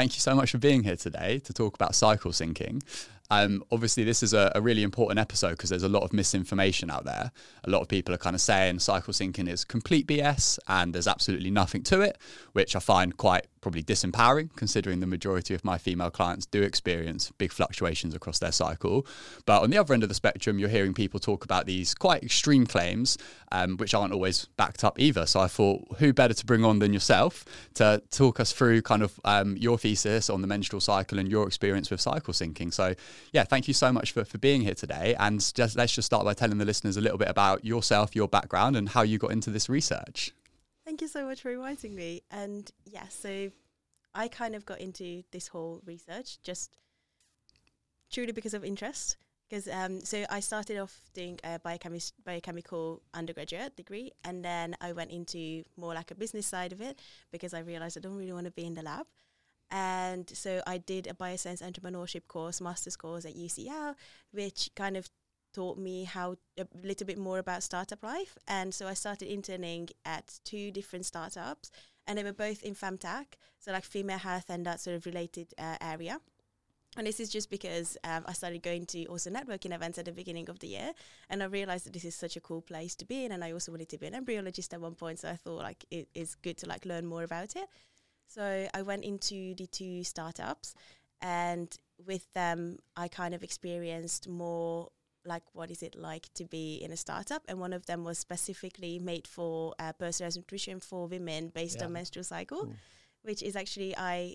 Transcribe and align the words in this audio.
thank 0.00 0.14
you 0.14 0.20
so 0.20 0.34
much 0.34 0.50
for 0.50 0.56
being 0.56 0.82
here 0.82 0.96
today 0.96 1.38
to 1.40 1.52
talk 1.52 1.74
about 1.74 1.94
cycle 1.94 2.30
syncing. 2.30 2.82
Um, 3.30 3.62
obviously, 3.70 4.02
this 4.02 4.22
is 4.22 4.32
a, 4.32 4.50
a 4.54 4.62
really 4.62 4.82
important 4.82 5.18
episode 5.18 5.50
because 5.50 5.68
there's 5.68 5.82
a 5.82 5.90
lot 5.90 6.04
of 6.04 6.14
misinformation 6.14 6.90
out 6.90 7.04
there. 7.04 7.30
A 7.64 7.70
lot 7.70 7.82
of 7.82 7.88
people 7.88 8.14
are 8.14 8.18
kind 8.18 8.34
of 8.34 8.40
saying 8.40 8.78
cycle 8.78 9.12
syncing 9.12 9.46
is 9.46 9.62
complete 9.62 10.06
BS 10.06 10.58
and 10.68 10.94
there's 10.94 11.06
absolutely 11.06 11.50
nothing 11.50 11.82
to 11.82 12.00
it, 12.00 12.16
which 12.54 12.74
I 12.74 12.78
find 12.78 13.14
quite 13.18 13.44
probably 13.60 13.82
disempowering 13.82 14.50
considering 14.56 15.00
the 15.00 15.06
majority 15.06 15.54
of 15.54 15.64
my 15.64 15.78
female 15.78 16.10
clients 16.10 16.46
do 16.46 16.62
experience 16.62 17.32
big 17.38 17.52
fluctuations 17.52 18.14
across 18.14 18.38
their 18.38 18.52
cycle. 18.52 19.06
But 19.46 19.62
on 19.62 19.70
the 19.70 19.78
other 19.78 19.94
end 19.94 20.02
of 20.02 20.08
the 20.08 20.14
spectrum, 20.14 20.58
you're 20.58 20.68
hearing 20.68 20.94
people 20.94 21.20
talk 21.20 21.44
about 21.44 21.66
these 21.66 21.94
quite 21.94 22.22
extreme 22.22 22.66
claims, 22.66 23.18
um, 23.52 23.76
which 23.76 23.94
aren't 23.94 24.12
always 24.12 24.46
backed 24.56 24.84
up 24.84 24.98
either. 24.98 25.26
So 25.26 25.40
I 25.40 25.48
thought, 25.48 25.82
who 25.98 26.12
better 26.12 26.34
to 26.34 26.46
bring 26.46 26.64
on 26.64 26.78
than 26.78 26.92
yourself 26.92 27.44
to 27.74 28.02
talk 28.10 28.40
us 28.40 28.52
through 28.52 28.82
kind 28.82 29.02
of 29.02 29.18
um, 29.24 29.56
your 29.56 29.78
thesis 29.78 30.30
on 30.30 30.40
the 30.40 30.46
menstrual 30.46 30.80
cycle 30.80 31.18
and 31.18 31.30
your 31.30 31.46
experience 31.46 31.90
with 31.90 32.00
cycle 32.00 32.32
syncing. 32.32 32.72
So 32.72 32.94
yeah, 33.32 33.44
thank 33.44 33.68
you 33.68 33.74
so 33.74 33.92
much 33.92 34.12
for, 34.12 34.24
for 34.24 34.38
being 34.38 34.62
here 34.62 34.74
today. 34.74 35.14
And 35.18 35.40
just 35.54 35.76
let's 35.76 35.94
just 35.94 36.06
start 36.06 36.24
by 36.24 36.34
telling 36.34 36.58
the 36.58 36.64
listeners 36.64 36.96
a 36.96 37.00
little 37.00 37.18
bit 37.18 37.28
about 37.28 37.64
yourself, 37.64 38.14
your 38.16 38.28
background, 38.28 38.76
and 38.76 38.88
how 38.88 39.02
you 39.02 39.18
got 39.18 39.32
into 39.32 39.50
this 39.50 39.68
research. 39.68 40.32
Thank 40.90 41.02
you 41.02 41.06
so 41.06 41.24
much 41.24 41.40
for 41.40 41.52
inviting 41.52 41.94
me. 41.94 42.22
And 42.32 42.68
yeah, 42.84 43.06
so 43.10 43.52
I 44.12 44.26
kind 44.26 44.56
of 44.56 44.66
got 44.66 44.80
into 44.80 45.22
this 45.30 45.46
whole 45.46 45.80
research 45.86 46.42
just 46.42 46.78
truly 48.10 48.32
because 48.32 48.54
of 48.54 48.64
interest. 48.64 49.16
Because 49.48 49.68
um, 49.68 50.00
so 50.00 50.24
I 50.28 50.40
started 50.40 50.78
off 50.78 51.00
doing 51.14 51.38
a 51.44 51.60
biochemical 51.60 53.02
undergraduate 53.14 53.76
degree, 53.76 54.10
and 54.24 54.44
then 54.44 54.74
I 54.80 54.90
went 54.90 55.12
into 55.12 55.62
more 55.76 55.94
like 55.94 56.10
a 56.10 56.16
business 56.16 56.48
side 56.48 56.72
of 56.72 56.80
it 56.80 56.98
because 57.30 57.54
I 57.54 57.60
realized 57.60 57.96
I 57.96 58.00
don't 58.00 58.16
really 58.16 58.32
want 58.32 58.46
to 58.46 58.50
be 58.50 58.66
in 58.66 58.74
the 58.74 58.82
lab. 58.82 59.06
And 59.70 60.28
so 60.28 60.60
I 60.66 60.78
did 60.78 61.06
a 61.06 61.14
bioscience 61.14 61.62
entrepreneurship 61.62 62.26
course, 62.26 62.60
master's 62.60 62.96
course 62.96 63.24
at 63.24 63.36
UCL, 63.36 63.94
which 64.32 64.70
kind 64.74 64.96
of 64.96 65.08
taught 65.52 65.78
me 65.78 66.04
how 66.04 66.36
a 66.58 66.66
little 66.82 67.06
bit 67.06 67.18
more 67.18 67.38
about 67.38 67.62
startup 67.62 68.02
life. 68.02 68.36
And 68.46 68.74
so 68.74 68.86
I 68.86 68.94
started 68.94 69.32
interning 69.32 69.88
at 70.04 70.40
two 70.44 70.70
different 70.70 71.06
startups, 71.06 71.70
and 72.06 72.18
they 72.18 72.24
were 72.24 72.32
both 72.32 72.62
in 72.62 72.74
femtech, 72.74 73.26
so 73.58 73.72
like 73.72 73.84
female 73.84 74.18
health 74.18 74.46
and 74.48 74.64
that 74.66 74.80
sort 74.80 74.96
of 74.96 75.06
related 75.06 75.52
uh, 75.58 75.76
area. 75.80 76.20
And 76.96 77.06
this 77.06 77.20
is 77.20 77.30
just 77.30 77.50
because 77.50 77.96
um, 78.02 78.24
I 78.26 78.32
started 78.32 78.64
going 78.64 78.84
to 78.86 79.04
also 79.06 79.30
networking 79.30 79.72
events 79.72 79.98
at 79.98 80.06
the 80.06 80.12
beginning 80.12 80.50
of 80.50 80.58
the 80.58 80.66
year, 80.66 80.92
and 81.28 81.42
I 81.42 81.46
realized 81.46 81.86
that 81.86 81.92
this 81.92 82.04
is 82.04 82.16
such 82.16 82.36
a 82.36 82.40
cool 82.40 82.62
place 82.62 82.96
to 82.96 83.04
be 83.04 83.24
in. 83.24 83.32
And 83.32 83.44
I 83.44 83.52
also 83.52 83.70
wanted 83.70 83.90
to 83.90 83.98
be 83.98 84.06
an 84.06 84.14
embryologist 84.14 84.74
at 84.74 84.80
one 84.80 84.96
point, 84.96 85.20
so 85.20 85.28
I 85.28 85.36
thought 85.36 85.62
like 85.62 85.84
it 85.90 86.08
is 86.14 86.34
good 86.34 86.56
to 86.58 86.66
like 86.66 86.84
learn 86.84 87.06
more 87.06 87.22
about 87.22 87.54
it. 87.54 87.68
So 88.26 88.68
I 88.74 88.82
went 88.82 89.04
into 89.04 89.54
the 89.54 89.66
two 89.66 90.02
startups, 90.02 90.74
and 91.20 91.76
with 92.04 92.32
them, 92.32 92.78
I 92.96 93.06
kind 93.08 93.34
of 93.34 93.44
experienced 93.44 94.28
more 94.28 94.88
like 95.24 95.42
what 95.52 95.70
is 95.70 95.82
it 95.82 95.94
like 95.94 96.28
to 96.34 96.44
be 96.44 96.76
in 96.76 96.90
a 96.92 96.96
startup 96.96 97.42
and 97.48 97.58
one 97.58 97.72
of 97.72 97.86
them 97.86 98.04
was 98.04 98.18
specifically 98.18 98.98
made 98.98 99.26
for 99.26 99.74
uh, 99.78 99.92
personalized 99.92 100.36
nutrition 100.36 100.80
for 100.80 101.06
women 101.06 101.48
based 101.54 101.78
yeah. 101.78 101.86
on 101.86 101.92
menstrual 101.92 102.24
cycle 102.24 102.66
mm. 102.66 102.74
which 103.22 103.42
is 103.42 103.56
actually 103.56 103.96
i 103.96 104.34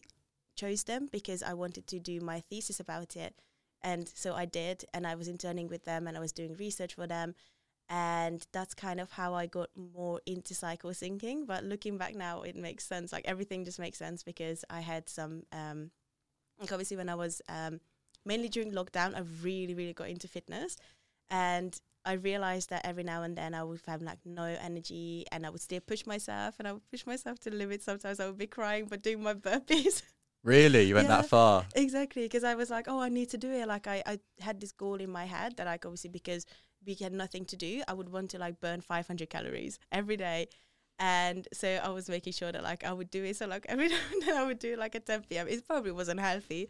chose 0.55 0.83
them 0.83 1.07
because 1.11 1.41
i 1.43 1.53
wanted 1.53 1.87
to 1.87 1.99
do 1.99 2.19
my 2.21 2.39
thesis 2.39 2.79
about 2.79 3.15
it 3.15 3.33
and 3.81 4.07
so 4.07 4.33
i 4.35 4.45
did 4.45 4.85
and 4.93 5.07
i 5.07 5.15
was 5.15 5.27
interning 5.27 5.67
with 5.67 5.85
them 5.85 6.07
and 6.07 6.15
i 6.15 6.19
was 6.19 6.31
doing 6.31 6.55
research 6.55 6.93
for 6.93 7.07
them 7.07 7.35
and 7.89 8.45
that's 8.51 8.73
kind 8.73 8.99
of 8.99 9.11
how 9.11 9.33
I 9.33 9.45
got 9.45 9.69
more 9.75 10.19
into 10.25 10.55
cycle 10.55 10.89
syncing. 10.91 11.45
But 11.45 11.63
looking 11.63 11.97
back 11.97 12.15
now, 12.15 12.41
it 12.41 12.55
makes 12.55 12.85
sense. 12.85 13.13
Like 13.13 13.25
everything 13.27 13.63
just 13.63 13.79
makes 13.79 13.99
sense 13.99 14.23
because 14.23 14.65
I 14.69 14.79
had 14.81 15.07
some, 15.07 15.43
um, 15.51 15.91
like 16.59 16.71
obviously 16.71 16.97
when 16.97 17.09
I 17.09 17.15
was 17.15 17.41
um, 17.47 17.79
mainly 18.25 18.49
during 18.49 18.71
lockdown, 18.71 19.15
I 19.15 19.21
really, 19.41 19.73
really 19.73 19.93
got 19.93 20.09
into 20.09 20.27
fitness, 20.27 20.77
and 21.29 21.79
I 22.05 22.13
realized 22.13 22.69
that 22.69 22.85
every 22.85 23.03
now 23.03 23.23
and 23.23 23.35
then 23.35 23.53
I 23.53 23.63
would 23.63 23.81
have 23.87 24.01
like 24.01 24.19
no 24.25 24.43
energy, 24.43 25.25
and 25.31 25.45
I 25.45 25.49
would 25.49 25.61
still 25.61 25.81
push 25.81 26.05
myself, 26.05 26.55
and 26.59 26.67
I 26.67 26.73
would 26.73 26.89
push 26.89 27.05
myself 27.05 27.39
to 27.41 27.49
the 27.49 27.55
limit. 27.55 27.81
Sometimes 27.81 28.19
I 28.19 28.27
would 28.27 28.37
be 28.37 28.47
crying, 28.47 28.85
but 28.89 29.01
doing 29.01 29.23
my 29.23 29.33
burpees. 29.47 30.03
Really, 30.43 30.83
you 30.83 30.93
went 30.93 31.09
yeah, 31.09 31.17
that 31.17 31.29
far? 31.29 31.65
Exactly, 31.75 32.23
because 32.23 32.43
I 32.43 32.53
was 32.53 32.69
like, 32.69 32.85
oh, 32.87 32.99
I 33.01 33.09
need 33.09 33.29
to 33.29 33.37
do 33.37 33.51
it. 33.51 33.67
Like 33.67 33.87
I, 33.87 34.03
I 34.05 34.19
had 34.39 34.61
this 34.61 34.71
goal 34.71 34.95
in 34.95 35.09
my 35.09 35.25
head 35.25 35.57
that 35.57 35.65
like 35.65 35.85
obviously 35.85 36.11
because 36.11 36.45
we 36.85 36.93
had 36.93 37.13
nothing 37.13 37.45
to 37.45 37.57
do, 37.57 37.81
I 37.87 37.93
would 37.93 38.09
want 38.09 38.29
to 38.31 38.37
like 38.37 38.61
burn 38.61 38.81
500 38.81 39.27
calories 39.29 39.79
every 39.91 40.17
day. 40.17 40.47
And 40.99 41.47
so 41.51 41.67
I 41.83 41.89
was 41.89 42.09
making 42.09 42.33
sure 42.33 42.51
that 42.51 42.63
like 42.63 42.83
I 42.83 42.93
would 42.93 43.09
do 43.09 43.23
it. 43.23 43.37
So 43.37 43.47
like 43.47 43.65
every 43.67 43.87
now 43.89 43.97
and 44.13 44.21
then 44.21 44.37
I 44.37 44.45
would 44.45 44.59
do 44.59 44.75
like 44.77 44.95
a 44.95 44.99
10 44.99 45.23
p.m. 45.27 45.47
It 45.47 45.65
probably 45.65 45.91
wasn't 45.91 46.19
healthy, 46.19 46.69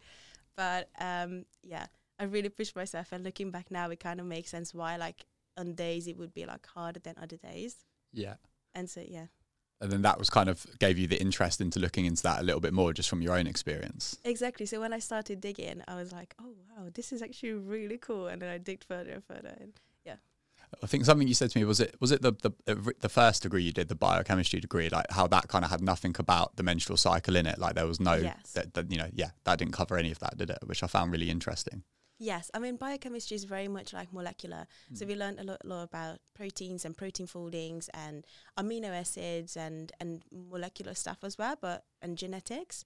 but 0.56 0.88
um, 0.98 1.44
yeah, 1.62 1.86
I 2.18 2.24
really 2.24 2.48
pushed 2.48 2.76
myself. 2.76 3.12
And 3.12 3.24
looking 3.24 3.50
back 3.50 3.70
now, 3.70 3.90
it 3.90 4.00
kind 4.00 4.20
of 4.20 4.26
makes 4.26 4.50
sense 4.50 4.74
why 4.74 4.96
like 4.96 5.26
on 5.56 5.74
days 5.74 6.06
it 6.06 6.16
would 6.16 6.34
be 6.34 6.46
like 6.46 6.66
harder 6.66 7.00
than 7.00 7.14
other 7.20 7.36
days. 7.36 7.76
Yeah. 8.12 8.34
And 8.74 8.88
so 8.88 9.02
yeah. 9.06 9.26
And 9.80 9.92
then 9.92 10.02
that 10.02 10.18
was 10.18 10.30
kind 10.30 10.48
of 10.48 10.66
gave 10.78 10.96
you 10.96 11.06
the 11.06 11.20
interest 11.20 11.60
into 11.60 11.78
looking 11.78 12.06
into 12.06 12.22
that 12.22 12.40
a 12.40 12.42
little 12.42 12.60
bit 12.60 12.72
more 12.72 12.94
just 12.94 13.10
from 13.10 13.20
your 13.20 13.36
own 13.36 13.46
experience. 13.46 14.18
Exactly. 14.24 14.64
So 14.64 14.80
when 14.80 14.94
I 14.94 14.98
started 14.98 15.40
digging, 15.40 15.82
I 15.86 15.96
was 15.96 16.12
like, 16.12 16.34
oh 16.40 16.54
wow, 16.70 16.88
this 16.94 17.12
is 17.12 17.20
actually 17.20 17.52
really 17.52 17.98
cool. 17.98 18.26
And 18.28 18.40
then 18.40 18.48
I 18.48 18.56
digged 18.56 18.84
further 18.84 19.10
and 19.10 19.24
further. 19.24 19.54
And 19.60 19.74
I 20.82 20.86
think 20.86 21.04
something 21.04 21.26
you 21.26 21.34
said 21.34 21.50
to 21.50 21.58
me 21.58 21.64
was 21.64 21.80
it 21.80 21.94
was 22.00 22.12
it 22.12 22.22
the, 22.22 22.32
the 22.42 22.94
the 23.00 23.08
first 23.08 23.42
degree 23.42 23.62
you 23.62 23.72
did 23.72 23.88
the 23.88 23.94
biochemistry 23.94 24.60
degree 24.60 24.88
like 24.88 25.06
how 25.10 25.26
that 25.28 25.48
kind 25.48 25.64
of 25.64 25.70
had 25.70 25.80
nothing 25.80 26.14
about 26.18 26.56
the 26.56 26.62
menstrual 26.62 26.96
cycle 26.96 27.36
in 27.36 27.46
it 27.46 27.58
like 27.58 27.74
there 27.74 27.86
was 27.86 28.00
no 28.00 28.14
yes. 28.14 28.52
that, 28.52 28.74
that, 28.74 28.90
you 28.90 28.98
know 28.98 29.08
yeah 29.12 29.30
that 29.44 29.58
didn't 29.58 29.72
cover 29.72 29.96
any 29.96 30.10
of 30.10 30.18
that 30.18 30.36
did 30.36 30.50
it 30.50 30.58
which 30.66 30.82
I 30.82 30.86
found 30.86 31.12
really 31.12 31.30
interesting. 31.30 31.82
Yes, 32.18 32.50
I 32.54 32.58
mean 32.60 32.76
biochemistry 32.76 33.34
is 33.34 33.44
very 33.44 33.68
much 33.68 33.92
like 33.92 34.12
molecular. 34.12 34.66
Mm. 34.92 34.98
So 34.98 35.06
we 35.06 35.14
learned 35.14 35.38
a 35.38 35.44
lot, 35.44 35.64
lot, 35.64 35.82
about 35.82 36.18
proteins 36.34 36.84
and 36.84 36.96
protein 36.96 37.26
foldings 37.26 37.90
and 37.92 38.24
amino 38.58 38.88
acids 38.88 39.56
and 39.56 39.92
and 40.00 40.22
molecular 40.30 40.94
stuff 40.94 41.18
as 41.22 41.36
well, 41.36 41.56
but 41.60 41.84
and 42.00 42.16
genetics, 42.16 42.84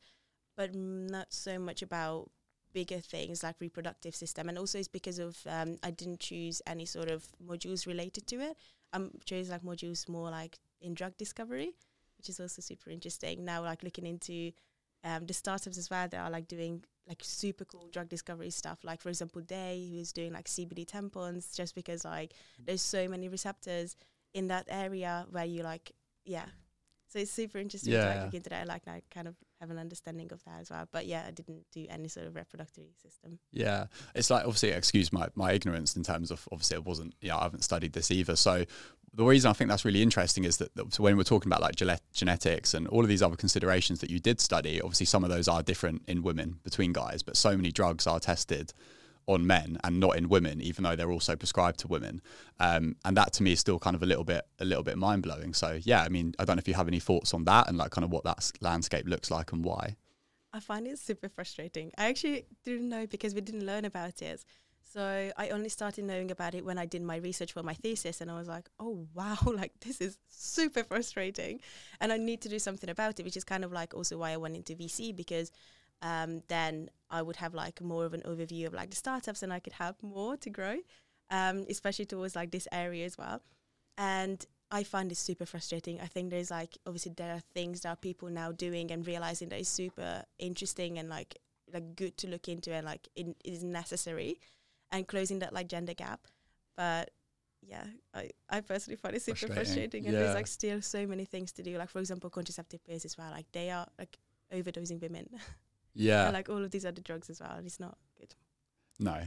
but 0.57 0.75
not 0.75 1.33
so 1.33 1.59
much 1.59 1.81
about 1.81 2.31
bigger 2.73 2.99
things 2.99 3.43
like 3.43 3.57
reproductive 3.61 4.15
system 4.15 4.49
and 4.49 4.59
also 4.59 4.79
it's 4.79 4.89
because 4.89 5.19
of 5.19 5.39
um, 5.49 5.77
I 5.83 5.91
didn't 5.91 6.21
choose 6.21 6.63
any 6.67 6.85
sort 6.85 7.11
of 7.11 7.27
modules 7.45 7.87
related 7.87 8.27
to 8.29 8.41
it. 8.41 8.57
I 8.93 8.97
um, 8.97 9.11
chose 9.25 9.51
like 9.51 9.63
modules 9.63 10.09
more 10.09 10.31
like 10.31 10.59
in 10.81 10.95
drug 10.95 11.17
discovery, 11.17 11.73
which 12.19 12.29
is 12.29 12.41
also 12.41 12.61
super 12.63 12.91
interesting. 12.91 13.45
Now 13.45 13.63
like 13.63 13.83
looking 13.83 14.07
into 14.07 14.53
um, 15.05 15.27
the 15.27 15.35
startups 15.35 15.79
as 15.79 15.91
well 15.91 16.09
that 16.09 16.19
are 16.19 16.31
like 16.31 16.49
doing 16.49 16.85
like 17.09 17.21
super 17.23 17.65
cool 17.65 17.89
drug 17.93 18.09
discovery 18.09 18.51
stuff. 18.51 18.79
Like 18.83 19.01
for 19.01 19.09
example, 19.09 19.43
Daye 19.43 19.91
who's 19.93 20.13
doing 20.13 20.33
like 20.33 20.47
CBD 20.47 20.87
tampons 20.87 21.55
just 21.57 21.75
because 21.75 22.05
like 22.05 22.33
there's 22.65 22.83
so 22.83 23.09
many 23.09 23.29
receptors 23.29 23.97
in 24.35 24.49
that 24.49 24.67
area 24.69 25.27
where 25.31 25.45
you 25.45 25.63
like 25.63 25.91
yeah 26.25 26.47
so 27.11 27.19
it's 27.19 27.33
super 27.33 27.59
interesting 27.59 27.93
yeah. 27.93 28.05
to 28.05 28.11
like 28.11 28.25
look 28.27 28.35
into 28.35 28.51
that. 28.51 28.69
Like 28.69 28.87
I 28.87 29.03
kind 29.11 29.27
of 29.27 29.35
have 29.61 29.71
an 29.71 29.79
understanding 29.79 30.33
of 30.33 30.43
that 30.45 30.61
as 30.61 30.71
well. 30.71 30.89
But 30.91 31.07
yeah, 31.07 31.25
I 31.27 31.31
didn't 31.31 31.65
do 31.73 31.87
any 31.89 32.09
sort 32.09 32.27
of 32.27 32.35
reproductive 32.35 32.85
system. 33.03 33.39
Yeah, 33.53 33.87
it's 34.15 34.31
like 34.31 34.45
obviously 34.45 34.71
excuse 34.71 35.13
my 35.13 35.29
my 35.35 35.53
ignorance 35.53 35.97
in 35.97 36.03
terms 36.03 36.31
of 36.31 36.49
obviously 36.51 36.77
it 36.77 36.85
wasn't 36.85 37.15
yeah 37.21 37.37
I 37.37 37.43
haven't 37.45 37.65
studied 37.65 37.93
this 37.93 38.11
either. 38.11 38.37
So 38.37 38.65
the 39.13 39.25
reason 39.25 39.51
I 39.51 39.53
think 39.53 39.69
that's 39.69 39.85
really 39.85 40.03
interesting 40.03 40.45
is 40.45 40.59
that, 40.59 40.75
that 40.77 40.99
when 40.99 41.17
we're 41.17 41.25
talking 41.25 41.51
about 41.51 41.63
like 41.63 41.75
genetics 42.13 42.75
and 42.75 42.87
all 42.89 43.03
of 43.03 43.09
these 43.09 43.23
other 43.23 43.37
considerations 43.37 44.01
that 44.01 44.11
you 44.11 44.21
did 44.21 44.41
study, 44.41 44.81
obviously 44.81 45.07
some 45.07 45.25
of 45.25 45.31
those 45.31 45.49
are 45.49 45.63
different 45.63 46.03
in 46.07 46.23
women 46.23 46.61
between 46.63 46.93
guys, 46.93 47.23
but 47.23 47.37
so 47.37 47.57
many 47.57 47.73
drugs 47.73 48.07
are 48.07 48.21
tested 48.21 48.73
on 49.27 49.47
men 49.47 49.79
and 49.85 50.01
not 50.01 50.17
in 50.17 50.29
women, 50.29 50.61
even 50.61 50.85
though 50.85 50.97
they're 50.97 51.11
also 51.11 51.37
prescribed 51.37 51.81
to 51.81 51.89
women. 51.89 52.21
Um, 52.59 52.97
and 53.05 53.17
that 53.17 53.33
to 53.35 53.43
me 53.43 53.53
is 53.53 53.61
still 53.61 53.79
kind 53.79 53.95
of 53.95 54.03
a 54.03 54.07
little 54.07 54.25
bit 54.25 54.47
a 54.59 54.65
little 54.65 54.85
bit 54.85 54.99
mind 54.99 55.23
blowing. 55.23 55.55
So 55.55 55.79
yeah, 55.83 56.03
I 56.03 56.09
mean, 56.09 56.35
I 56.39 56.45
don't 56.45 56.57
know 56.57 56.61
if 56.61 56.69
you 56.69 56.75
have 56.75 56.89
any 56.89 57.01
thoughts 57.01 57.35
on 57.35 57.45
that 57.45 57.69
and 57.69 57.79
like 57.79 57.91
kind 57.91 58.05
of 58.05 58.11
what 58.11 58.25
that 58.25 58.51
landscape 58.61 59.07
looks 59.07 59.31
like 59.31 59.53
and 59.53 59.65
why. 59.65 59.97
I 60.53 60.61
find 60.61 60.87
it 60.87 60.99
super 60.99 61.29
frustrating. 61.29 61.93
I 61.97 62.07
actually 62.07 62.47
didn't 62.65 62.89
know 62.89 63.07
because 63.07 63.35
we 63.35 63.41
didn't 63.41 63.65
learn 63.65 63.85
about 63.85 64.21
it. 64.21 64.45
So 64.93 65.31
I 65.37 65.51
only 65.51 65.69
started 65.69 66.05
knowing 66.05 66.33
about 66.33 66.57
it 66.57 66.65
when 66.65 66.77
I 66.77 66.85
did 66.85 67.03
my 67.03 67.17
research 67.17 67.53
for 67.53 67.63
my 67.63 67.75
thesis, 67.75 68.21
and 68.21 68.29
I 68.29 68.35
was 68.35 68.49
like, 68.49 68.69
"Oh 68.81 69.07
wow, 69.15 69.39
like 69.47 69.73
this 69.81 70.01
is 70.01 70.19
super 70.29 70.83
frustrating," 70.83 71.61
and 72.01 72.13
I 72.13 72.17
need 72.17 72.41
to 72.41 72.49
do 72.49 72.59
something 72.59 72.91
about 72.91 73.21
it, 73.21 73.25
which 73.25 73.37
is 73.37 73.45
kind 73.45 73.65
of 73.65 73.71
like 73.71 73.95
also 73.95 74.19
why 74.19 74.33
I 74.33 74.37
went 74.37 74.57
into 74.57 74.75
VC 74.75 75.15
because 75.15 75.53
um, 76.03 76.43
then 76.49 76.91
I 77.11 77.23
would 77.23 77.37
have 77.37 77.55
like 77.55 77.81
more 77.81 78.05
of 78.05 78.15
an 78.15 78.23
overview 78.23 78.67
of 78.67 78.75
like 78.75 78.91
the 78.91 78.97
startups 78.97 79.43
and 79.43 79.53
I 79.53 79.61
could 79.61 79.75
help 79.75 80.03
more 80.03 80.37
to 80.39 80.51
grow, 80.51 80.77
um, 81.31 81.67
especially 81.69 82.07
towards 82.07 82.37
like 82.37 82.51
this 82.51 82.69
area 82.73 83.05
as 83.05 83.19
well. 83.19 83.43
And 83.99 84.45
I 84.71 84.85
find 84.85 85.11
it 85.11 85.17
super 85.17 85.47
frustrating. 85.47 86.01
I 86.01 86.07
think 86.07 86.31
there's 86.31 86.51
like 86.51 86.79
obviously 86.87 87.13
there 87.17 87.35
are 87.35 87.43
things 87.55 87.81
that 87.81 88.01
people 88.01 88.29
now 88.29 88.53
doing 88.53 88.91
and 88.93 89.07
realizing 89.07 89.49
that 89.49 89.61
is 89.61 89.69
super 89.69 90.25
interesting 90.39 90.99
and 90.99 91.09
like 91.09 91.37
like 91.73 91.97
good 91.97 92.17
to 92.19 92.29
look 92.29 92.49
into 92.49 92.73
and 92.73 92.87
like 92.87 93.09
it 93.15 93.37
is 93.45 93.63
necessary 93.63 94.41
and 94.91 95.07
closing 95.07 95.41
that 95.41 95.53
like 95.53 95.69
gender 95.69 95.95
gap. 95.95 96.21
But 96.77 97.11
yeah, 97.63 97.85
I, 98.15 98.31
I 98.49 98.61
personally 98.61 98.97
find 98.97 99.15
it 99.15 99.23
super 99.23 99.37
frustrating, 99.39 99.65
frustrating 99.65 100.07
and 100.07 100.15
yeah. 100.15 100.21
there's 100.21 100.35
like 100.35 100.47
still 100.47 100.81
so 100.81 101.07
many 101.07 101.25
things 101.25 101.53
to 101.53 101.63
do. 101.63 101.77
Like 101.77 101.91
for 101.91 101.99
example, 101.99 102.31
contraceptive 102.31 102.85
pills 102.85 103.05
as 103.05 103.19
well. 103.19 103.31
Like 103.31 103.47
they 103.53 103.71
are 103.71 103.87
like 103.99 104.19
overdosing 104.53 105.01
women. 105.03 105.29
Yeah. 105.95 106.25
And 106.27 106.35
like 106.35 106.49
all 106.49 106.65
of 106.65 106.71
these 106.71 106.85
other 106.87 107.03
drugs 107.03 107.31
as 107.31 107.41
well. 107.41 107.53
And 107.57 107.67
it's 107.67 107.81
not. 107.81 107.99
No, 109.03 109.19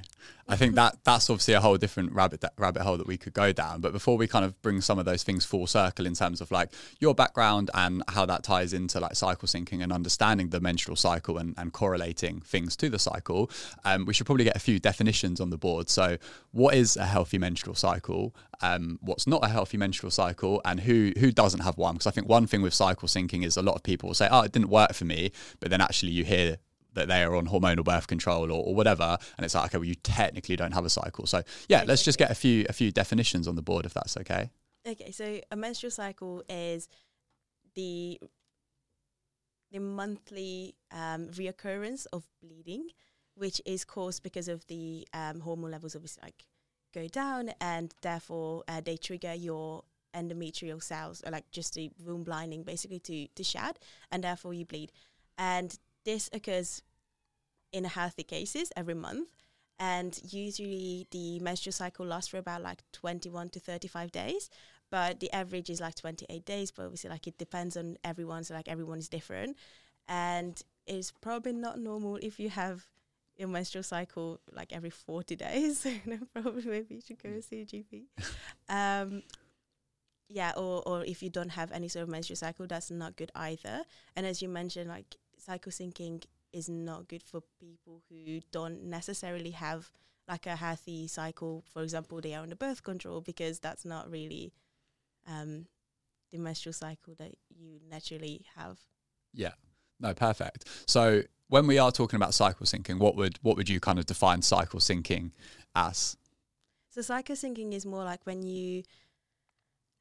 I 0.48 0.56
think 0.56 0.76
that 0.76 0.98
that's 1.04 1.32
obviously 1.32 1.56
a 1.56 1.60
whole 1.60 1.78
different 1.78 2.14
rabbit 2.14 2.46
rabbit 2.58 2.84
hole 2.84 2.98
that 2.98 3.08
we 3.08 3.18
could 3.18 3.34
go 3.34 3.52
down. 3.52 3.82
But 3.82 3.92
before 3.92 4.18
we 4.18 4.28
kind 4.28 4.46
of 4.46 4.62
bring 4.62 4.82
some 4.82 5.00
of 5.00 5.06
those 5.06 5.24
things 5.24 5.46
full 5.46 5.66
circle 5.66 6.06
in 6.06 6.14
terms 6.14 6.42
of 6.42 6.52
like 6.52 6.70
your 7.00 7.16
background 7.16 7.72
and 7.74 8.04
how 8.10 8.28
that 8.28 8.44
ties 8.44 8.72
into 8.72 9.00
like 9.00 9.16
cycle 9.16 9.48
syncing 9.48 9.82
and 9.82 9.92
understanding 9.92 10.50
the 10.50 10.62
menstrual 10.62 10.96
cycle 10.96 11.40
and, 11.40 11.56
and 11.58 11.74
correlating 11.74 12.42
things 12.42 12.76
to 12.76 12.90
the 12.90 13.00
cycle, 13.00 13.50
um, 13.84 14.06
we 14.06 14.14
should 14.14 14.28
probably 14.28 14.46
get 14.46 14.56
a 14.56 14.60
few 14.60 14.80
definitions 14.80 15.42
on 15.42 15.50
the 15.50 15.58
board. 15.58 15.90
So, 15.90 16.18
what 16.52 16.76
is 16.76 16.96
a 16.96 17.08
healthy 17.08 17.40
menstrual 17.40 17.76
cycle? 17.76 18.36
Um, 18.62 19.00
what's 19.02 19.26
not 19.26 19.44
a 19.44 19.48
healthy 19.48 19.78
menstrual 19.78 20.12
cycle, 20.12 20.62
and 20.66 20.82
who 20.82 21.14
who 21.18 21.32
doesn't 21.32 21.62
have 21.62 21.80
one? 21.80 21.96
Because 21.96 22.08
I 22.08 22.12
think 22.12 22.30
one 22.30 22.46
thing 22.46 22.62
with 22.62 22.76
cycle 22.76 23.08
syncing 23.08 23.44
is 23.44 23.58
a 23.58 23.64
lot 23.64 23.74
of 23.74 23.82
people 23.82 24.10
will 24.10 24.14
say, 24.14 24.28
"Oh, 24.30 24.42
it 24.42 24.52
didn't 24.52 24.70
work 24.70 24.94
for 24.94 25.06
me," 25.06 25.32
but 25.60 25.72
then 25.72 25.82
actually 25.82 26.12
you 26.12 26.26
hear 26.26 26.58
that 26.94 27.08
they 27.08 27.24
are 27.24 27.36
on 27.36 27.48
hormonal 27.48 27.84
birth 27.84 28.08
control 28.08 28.52
or, 28.52 28.64
or 28.64 28.76
whatever 28.76 29.18
and 29.38 29.46
it's 29.46 29.56
like 29.56 29.66
okay 29.66 29.78
well 29.78 29.86
you 29.86 29.96
technically 29.96 30.56
don't 30.56 30.74
have 30.74 30.86
a 30.86 30.90
cycle. 30.90 31.26
So 31.26 31.44
yeah 31.70 31.84
let's 31.86 32.04
just 32.04 32.18
get 32.18 32.32
a 32.32 32.36
few 32.36 32.66
a 32.70 32.74
few 32.74 32.92
definitions 32.92 33.48
on 33.48 33.56
the 33.56 33.62
board 33.62 33.86
if 33.86 33.94
that's 33.94 34.18
okay. 34.18 34.50
Okay 34.88 35.12
so 35.12 35.40
a 35.52 35.56
menstrual 35.56 35.92
cycle 35.92 36.44
is 36.50 36.88
the 37.76 38.20
the 39.72 39.80
monthly 39.80 40.76
um, 40.92 41.30
reoccurrence 41.30 42.06
of 42.14 42.24
bleeding 42.42 42.90
which 43.36 43.60
is 43.66 43.84
caused 43.84 44.22
because 44.22 44.48
of 44.48 44.66
the 44.68 45.08
um, 45.14 45.40
hormone 45.40 45.72
levels 45.72 45.96
obviously 45.96 46.22
like 46.24 46.46
go 46.94 47.08
down 47.08 47.50
and 47.60 47.94
therefore 48.02 48.64
uh, 48.68 48.80
they 48.82 48.96
trigger 48.96 49.34
your 49.34 49.84
endometrial 50.16 50.82
cells 50.82 51.22
or 51.26 51.32
like 51.32 51.50
just 51.52 51.74
the 51.74 51.92
womb 52.06 52.24
lining 52.28 52.64
basically 52.64 53.00
to 53.00 53.28
to 53.36 53.44
shed 53.44 53.80
and 54.12 54.24
therefore 54.24 54.54
you 54.54 54.66
bleed. 54.66 54.92
And 55.38 55.78
this 56.06 56.30
occurs 56.34 56.82
in 57.72 57.84
healthy 57.86 58.24
cases 58.24 58.72
every 58.76 58.94
month. 58.94 59.30
And 59.80 60.18
usually 60.30 61.08
the 61.12 61.40
menstrual 61.40 61.74
cycle 61.74 62.06
lasts 62.06 62.30
for 62.30 62.38
about 62.38 62.62
like 62.62 62.84
21 62.94 63.50
to 63.50 63.60
35 63.60 64.12
days. 64.12 64.50
But 64.92 65.20
the 65.20 65.32
average 65.34 65.70
is 65.70 65.82
like 65.82 65.96
28 65.96 66.46
days. 66.46 66.72
But 66.72 66.84
obviously, 66.84 67.10
like 67.10 67.28
it 67.28 67.38
depends 67.38 67.76
on 67.76 67.98
everyone. 68.04 68.44
So, 68.44 68.54
like 68.54 68.68
everyone 68.68 69.00
is 69.00 69.10
different. 69.10 69.58
And 70.08 70.62
it's 70.86 71.12
probably 71.12 71.54
not 71.54 71.80
normal 71.80 72.18
if 72.18 72.40
you 72.40 72.50
have 72.50 72.86
your 73.36 73.48
menstrual 73.48 73.84
cycle 73.84 74.40
like 74.52 74.72
every 74.72 74.92
40 74.92 75.36
days. 75.48 75.80
So, 75.80 75.92
probably 76.34 76.66
maybe 76.66 76.96
you 76.96 77.02
should 77.02 77.22
go 77.22 77.30
and 77.30 77.44
see 77.44 77.62
a 77.62 77.66
GP. 77.66 78.04
um, 78.70 79.24
yeah, 80.30 80.54
or, 80.56 80.82
or 80.88 81.04
if 81.04 81.22
you 81.24 81.30
don't 81.30 81.50
have 81.50 81.72
any 81.72 81.88
sort 81.88 82.04
of 82.04 82.10
menstrual 82.10 82.38
cycle, 82.38 82.68
that's 82.68 82.92
not 82.92 83.16
good 83.16 83.32
either. 83.36 83.84
And 84.16 84.26
as 84.26 84.42
you 84.42 84.50
mentioned, 84.50 84.90
like 84.90 85.18
cycle 85.44 85.72
syncing 85.72 86.24
is 86.52 86.70
not 86.70 87.08
good 87.08 87.24
for 87.24 87.42
people 87.60 88.02
who 88.10 88.40
don't 88.52 88.84
necessarily 88.84 89.52
have 89.52 89.92
like 90.28 90.46
a 90.46 90.56
healthy 90.56 91.08
cycle. 91.08 91.64
For 91.74 91.84
example, 91.84 92.22
they 92.22 92.34
are 92.34 92.44
on 92.44 92.50
the 92.50 92.56
birth 92.56 92.84
control 92.84 93.22
because 93.22 93.60
that's 93.60 93.84
not 93.86 94.10
really 94.10 94.54
um, 95.28 95.66
the 96.32 96.38
menstrual 96.38 96.74
cycle 96.74 97.16
that 97.20 97.34
you 97.50 97.80
naturally 97.90 98.46
have. 98.56 98.80
Yeah. 99.34 99.54
No, 100.00 100.14
perfect. 100.14 100.68
So 100.88 101.24
when 101.48 101.68
we 101.68 101.78
are 101.78 101.92
talking 101.92 102.18
about 102.18 102.34
cycle 102.34 102.66
syncing, 102.66 103.00
what 103.00 103.16
would 103.16 103.40
what 103.42 103.58
would 103.58 103.70
you 103.70 103.80
kind 103.80 104.00
of 104.00 104.06
define 104.06 104.42
cycle 104.42 104.80
syncing 104.80 105.32
as? 105.76 106.18
So 106.90 107.02
cycle 107.02 107.36
syncing 107.36 107.74
is 107.74 107.86
more 107.86 108.04
like 108.04 108.26
when 108.26 108.44
you 108.44 108.84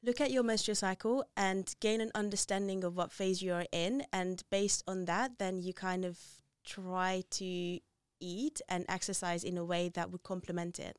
look 0.03 0.19
at 0.19 0.31
your 0.31 0.43
menstrual 0.43 0.75
cycle 0.75 1.25
and 1.37 1.73
gain 1.79 2.01
an 2.01 2.11
understanding 2.13 2.83
of 2.83 2.95
what 2.95 3.11
phase 3.11 3.41
you're 3.41 3.65
in 3.71 4.03
and 4.11 4.43
based 4.51 4.83
on 4.87 5.05
that 5.05 5.39
then 5.39 5.61
you 5.61 5.73
kind 5.73 6.03
of 6.03 6.19
try 6.65 7.23
to 7.29 7.79
eat 8.19 8.61
and 8.69 8.85
exercise 8.87 9.43
in 9.43 9.57
a 9.57 9.65
way 9.65 9.89
that 9.89 10.11
would 10.11 10.23
complement 10.23 10.79
it 10.79 10.97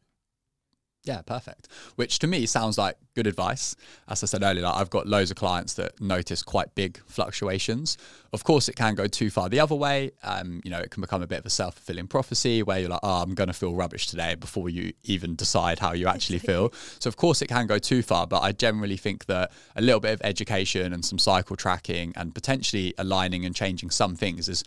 yeah, 1.05 1.21
perfect. 1.21 1.69
Which 1.97 2.19
to 2.21 2.27
me 2.27 2.47
sounds 2.47 2.79
like 2.79 2.97
good 3.15 3.27
advice. 3.27 3.77
As 4.09 4.23
I 4.23 4.27
said 4.27 4.43
earlier, 4.43 4.65
like 4.65 4.75
I've 4.75 4.89
got 4.89 5.06
loads 5.06 5.31
of 5.31 5.37
clients 5.37 5.75
that 5.75 6.01
notice 6.01 6.43
quite 6.43 6.75
big 6.75 6.99
fluctuations. 7.06 7.99
Of 8.33 8.43
course, 8.43 8.71
it 8.71 8.77
can 8.77 8.95
go 8.95 9.06
too 9.06 9.29
far 9.29 9.51
the 9.51 9.61
other 9.61 9.75
way. 9.75 10.12
Um, 10.23 10.62
you 10.65 10.71
know, 10.71 10.79
it 10.79 10.91
can 10.91 11.03
become 11.03 11.23
a 11.23 11.27
bit 11.27 11.41
of 11.41 11.47
a 11.47 11.51
self 11.51 11.75
fulfilling 11.75 12.06
prophecy 12.06 12.62
where 12.62 12.79
you're 12.79 12.89
like, 12.89 13.01
oh, 13.03 13.23
I'm 13.23 13.35
going 13.35 13.49
to 13.49 13.53
feel 13.53 13.75
rubbish 13.75 14.06
today 14.06 14.35
before 14.35 14.71
you 14.71 14.95
even 15.05 15.37
decide 15.37 15.79
how 15.79 15.93
you 15.93 16.09
actually 16.09 16.39
feel. 16.51 16.73
So, 17.01 17.09
of 17.09 17.17
course, 17.17 17.43
it 17.43 17.49
can 17.49 17.67
go 17.67 17.79
too 17.79 18.03
far. 18.03 18.27
But 18.27 18.43
I 18.43 18.53
generally 18.53 18.97
think 18.97 19.27
that 19.27 19.53
a 19.77 19.83
little 19.83 20.01
bit 20.01 20.12
of 20.12 20.23
education 20.25 20.95
and 20.95 21.05
some 21.05 21.19
cycle 21.19 21.55
tracking 21.55 22.15
and 22.17 22.35
potentially 22.35 22.95
aligning 22.97 23.45
and 23.45 23.55
changing 23.55 23.91
some 23.91 24.17
things 24.17 24.49
is 24.49 24.65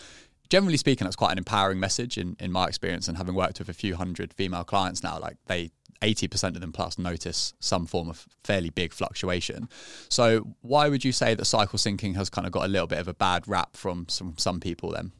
generally 0.49 0.77
speaking, 0.77 1.05
that's 1.05 1.15
quite 1.15 1.31
an 1.31 1.37
empowering 1.37 1.79
message 1.79 2.17
in, 2.17 2.35
in 2.39 2.51
my 2.51 2.67
experience. 2.67 3.07
And 3.07 3.17
having 3.17 3.35
worked 3.35 3.59
with 3.59 3.69
a 3.69 3.73
few 3.73 3.95
hundred 3.95 4.33
female 4.33 4.63
clients 4.63 5.03
now, 5.03 5.19
like 5.19 5.37
they 5.47 5.71
80% 6.01 6.55
of 6.55 6.61
them 6.61 6.71
plus 6.71 6.97
notice 6.97 7.53
some 7.59 7.85
form 7.85 8.09
of 8.09 8.27
fairly 8.43 8.69
big 8.69 8.93
fluctuation. 8.93 9.69
So, 10.09 10.55
why 10.61 10.89
would 10.89 11.03
you 11.03 11.11
say 11.11 11.35
that 11.35 11.45
cycle 11.45 11.79
syncing 11.79 12.15
has 12.15 12.29
kind 12.29 12.45
of 12.45 12.53
got 12.53 12.65
a 12.65 12.69
little 12.69 12.87
bit 12.87 12.99
of 12.99 13.07
a 13.07 13.13
bad 13.13 13.47
rap 13.47 13.75
from 13.75 14.07
some, 14.09 14.35
some 14.37 14.59
people 14.59 14.91
then? 14.91 15.11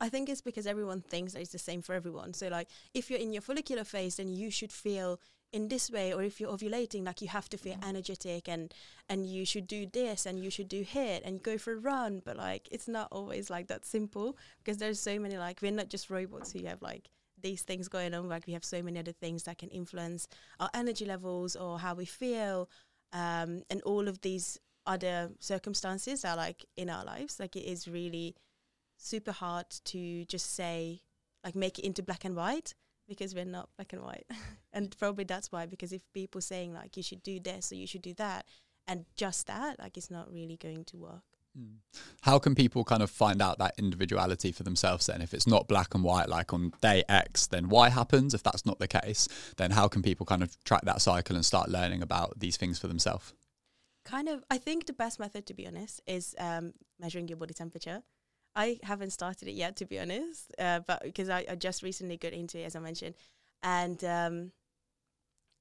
I 0.00 0.08
think 0.08 0.28
it's 0.28 0.40
because 0.40 0.66
everyone 0.66 1.00
thinks 1.00 1.32
that 1.32 1.40
it's 1.40 1.52
the 1.52 1.58
same 1.58 1.82
for 1.82 1.94
everyone. 1.94 2.32
So, 2.32 2.48
like, 2.48 2.68
if 2.94 3.10
you're 3.10 3.18
in 3.18 3.32
your 3.32 3.42
follicular 3.42 3.84
phase, 3.84 4.16
then 4.16 4.28
you 4.28 4.50
should 4.50 4.72
feel 4.72 5.20
in 5.52 5.68
this 5.68 5.90
way, 5.90 6.12
or 6.12 6.22
if 6.22 6.40
you're 6.40 6.50
ovulating, 6.50 7.06
like 7.06 7.22
you 7.22 7.28
have 7.28 7.48
to 7.48 7.56
feel 7.56 7.76
mm. 7.76 7.88
energetic 7.88 8.48
and 8.48 8.72
and 9.08 9.26
you 9.26 9.46
should 9.46 9.66
do 9.66 9.86
this 9.86 10.26
and 10.26 10.38
you 10.38 10.50
should 10.50 10.68
do 10.68 10.84
HIIT 10.84 11.22
and 11.24 11.42
go 11.42 11.56
for 11.56 11.72
a 11.72 11.78
run. 11.78 12.20
But 12.24 12.36
like, 12.36 12.68
it's 12.70 12.86
not 12.86 13.08
always 13.10 13.48
like 13.48 13.68
that 13.68 13.86
simple 13.86 14.36
because 14.58 14.78
there's 14.78 15.00
so 15.00 15.18
many 15.18 15.38
like 15.38 15.62
we're 15.62 15.72
not 15.72 15.88
just 15.88 16.10
robots 16.10 16.52
who 16.52 16.64
have 16.66 16.82
like 16.82 17.08
these 17.42 17.62
things 17.62 17.88
going 17.88 18.14
on. 18.14 18.28
Like 18.28 18.46
we 18.46 18.52
have 18.52 18.64
so 18.64 18.82
many 18.82 18.98
other 18.98 19.12
things 19.12 19.44
that 19.44 19.58
can 19.58 19.68
influence 19.70 20.28
our 20.60 20.70
energy 20.74 21.04
levels 21.04 21.56
or 21.56 21.78
how 21.78 21.94
we 21.94 22.04
feel, 22.04 22.68
um, 23.12 23.62
and 23.70 23.82
all 23.82 24.08
of 24.08 24.20
these 24.20 24.58
other 24.86 25.30
circumstances 25.38 26.24
are 26.24 26.36
like 26.36 26.64
in 26.76 26.90
our 26.90 27.04
lives. 27.04 27.38
Like 27.38 27.56
it 27.56 27.64
is 27.64 27.88
really 27.88 28.34
super 28.96 29.32
hard 29.32 29.66
to 29.84 30.24
just 30.24 30.54
say 30.54 31.02
like 31.44 31.54
make 31.54 31.78
it 31.78 31.84
into 31.84 32.02
black 32.02 32.24
and 32.24 32.34
white 32.36 32.74
because 33.08 33.34
we're 33.34 33.44
not 33.44 33.70
black 33.76 33.92
and 33.92 34.02
white, 34.02 34.26
and 34.72 34.96
probably 34.98 35.24
that's 35.24 35.50
why. 35.50 35.66
Because 35.66 35.92
if 35.92 36.02
people 36.12 36.40
saying 36.40 36.74
like 36.74 36.96
you 36.96 37.02
should 37.02 37.22
do 37.22 37.40
this 37.40 37.72
or 37.72 37.76
you 37.76 37.86
should 37.86 38.02
do 38.02 38.14
that, 38.14 38.46
and 38.86 39.04
just 39.16 39.46
that, 39.46 39.78
like 39.78 39.96
it's 39.96 40.10
not 40.10 40.32
really 40.32 40.56
going 40.56 40.84
to 40.86 40.96
work. 40.96 41.37
How 42.22 42.38
can 42.38 42.54
people 42.54 42.84
kind 42.84 43.02
of 43.02 43.10
find 43.10 43.40
out 43.40 43.58
that 43.58 43.74
individuality 43.78 44.52
for 44.52 44.62
themselves 44.62 45.06
then? 45.06 45.22
If 45.22 45.32
it's 45.32 45.46
not 45.46 45.68
black 45.68 45.94
and 45.94 46.04
white, 46.04 46.28
like 46.28 46.52
on 46.52 46.72
day 46.80 47.04
X, 47.08 47.46
then 47.46 47.68
Y 47.68 47.88
happens. 47.88 48.34
If 48.34 48.42
that's 48.42 48.66
not 48.66 48.78
the 48.78 48.88
case, 48.88 49.28
then 49.56 49.70
how 49.70 49.88
can 49.88 50.02
people 50.02 50.26
kind 50.26 50.42
of 50.42 50.62
track 50.64 50.82
that 50.82 51.00
cycle 51.00 51.36
and 51.36 51.44
start 51.44 51.68
learning 51.68 52.02
about 52.02 52.38
these 52.38 52.56
things 52.56 52.78
for 52.78 52.88
themselves? 52.88 53.32
Kind 54.04 54.28
of, 54.28 54.44
I 54.50 54.58
think 54.58 54.86
the 54.86 54.92
best 54.92 55.18
method, 55.18 55.46
to 55.46 55.54
be 55.54 55.66
honest, 55.66 56.00
is 56.06 56.34
um, 56.38 56.72
measuring 56.98 57.28
your 57.28 57.36
body 57.36 57.54
temperature. 57.54 58.02
I 58.54 58.78
haven't 58.82 59.10
started 59.10 59.48
it 59.48 59.52
yet, 59.52 59.76
to 59.76 59.86
be 59.86 59.98
honest, 59.98 60.52
uh, 60.58 60.80
but 60.86 61.02
because 61.02 61.28
I, 61.28 61.44
I, 61.48 61.54
just 61.54 61.82
recently 61.82 62.16
got 62.16 62.32
into 62.32 62.58
it, 62.58 62.64
as 62.64 62.74
I 62.74 62.80
mentioned, 62.80 63.14
and 63.62 64.02
um, 64.04 64.52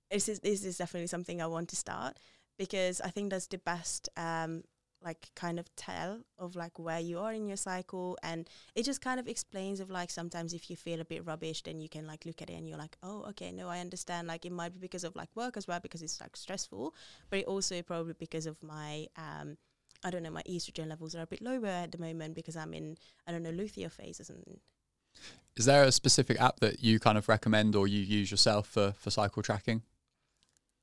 this 0.10 0.30
is 0.30 0.40
this 0.40 0.64
is 0.64 0.78
definitely 0.78 1.08
something 1.08 1.42
I 1.42 1.48
want 1.48 1.70
to 1.70 1.76
start 1.76 2.18
because 2.58 3.02
I 3.02 3.10
think 3.10 3.30
that's 3.30 3.48
the 3.48 3.60
best 3.60 4.10
um, 4.18 4.64
like 5.04 5.30
kind 5.36 5.60
of 5.60 5.74
tell 5.76 6.20
of 6.38 6.56
like 6.56 6.78
where 6.80 7.00
you 7.00 7.20
are 7.20 7.34
in 7.34 7.48
your 7.48 7.58
cycle 7.58 8.18
and 8.24 8.50
it 8.76 8.84
just 8.84 9.02
kind 9.02 9.20
of 9.20 9.28
explains 9.28 9.80
of 9.80 9.90
like 9.90 10.10
sometimes 10.10 10.54
if 10.54 10.70
you 10.70 10.76
feel 10.76 11.00
a 11.00 11.06
bit 11.06 11.26
rubbish 11.26 11.62
then 11.64 11.80
you 11.80 11.88
can 11.88 12.08
like 12.08 12.26
look 12.26 12.42
at 12.42 12.50
it 12.50 12.54
and 12.54 12.68
you're 12.68 12.78
like 12.78 12.98
oh 13.04 13.24
okay 13.30 13.52
no 13.52 13.68
i 13.68 13.80
understand. 13.80 14.28
Like 14.28 14.46
it 14.46 14.52
might 14.52 14.74
be 14.74 14.80
because 14.80 15.04
of 15.04 15.16
like 15.16 15.30
work 15.36 15.58
as 15.58 15.68
well 15.68 15.80
because 15.80 16.02
it's 16.02 16.20
like 16.20 16.36
stressful 16.36 16.94
but 17.30 17.40
it 17.40 17.46
also 17.46 17.82
probably 17.82 18.16
because 18.18 18.46
of 18.46 18.62
my 18.64 19.08
um 19.18 19.58
i 20.04 20.10
don't 20.10 20.24
know 20.24 20.32
my 20.32 20.44
estrogen 20.44 20.88
levels 20.88 21.16
are 21.16 21.22
a 21.22 21.28
bit 21.28 21.42
lower 21.42 21.68
at 21.68 21.92
the 21.92 21.98
moment 21.98 22.36
because 22.36 22.56
i'm 22.56 22.74
in 22.74 22.98
i 23.28 23.32
don't 23.32 23.44
know 23.44 23.52
luteal 23.52 23.92
phase 23.92 24.20
or 24.20 24.24
something 24.24 24.60
is 25.56 25.66
there 25.66 25.84
a 25.84 25.92
specific 25.92 26.40
app 26.40 26.60
that 26.60 26.84
you 26.84 27.00
kind 27.00 27.18
of 27.18 27.28
recommend 27.28 27.76
or 27.76 27.88
you 27.88 28.00
use 28.00 28.30
yourself 28.30 28.68
for 28.68 28.94
for 28.98 29.10
cycle 29.10 29.42
tracking? 29.42 29.82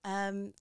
Um 0.04 0.52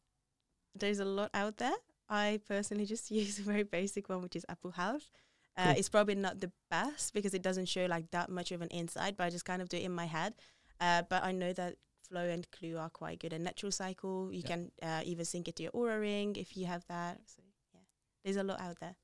there's 0.75 0.99
a 0.99 1.05
lot 1.05 1.29
out 1.33 1.57
there 1.57 1.75
I 2.13 2.39
personally 2.47 2.85
just 2.85 3.09
use 3.21 3.39
a 3.39 3.41
very 3.41 3.63
basic 3.63 4.07
one, 4.07 4.21
which 4.21 4.35
is 4.35 4.45
Apple 4.47 4.71
Health. 4.71 5.09
Uh, 5.57 5.65
cool. 5.65 5.75
It's 5.77 5.89
probably 5.89 6.15
not 6.15 6.39
the 6.39 6.51
best 6.69 7.13
because 7.13 7.33
it 7.33 7.41
doesn't 7.41 7.67
show 7.67 7.85
like 7.85 8.09
that 8.11 8.29
much 8.29 8.51
of 8.51 8.61
an 8.61 8.69
insight, 8.69 9.17
but 9.17 9.25
I 9.25 9.29
just 9.29 9.45
kind 9.45 9.61
of 9.61 9.69
do 9.69 9.77
it 9.77 9.83
in 9.83 9.91
my 9.91 10.05
head. 10.05 10.33
Uh, 10.79 11.03
but 11.09 11.23
I 11.23 11.31
know 11.31 11.53
that 11.53 11.75
Flow 12.07 12.27
and 12.27 12.49
Clue 12.51 12.77
are 12.77 12.89
quite 12.89 13.19
good. 13.19 13.33
And 13.33 13.43
Natural 13.43 13.71
Cycle, 13.71 14.31
you 14.31 14.41
yeah. 14.41 14.47
can 14.47 14.71
uh, 14.81 15.01
even 15.03 15.25
sync 15.25 15.47
it 15.47 15.55
to 15.57 15.63
your 15.63 15.71
Oura 15.71 15.99
Ring 15.99 16.35
if 16.35 16.55
you 16.57 16.65
have 16.65 16.85
that. 16.87 17.19
So 17.25 17.41
yeah, 17.73 17.81
there's 18.23 18.37
a 18.37 18.43
lot 18.43 18.61
out 18.61 18.79
there. 18.79 18.95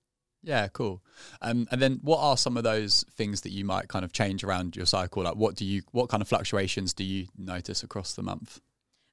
Yeah, 0.41 0.67
cool. 0.69 1.03
Um, 1.41 1.67
and 1.69 1.81
then, 1.81 1.99
what 2.01 2.19
are 2.19 2.37
some 2.37 2.55
of 2.55 2.63
those 2.63 3.03
things 3.11 3.41
that 3.41 3.51
you 3.51 3.65
might 3.65 3.89
kind 3.89 4.05
of 4.05 4.13
change 4.13 4.43
around 4.43 4.75
your 4.75 4.85
cycle? 4.85 5.23
Like, 5.23 5.35
what 5.35 5.55
do 5.55 5.65
you, 5.65 5.81
what 5.91 6.07
kind 6.07 6.21
of 6.21 6.29
fluctuations 6.29 6.93
do 6.93 7.03
you 7.03 7.27
notice 7.37 7.83
across 7.83 8.13
the 8.13 8.23
month? 8.23 8.61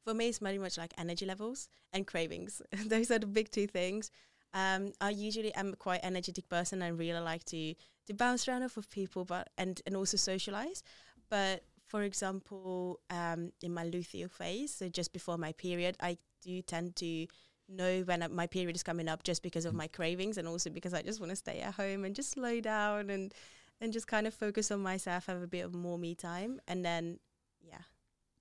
For 0.07 0.15
me, 0.15 0.29
it's 0.29 0.39
very 0.39 0.59
much 0.59 0.79
like 0.79 0.95
energy 0.99 1.27
levels 1.27 1.69
and 1.93 2.07
cravings. 2.07 2.63
Those 2.87 3.11
are 3.11 3.19
the 3.19 3.27
big 3.27 3.51
two 3.51 3.67
things. 3.67 4.13
Um, 4.55 4.93
I 5.01 5.11
usually 5.11 5.53
am 5.55 5.73
a 5.73 5.77
quite 5.77 6.01
energetic 6.05 6.49
person 6.49 6.81
and 6.81 6.97
really 6.99 7.19
like 7.19 7.45
to 7.47 7.75
to 8.07 8.15
bounce 8.15 8.47
around 8.47 8.63
off 8.63 8.77
of 8.77 8.89
people, 8.89 9.25
but 9.25 9.51
and 9.59 9.83
and 9.85 9.97
also 9.97 10.17
socialize. 10.17 10.85
But 11.29 11.65
for 11.89 12.05
example, 12.05 13.01
um, 13.11 13.53
in 13.63 13.75
my 13.75 13.85
luteal 13.85 14.31
phase, 14.31 14.73
so 14.73 14.89
just 14.89 15.13
before 15.13 15.39
my 15.39 15.53
period, 15.53 15.97
I 16.01 16.19
do 16.41 16.63
tend 16.63 16.95
to 16.97 17.27
know 17.69 18.03
when 18.03 18.23
uh, 18.23 18.29
my 18.29 18.47
period 18.47 18.77
is 18.77 18.85
coming 18.85 19.09
up 19.09 19.25
just 19.25 19.43
because 19.43 19.65
of 19.65 19.75
my 19.75 19.89
cravings 19.89 20.39
and 20.39 20.47
also 20.47 20.71
because 20.71 20.95
I 20.95 21.03
just 21.03 21.19
want 21.19 21.31
to 21.31 21.37
stay 21.37 21.59
at 21.61 21.75
home 21.75 22.05
and 22.05 22.15
just 22.15 22.31
slow 22.31 22.61
down 22.61 23.11
and 23.11 23.35
and 23.81 23.93
just 23.93 24.07
kind 24.07 24.29
of 24.29 24.35
focus 24.35 24.71
on 24.71 24.81
myself, 24.81 25.27
have 25.27 25.43
a 25.43 25.49
bit 25.49 25.65
of 25.65 25.75
more 25.75 25.99
me 25.99 26.15
time, 26.15 26.61
and 26.69 26.85
then 26.85 27.19
yeah, 27.61 27.83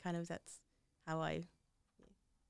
kind 0.03 0.15
of 0.15 0.27
that's 0.27 0.59
how 1.07 1.19
I 1.19 1.45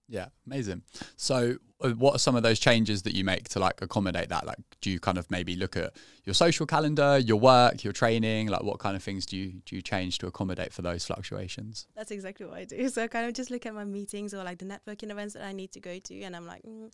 yeah, 0.08 0.28
amazing. 0.46 0.84
So, 1.18 1.58
uh, 1.82 1.90
what 1.90 2.16
are 2.16 2.20
some 2.20 2.36
of 2.36 2.44
those 2.44 2.60
changes 2.60 3.04
that 3.04 3.16
you 3.16 3.24
make 3.24 3.50
to 3.50 3.60
like 3.60 3.82
accommodate 3.82 4.30
that? 4.30 4.46
Like, 4.46 4.58
do 4.82 4.92
you 4.92 5.00
kind 5.00 5.18
of 5.18 5.30
maybe 5.32 5.56
look 5.56 5.76
at 5.76 5.96
your 6.24 6.34
social 6.34 6.66
calendar, 6.66 7.18
your 7.18 7.40
work, 7.40 7.84
your 7.84 7.94
training? 7.94 8.48
Like, 8.48 8.64
what 8.64 8.80
kind 8.80 8.96
of 8.96 9.04
things 9.04 9.26
do 9.26 9.38
you 9.38 9.62
do 9.66 9.76
you 9.76 9.82
change 9.82 10.20
to 10.20 10.28
accommodate 10.28 10.74
for 10.74 10.82
those 10.82 11.06
fluctuations? 11.06 11.88
That's 11.96 12.12
exactly 12.12 12.46
what 12.46 12.58
I 12.58 12.66
do. 12.66 12.88
So, 12.90 13.04
I 13.04 13.08
kind 13.08 13.28
of 13.28 13.34
just 13.34 13.50
look 13.50 13.66
at 13.66 13.74
my 13.74 13.86
meetings 13.86 14.34
or 14.34 14.44
like 14.44 14.60
the 14.60 14.66
networking 14.66 15.10
events 15.10 15.34
that 15.34 15.44
I 15.44 15.54
need 15.54 15.72
to 15.74 15.80
go 15.80 15.98
to, 15.98 16.22
and 16.22 16.36
I'm 16.36 16.46
like, 16.46 16.62
mm, 16.64 16.92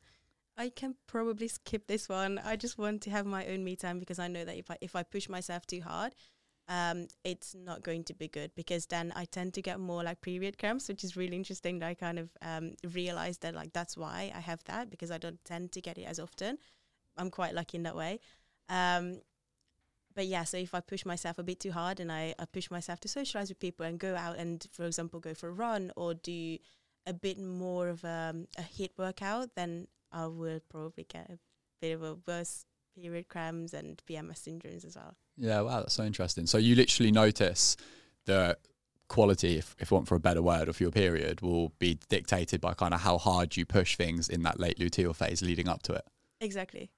I 0.58 0.70
can 0.70 0.96
probably 1.08 1.48
skip 1.48 1.88
this 1.88 2.08
one. 2.08 2.40
I 2.44 2.56
just 2.56 2.78
want 2.78 3.02
to 3.04 3.10
have 3.10 3.26
my 3.26 3.46
own 3.48 3.64
me 3.64 3.76
time 3.76 4.00
because 4.00 4.20
I 4.20 4.28
know 4.28 4.46
that 4.46 4.58
if 4.58 4.72
I 4.72 4.78
if 4.82 4.96
I 4.96 5.04
push 5.04 5.28
myself 5.28 5.66
too 5.66 5.82
hard, 5.82 6.14
um, 6.72 7.08
it's 7.26 7.54
not 7.54 7.84
going 7.84 8.06
to 8.06 8.14
be 8.14 8.30
good 8.30 8.52
because 8.56 8.86
then 8.86 9.12
I 9.14 9.26
tend 9.26 9.54
to 9.56 9.62
get 9.62 9.78
more 9.78 10.04
like 10.04 10.22
period 10.22 10.58
cramps, 10.58 10.88
which 10.88 11.04
is 11.04 11.18
really 11.18 11.36
interesting. 11.36 11.80
That 11.80 11.88
I 11.88 11.94
kind 11.94 12.18
of 12.18 12.30
um, 12.42 12.76
realized 12.94 13.42
that 13.42 13.54
like 13.54 13.74
that's 13.74 13.98
why 13.98 14.32
I 14.34 14.40
have 14.40 14.64
that 14.64 14.90
because 14.90 15.12
I 15.12 15.18
don't 15.18 15.44
tend 15.44 15.74
to 15.74 15.82
get 15.82 15.98
it 15.98 16.04
as 16.04 16.18
often. 16.18 16.58
I'm 17.18 17.30
quite 17.30 17.54
lucky 17.54 17.76
in 17.76 17.84
that 17.84 17.98
way. 17.98 18.22
Um, 18.70 19.20
but 20.16 20.28
yeah, 20.28 20.46
so 20.46 20.56
if 20.56 20.74
I 20.74 20.80
push 20.80 21.06
myself 21.06 21.40
a 21.40 21.44
bit 21.44 21.60
too 21.60 21.74
hard 21.74 22.00
and 22.00 22.10
I, 22.10 22.34
I 22.40 22.46
push 22.46 22.72
myself 22.72 23.02
to 23.02 23.10
socialize 23.10 23.50
with 23.50 23.60
people 23.60 23.86
and 23.86 24.00
go 24.00 24.16
out 24.16 24.38
and, 24.38 24.66
for 24.72 24.86
example, 24.86 25.20
go 25.20 25.34
for 25.34 25.50
a 25.50 25.54
run 25.54 25.92
or 25.98 26.14
do 26.14 26.58
a 27.06 27.14
bit 27.14 27.38
more 27.38 27.90
of 27.90 28.06
um, 28.06 28.48
a 28.58 28.62
HIIT 28.62 28.92
workout, 28.98 29.56
then 29.56 29.88
I 30.12 30.28
will 30.28 30.62
probably 30.70 31.06
get 31.06 31.32
a 31.32 31.40
bit 31.82 31.92
of 31.92 32.04
a 32.04 32.18
worse 32.26 32.66
period 33.00 33.28
cramps 33.28 33.74
and 33.74 34.02
PMS 34.10 34.48
syndromes 34.48 34.86
as 34.86 34.96
well. 34.96 35.16
Yeah, 35.38 35.62
wow, 35.62 35.80
that's 35.80 35.94
so 35.94 36.04
interesting. 36.04 36.46
So 36.46 36.58
you 36.58 36.76
literally 36.76 37.12
notice 37.12 37.78
the 38.26 38.58
quality, 39.08 39.58
if, 39.58 39.76
if 39.80 39.92
want 39.92 40.08
for 40.08 40.16
a 40.16 40.20
better 40.20 40.42
word, 40.42 40.70
of 40.70 40.80
your 40.80 40.92
period 40.92 41.42
will 41.42 41.74
be 41.80 42.00
dictated 42.10 42.62
by 42.62 42.74
kind 42.74 42.94
of 42.94 43.02
how 43.02 43.18
hard 43.18 43.58
you 43.58 43.66
push 43.66 43.98
things 43.98 44.30
in 44.30 44.44
that 44.44 44.60
late 44.60 44.80
luteal 44.80 45.16
phase 45.16 45.42
leading 45.42 45.68
up 45.68 45.84
to 45.84 45.94
it. 45.94 46.06
Exactly. 46.40 46.92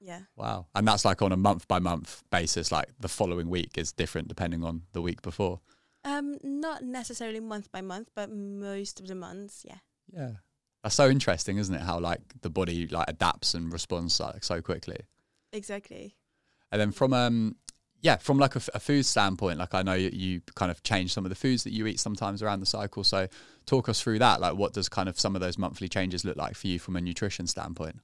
Yeah. 0.00 0.20
Wow. 0.36 0.66
And 0.74 0.86
that's 0.86 1.04
like 1.04 1.22
on 1.22 1.32
a 1.32 1.36
month 1.36 1.66
by 1.66 1.78
month 1.80 2.22
basis, 2.30 2.70
like 2.70 2.88
the 3.00 3.08
following 3.08 3.50
week 3.50 3.76
is 3.76 3.92
different 3.92 4.28
depending 4.28 4.62
on 4.62 4.82
the 4.92 5.02
week 5.02 5.22
before. 5.22 5.60
Um, 6.04 6.36
not 6.42 6.82
necessarily 6.82 7.40
month 7.40 7.72
by 7.72 7.80
month, 7.80 8.10
but 8.14 8.30
most 8.30 9.00
of 9.00 9.08
the 9.08 9.14
months, 9.14 9.64
yeah. 9.66 9.78
Yeah. 10.12 10.30
That's 10.82 10.94
so 10.94 11.08
interesting, 11.08 11.58
isn't 11.58 11.74
it? 11.74 11.80
How 11.80 11.98
like 11.98 12.20
the 12.42 12.50
body 12.50 12.86
like 12.86 13.10
adapts 13.10 13.54
and 13.54 13.72
responds 13.72 14.20
like 14.20 14.44
so 14.44 14.62
quickly. 14.62 15.00
Exactly. 15.52 16.16
And 16.70 16.80
then 16.80 16.92
from 16.92 17.12
um 17.12 17.56
yeah, 18.00 18.16
from 18.16 18.38
like 18.38 18.54
a, 18.54 18.60
a, 18.74 18.80
food 18.80 19.04
standpoint, 19.04 19.58
like 19.58 19.74
I 19.74 19.82
know 19.82 19.94
you, 19.94 20.10
you, 20.12 20.40
kind 20.54 20.70
of 20.70 20.82
change 20.84 21.12
some 21.12 21.24
of 21.24 21.30
the 21.30 21.34
foods 21.34 21.64
that 21.64 21.72
you 21.72 21.86
eat 21.88 21.98
sometimes 21.98 22.42
around 22.42 22.60
the 22.60 22.66
cycle. 22.66 23.02
So 23.02 23.26
talk 23.66 23.88
us 23.88 24.00
through 24.00 24.20
that. 24.20 24.40
Like, 24.40 24.54
what 24.54 24.72
does 24.72 24.88
kind 24.88 25.08
of 25.08 25.18
some 25.18 25.34
of 25.34 25.40
those 25.40 25.58
monthly 25.58 25.88
changes 25.88 26.24
look 26.24 26.36
like 26.36 26.54
for 26.54 26.68
you 26.68 26.78
from 26.78 26.94
a 26.94 27.00
nutrition 27.00 27.48
standpoint? 27.48 27.96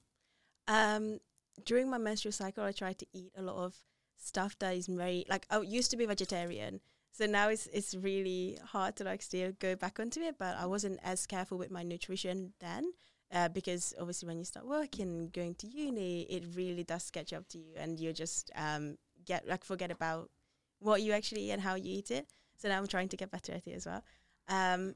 Um, 0.66 1.20
during 1.64 1.88
my 1.88 1.98
menstrual 1.98 2.32
cycle, 2.32 2.64
I 2.64 2.72
try 2.72 2.92
to 2.94 3.06
eat 3.12 3.32
a 3.36 3.42
lot 3.42 3.56
of 3.56 3.76
stuff 4.16 4.58
that 4.58 4.74
is 4.74 4.86
very 4.86 5.26
like 5.28 5.46
I 5.50 5.60
used 5.60 5.90
to 5.92 5.96
be 5.96 6.06
vegetarian, 6.06 6.80
so 7.12 7.26
now 7.26 7.48
it's 7.48 7.68
it's 7.72 7.94
really 7.94 8.58
hard 8.64 8.96
to 8.96 9.04
like 9.04 9.22
still 9.22 9.52
go 9.60 9.76
back 9.76 10.00
onto 10.00 10.20
it. 10.20 10.36
But 10.38 10.56
I 10.56 10.66
wasn't 10.66 10.98
as 11.04 11.26
careful 11.26 11.58
with 11.58 11.70
my 11.70 11.84
nutrition 11.84 12.54
then. 12.58 12.92
Uh, 13.34 13.48
because 13.48 13.92
obviously 13.98 14.28
when 14.28 14.38
you 14.38 14.44
start 14.44 14.64
working 14.64 15.28
going 15.34 15.56
to 15.56 15.66
uni 15.66 16.22
it 16.30 16.44
really 16.54 16.84
does 16.84 17.10
catch 17.10 17.32
up 17.32 17.48
to 17.48 17.58
you 17.58 17.72
and 17.76 17.98
you're 17.98 18.12
just 18.12 18.52
um, 18.54 18.96
get 19.24 19.48
like 19.48 19.64
forget 19.64 19.90
about 19.90 20.30
what 20.78 21.02
you 21.02 21.12
actually 21.12 21.42
eat 21.48 21.50
and 21.50 21.62
how 21.62 21.74
you 21.74 21.98
eat 21.98 22.10
it. 22.10 22.28
So 22.56 22.68
now 22.68 22.78
I'm 22.78 22.86
trying 22.86 23.08
to 23.08 23.16
get 23.16 23.30
better 23.30 23.52
at 23.52 23.66
it 23.66 23.72
as 23.74 23.86
well. 23.86 24.04
Um, 24.48 24.94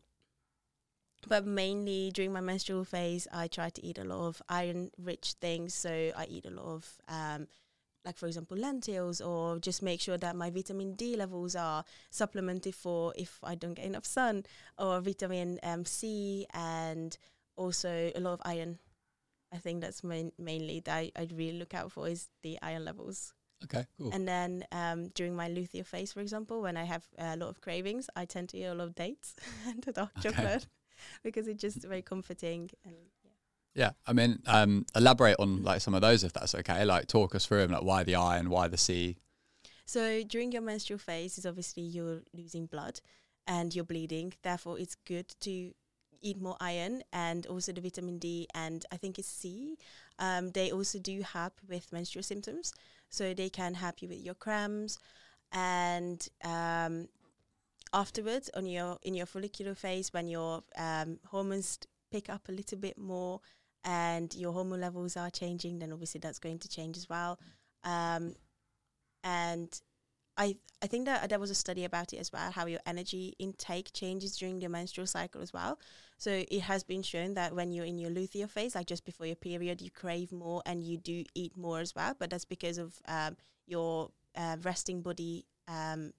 but 1.26 1.46
mainly 1.46 2.10
during 2.12 2.32
my 2.32 2.40
menstrual 2.40 2.84
phase, 2.84 3.26
I 3.32 3.48
try 3.48 3.70
to 3.70 3.84
eat 3.84 3.98
a 3.98 4.04
lot 4.04 4.28
of 4.28 4.42
iron-rich 4.48 5.34
things. 5.40 5.74
So 5.74 5.90
I 6.16 6.26
eat 6.28 6.46
a 6.46 6.50
lot 6.50 6.66
of, 6.66 6.98
um, 7.08 7.48
like 8.04 8.16
for 8.16 8.26
example, 8.26 8.56
lentils, 8.56 9.20
or 9.20 9.58
just 9.58 9.82
make 9.82 10.00
sure 10.00 10.16
that 10.18 10.36
my 10.36 10.50
vitamin 10.50 10.94
D 10.94 11.16
levels 11.16 11.56
are 11.56 11.84
supplemented 12.10 12.74
for 12.74 13.12
if 13.16 13.40
I 13.42 13.56
don't 13.56 13.74
get 13.74 13.86
enough 13.86 14.06
sun, 14.06 14.44
or 14.78 15.00
vitamin 15.00 15.58
um, 15.62 15.84
C, 15.84 16.46
and 16.54 17.18
also 17.58 18.10
a 18.14 18.20
lot 18.20 18.34
of 18.34 18.40
iron. 18.44 18.78
I 19.52 19.58
think 19.58 19.80
that's 19.80 20.04
main, 20.04 20.32
mainly 20.38 20.80
that 20.80 20.94
I, 20.94 21.12
I 21.16 21.28
really 21.34 21.58
look 21.58 21.74
out 21.74 21.92
for 21.92 22.08
is 22.08 22.28
the 22.42 22.58
iron 22.62 22.84
levels. 22.84 23.34
Okay, 23.64 23.86
cool. 23.98 24.10
And 24.12 24.26
then 24.28 24.64
um, 24.70 25.08
during 25.08 25.34
my 25.34 25.48
luteal 25.48 25.84
phase, 25.84 26.12
for 26.12 26.20
example, 26.20 26.62
when 26.62 26.76
I 26.76 26.84
have 26.84 27.06
a 27.18 27.36
lot 27.36 27.48
of 27.48 27.60
cravings, 27.60 28.08
I 28.14 28.24
tend 28.24 28.50
to 28.50 28.58
eat 28.58 28.64
a 28.64 28.74
lot 28.74 28.88
of 28.88 28.94
dates 28.94 29.34
and 29.66 29.82
dark 29.94 30.10
okay. 30.18 30.30
chocolate 30.30 30.66
because 31.24 31.48
it's 31.48 31.60
just 31.60 31.82
very 31.82 32.02
comforting. 32.02 32.70
And 32.84 32.94
yeah. 33.74 33.86
yeah, 33.86 33.90
I 34.06 34.12
mean, 34.12 34.40
um, 34.46 34.86
elaborate 34.94 35.36
on 35.38 35.64
like 35.64 35.80
some 35.80 35.94
of 35.94 36.02
those 36.02 36.22
if 36.22 36.32
that's 36.32 36.54
okay. 36.54 36.84
Like, 36.84 37.08
talk 37.08 37.34
us 37.34 37.46
through 37.46 37.62
them, 37.62 37.72
like 37.72 37.82
why 37.82 38.04
the 38.04 38.14
iron, 38.14 38.50
why 38.50 38.68
the 38.68 38.78
C. 38.78 39.16
So 39.86 40.22
during 40.22 40.52
your 40.52 40.62
menstrual 40.62 40.98
phase, 40.98 41.38
is 41.38 41.46
obviously 41.46 41.82
you're 41.82 42.20
losing 42.34 42.66
blood 42.66 43.00
and 43.46 43.74
you're 43.74 43.84
bleeding. 43.84 44.34
Therefore, 44.42 44.78
it's 44.78 44.94
good 44.94 45.34
to 45.40 45.72
eat 46.22 46.40
more 46.40 46.56
iron 46.60 47.02
and 47.12 47.46
also 47.46 47.72
the 47.72 47.80
vitamin 47.80 48.18
D 48.18 48.48
and 48.54 48.84
I 48.92 48.96
think 48.96 49.18
it's 49.18 49.28
C. 49.28 49.76
Um, 50.18 50.50
they 50.50 50.70
also 50.70 50.98
do 50.98 51.22
help 51.22 51.54
with 51.68 51.92
menstrual 51.92 52.22
symptoms 52.22 52.72
so 53.08 53.34
they 53.34 53.48
can 53.48 53.74
help 53.74 54.02
you 54.02 54.08
with 54.08 54.20
your 54.20 54.34
cramps 54.34 54.98
and 55.52 56.26
um, 56.44 57.08
afterwards 57.92 58.50
on 58.54 58.66
your 58.66 58.98
in 59.02 59.14
your 59.14 59.26
follicular 59.26 59.74
phase 59.74 60.12
when 60.12 60.28
your 60.28 60.62
um, 60.76 61.18
hormones 61.26 61.78
pick 62.10 62.28
up 62.28 62.48
a 62.48 62.52
little 62.52 62.78
bit 62.78 62.98
more 62.98 63.40
and 63.84 64.34
your 64.34 64.52
hormone 64.52 64.80
levels 64.80 65.16
are 65.16 65.30
changing 65.30 65.78
then 65.78 65.92
obviously 65.92 66.18
that's 66.18 66.38
going 66.38 66.58
to 66.58 66.68
change 66.68 66.96
as 66.96 67.08
well 67.08 67.38
um, 67.84 68.34
and 69.24 69.80
I, 70.38 70.56
I 70.80 70.86
think 70.86 71.06
that 71.06 71.28
there 71.28 71.40
was 71.40 71.50
a 71.50 71.54
study 71.54 71.84
about 71.84 72.12
it 72.12 72.18
as 72.18 72.32
well, 72.32 72.52
how 72.52 72.66
your 72.66 72.78
energy 72.86 73.34
intake 73.40 73.92
changes 73.92 74.36
during 74.36 74.60
the 74.60 74.68
menstrual 74.68 75.08
cycle 75.08 75.42
as 75.42 75.52
well. 75.52 75.80
So 76.18 76.44
it 76.50 76.60
has 76.62 76.82
been 76.82 77.02
shown 77.02 77.34
that 77.34 77.54
when 77.54 77.70
you're 77.70 77.84
in 77.84 77.98
your 77.98 78.10
luteal 78.10 78.50
phase, 78.50 78.74
like 78.74 78.86
just 78.86 79.04
before 79.04 79.26
your 79.26 79.36
period, 79.36 79.80
you 79.80 79.90
crave 79.90 80.32
more 80.32 80.62
and 80.66 80.82
you 80.82 80.98
do 80.98 81.24
eat 81.34 81.56
more 81.56 81.80
as 81.80 81.94
well. 81.94 82.14
But 82.18 82.30
that's 82.30 82.44
because 82.44 82.76
of 82.76 83.00
um, 83.06 83.36
your 83.66 84.10
uh, 84.36 84.56
resting 84.62 85.00
body 85.00 85.46
um, 85.68 86.12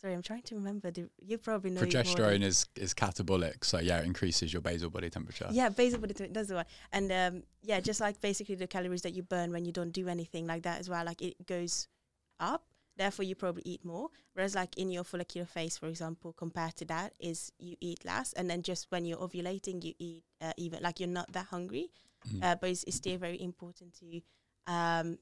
Sorry, 0.00 0.14
I'm 0.14 0.22
trying 0.22 0.42
to 0.42 0.54
remember. 0.54 0.92
Do 0.92 1.10
you 1.20 1.38
probably 1.38 1.70
know. 1.70 1.80
Progesterone 1.80 2.42
is 2.42 2.66
is 2.76 2.94
catabolic, 2.94 3.64
so 3.64 3.80
yeah, 3.80 3.98
it 3.98 4.06
increases 4.06 4.52
your 4.52 4.62
basal 4.62 4.90
body 4.90 5.10
temperature. 5.10 5.48
Yeah, 5.50 5.70
basal 5.70 5.98
body 5.98 6.14
temperature. 6.14 6.34
That's 6.34 6.48
the 6.48 6.54
one. 6.54 6.64
And 6.92 7.10
um, 7.10 7.42
yeah, 7.62 7.80
just 7.80 8.00
like 8.00 8.20
basically 8.20 8.54
the 8.54 8.68
calories 8.68 9.02
that 9.02 9.14
you 9.14 9.24
burn 9.24 9.50
when 9.50 9.64
you 9.64 9.72
don't 9.72 9.90
do 9.90 10.06
anything 10.08 10.46
like 10.46 10.62
that 10.62 10.78
as 10.78 10.88
well, 10.88 11.04
like 11.04 11.20
it 11.20 11.44
goes 11.46 11.88
up. 12.38 12.67
Therefore, 12.98 13.24
you 13.24 13.36
probably 13.36 13.62
eat 13.64 13.84
more. 13.84 14.08
Whereas, 14.34 14.56
like 14.56 14.76
in 14.76 14.90
your 14.90 15.04
follicular 15.04 15.46
phase, 15.46 15.78
for 15.78 15.86
example, 15.86 16.32
compared 16.32 16.76
to 16.76 16.84
that, 16.86 17.14
is 17.20 17.52
you 17.58 17.76
eat 17.80 18.04
less, 18.04 18.32
and 18.32 18.50
then 18.50 18.62
just 18.62 18.90
when 18.90 19.04
you're 19.04 19.18
ovulating, 19.18 19.82
you 19.84 19.94
eat 19.98 20.24
uh, 20.42 20.52
even 20.56 20.82
like 20.82 20.98
you're 20.98 21.08
not 21.08 21.32
that 21.32 21.46
hungry. 21.46 21.90
Mm. 22.28 22.42
Uh, 22.42 22.56
but 22.60 22.70
it's, 22.70 22.82
it's, 22.82 22.96
still 22.96 23.16
very 23.16 23.40
important 23.40 23.96
to 24.00 24.20
um, 24.66 25.18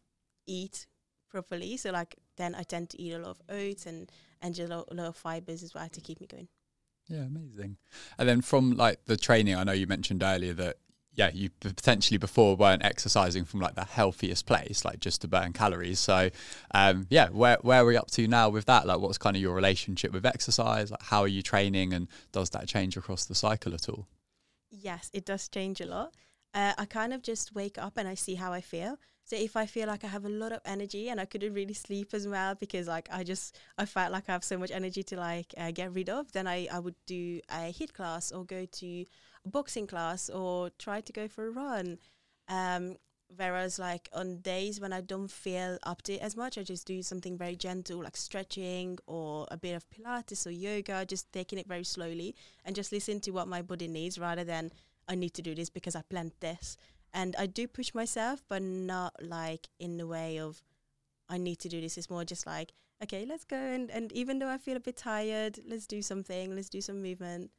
eat 0.46 0.86
properly. 1.30 1.76
So 1.76 1.90
like 1.90 2.16
then 2.38 2.54
I 2.54 2.62
tend 2.62 2.88
to 2.90 3.00
eat 3.00 3.12
a 3.12 3.18
lot 3.18 3.30
of 3.30 3.42
oats 3.50 3.84
and 3.84 4.10
and 4.40 4.54
just 4.54 4.72
a 4.72 4.76
lot, 4.76 4.88
a 4.90 4.94
lot 4.94 5.06
of 5.06 5.16
fibers 5.16 5.62
as 5.62 5.74
well 5.74 5.88
to 5.88 6.00
keep 6.00 6.20
me 6.20 6.26
going. 6.26 6.48
Yeah, 7.08 7.24
amazing. 7.24 7.76
And 8.18 8.28
then 8.28 8.40
from 8.40 8.72
like 8.72 9.04
the 9.04 9.18
training, 9.18 9.54
I 9.54 9.64
know 9.64 9.72
you 9.72 9.86
mentioned 9.86 10.22
earlier 10.22 10.54
that 10.54 10.78
yeah, 11.16 11.30
you 11.32 11.50
potentially 11.60 12.18
before 12.18 12.56
weren't 12.56 12.84
exercising 12.84 13.44
from 13.44 13.60
like 13.60 13.74
the 13.74 13.84
healthiest 13.84 14.46
place, 14.46 14.84
like 14.84 15.00
just 15.00 15.22
to 15.22 15.28
burn 15.28 15.52
calories. 15.52 15.98
So, 15.98 16.30
um, 16.72 17.06
yeah, 17.10 17.30
where 17.30 17.58
where 17.62 17.82
are 17.82 17.86
we 17.86 17.96
up 17.96 18.10
to 18.12 18.28
now 18.28 18.50
with 18.50 18.66
that? 18.66 18.86
Like, 18.86 19.00
what's 19.00 19.18
kind 19.18 19.34
of 19.34 19.42
your 19.42 19.54
relationship 19.54 20.12
with 20.12 20.26
exercise? 20.26 20.90
Like, 20.90 21.02
how 21.02 21.22
are 21.22 21.28
you 21.28 21.42
training, 21.42 21.94
and 21.94 22.06
does 22.32 22.50
that 22.50 22.68
change 22.68 22.96
across 22.96 23.24
the 23.24 23.34
cycle 23.34 23.74
at 23.74 23.88
all? 23.88 24.06
Yes, 24.70 25.10
it 25.14 25.24
does 25.24 25.48
change 25.48 25.80
a 25.80 25.86
lot. 25.86 26.12
Uh, 26.52 26.74
I 26.76 26.84
kind 26.84 27.12
of 27.12 27.22
just 27.22 27.54
wake 27.54 27.78
up 27.78 27.96
and 27.96 28.06
I 28.06 28.14
see 28.14 28.34
how 28.34 28.52
I 28.52 28.60
feel. 28.60 28.98
So 29.26 29.34
if 29.34 29.56
I 29.56 29.66
feel 29.66 29.88
like 29.88 30.04
I 30.04 30.06
have 30.06 30.24
a 30.24 30.28
lot 30.28 30.52
of 30.52 30.60
energy 30.64 31.08
and 31.08 31.20
I 31.20 31.24
couldn't 31.24 31.52
really 31.52 31.74
sleep 31.74 32.14
as 32.14 32.28
well 32.28 32.54
because 32.54 32.86
like 32.86 33.08
I 33.10 33.24
just 33.24 33.58
I 33.76 33.84
felt 33.84 34.12
like 34.12 34.28
I 34.28 34.32
have 34.32 34.44
so 34.44 34.56
much 34.56 34.70
energy 34.70 35.02
to 35.02 35.16
like 35.16 35.52
uh, 35.58 35.72
get 35.72 35.92
rid 35.92 36.08
of, 36.08 36.30
then 36.30 36.46
I 36.46 36.68
I 36.72 36.78
would 36.78 36.94
do 37.06 37.40
a 37.50 37.72
HIIT 37.72 37.92
class 37.92 38.30
or 38.30 38.44
go 38.44 38.64
to 38.64 39.04
a 39.44 39.48
boxing 39.48 39.88
class 39.88 40.30
or 40.30 40.70
try 40.78 41.00
to 41.00 41.12
go 41.12 41.26
for 41.26 41.48
a 41.48 41.50
run. 41.50 41.98
Um, 42.48 42.98
whereas 43.34 43.80
like 43.80 44.08
on 44.12 44.38
days 44.42 44.80
when 44.80 44.92
I 44.92 45.00
don't 45.00 45.30
feel 45.30 45.76
up 45.82 46.02
to 46.02 46.12
it 46.14 46.22
as 46.22 46.36
much, 46.36 46.56
I 46.56 46.62
just 46.62 46.86
do 46.86 47.02
something 47.02 47.36
very 47.36 47.56
gentle, 47.56 48.04
like 48.04 48.16
stretching 48.16 48.96
or 49.08 49.48
a 49.50 49.56
bit 49.56 49.74
of 49.74 49.90
Pilates 49.90 50.46
or 50.46 50.50
yoga, 50.52 51.04
just 51.04 51.32
taking 51.32 51.58
it 51.58 51.66
very 51.66 51.84
slowly 51.84 52.36
and 52.64 52.76
just 52.76 52.92
listen 52.92 53.18
to 53.22 53.32
what 53.32 53.48
my 53.48 53.60
body 53.60 53.88
needs 53.88 54.20
rather 54.20 54.44
than 54.44 54.70
I 55.08 55.16
need 55.16 55.34
to 55.34 55.42
do 55.42 55.52
this 55.56 55.68
because 55.70 55.96
I 55.96 56.02
planned 56.02 56.32
this. 56.38 56.76
And 57.16 57.34
I 57.38 57.46
do 57.46 57.66
push 57.66 57.94
myself, 57.94 58.44
but 58.46 58.60
not 58.60 59.14
like 59.22 59.68
in 59.80 59.96
the 59.96 60.06
way 60.06 60.38
of 60.38 60.62
I 61.30 61.38
need 61.38 61.58
to 61.60 61.68
do 61.70 61.80
this. 61.80 61.96
It's 61.96 62.10
more 62.10 62.26
just 62.26 62.46
like, 62.46 62.74
okay, 63.02 63.24
let's 63.26 63.44
go. 63.44 63.56
And, 63.56 63.90
and 63.90 64.12
even 64.12 64.38
though 64.38 64.50
I 64.50 64.58
feel 64.58 64.76
a 64.76 64.80
bit 64.80 64.98
tired, 64.98 65.58
let's 65.66 65.86
do 65.86 66.02
something, 66.02 66.54
let's 66.54 66.68
do 66.68 66.82
some 66.82 67.02
movement. 67.02 67.50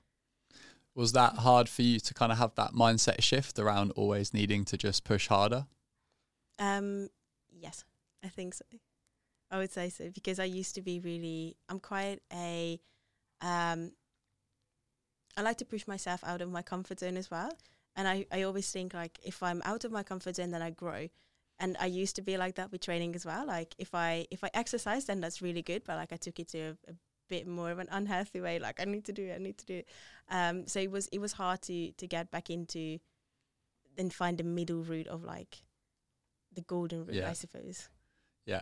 Was 0.94 1.12
that 1.14 1.38
hard 1.38 1.70
for 1.70 1.82
you 1.82 2.00
to 2.00 2.14
kind 2.14 2.32
of 2.32 2.38
have 2.38 2.54
that 2.54 2.74
mindset 2.74 3.24
shift 3.24 3.58
around 3.58 3.92
always 3.96 4.32
needing 4.32 4.64
to 4.66 4.78
just 4.78 5.04
push 5.04 5.28
harder? 5.28 5.66
Um, 6.60 7.10
yes, 7.52 7.84
I 8.24 8.28
think 8.28 8.54
so. 8.54 8.66
I 9.50 9.58
would 9.58 9.72
say 9.72 9.90
so 9.90 10.12
because 10.12 10.40
I 10.40 10.46
used 10.46 10.76
to 10.76 10.82
be 10.84 11.00
really. 11.00 11.56
I'm 11.70 11.80
quite 11.80 12.20
a. 12.32 12.80
Um, 13.42 13.92
I 15.36 15.42
like 15.42 15.58
to 15.58 15.66
push 15.66 15.88
myself 15.88 16.24
out 16.24 16.42
of 16.42 16.52
my 16.52 16.62
comfort 16.62 17.00
zone 17.00 17.18
as 17.18 17.32
well, 17.32 17.52
and 17.98 18.08
I 18.08 18.26
I 18.32 18.44
always 18.44 18.72
think 18.72 18.94
like 18.94 19.20
if 19.24 19.44
I'm 19.44 19.62
out 19.66 19.84
of 19.84 19.92
my 19.92 20.04
comfort 20.04 20.38
zone, 20.38 20.52
then 20.52 20.62
I 20.62 20.70
grow. 20.70 21.10
And 21.60 21.76
I 21.80 21.88
used 21.88 22.16
to 22.18 22.22
be 22.22 22.38
like 22.38 22.56
that 22.56 22.72
with 22.72 22.82
training 22.82 23.16
as 23.16 23.26
well. 23.26 23.46
Like 23.48 23.74
if 23.80 23.96
I 23.96 24.28
if 24.30 24.44
I 24.44 24.50
exercise, 24.54 25.06
then 25.06 25.20
that's 25.20 25.42
really 25.42 25.64
good. 25.64 25.84
But 25.84 25.98
like 25.98 26.14
I 26.14 26.18
took 26.18 26.40
it 26.40 26.50
to 26.50 26.60
a, 26.60 26.92
a 26.92 26.94
bit 27.28 27.48
more 27.48 27.72
of 27.72 27.80
an 27.80 27.88
unhealthy 27.92 28.40
way. 28.40 28.60
Like 28.60 28.80
I 28.80 28.86
need 28.86 29.06
to 29.06 29.14
do 29.14 29.26
it. 29.26 29.36
I 29.36 29.40
need 29.40 29.58
to 29.58 29.66
do 29.66 29.74
it. 29.78 29.88
Um, 30.30 30.68
so 30.68 30.80
it 30.80 30.92
was 30.92 31.08
it 31.12 31.20
was 31.20 31.34
hard 31.34 31.64
to 31.64 31.92
to 31.92 32.08
get 32.08 32.30
back 32.30 32.50
into, 32.52 33.00
and 33.98 34.14
find 34.14 34.38
the 34.38 34.44
middle 34.44 34.84
route 34.84 35.08
of 35.08 35.24
like 35.24 35.64
the 36.54 36.62
golden 36.62 37.06
route, 37.06 37.16
Yeah. 37.16 37.30
I 37.30 37.34
suppose. 37.34 37.90
Yeah, 38.46 38.62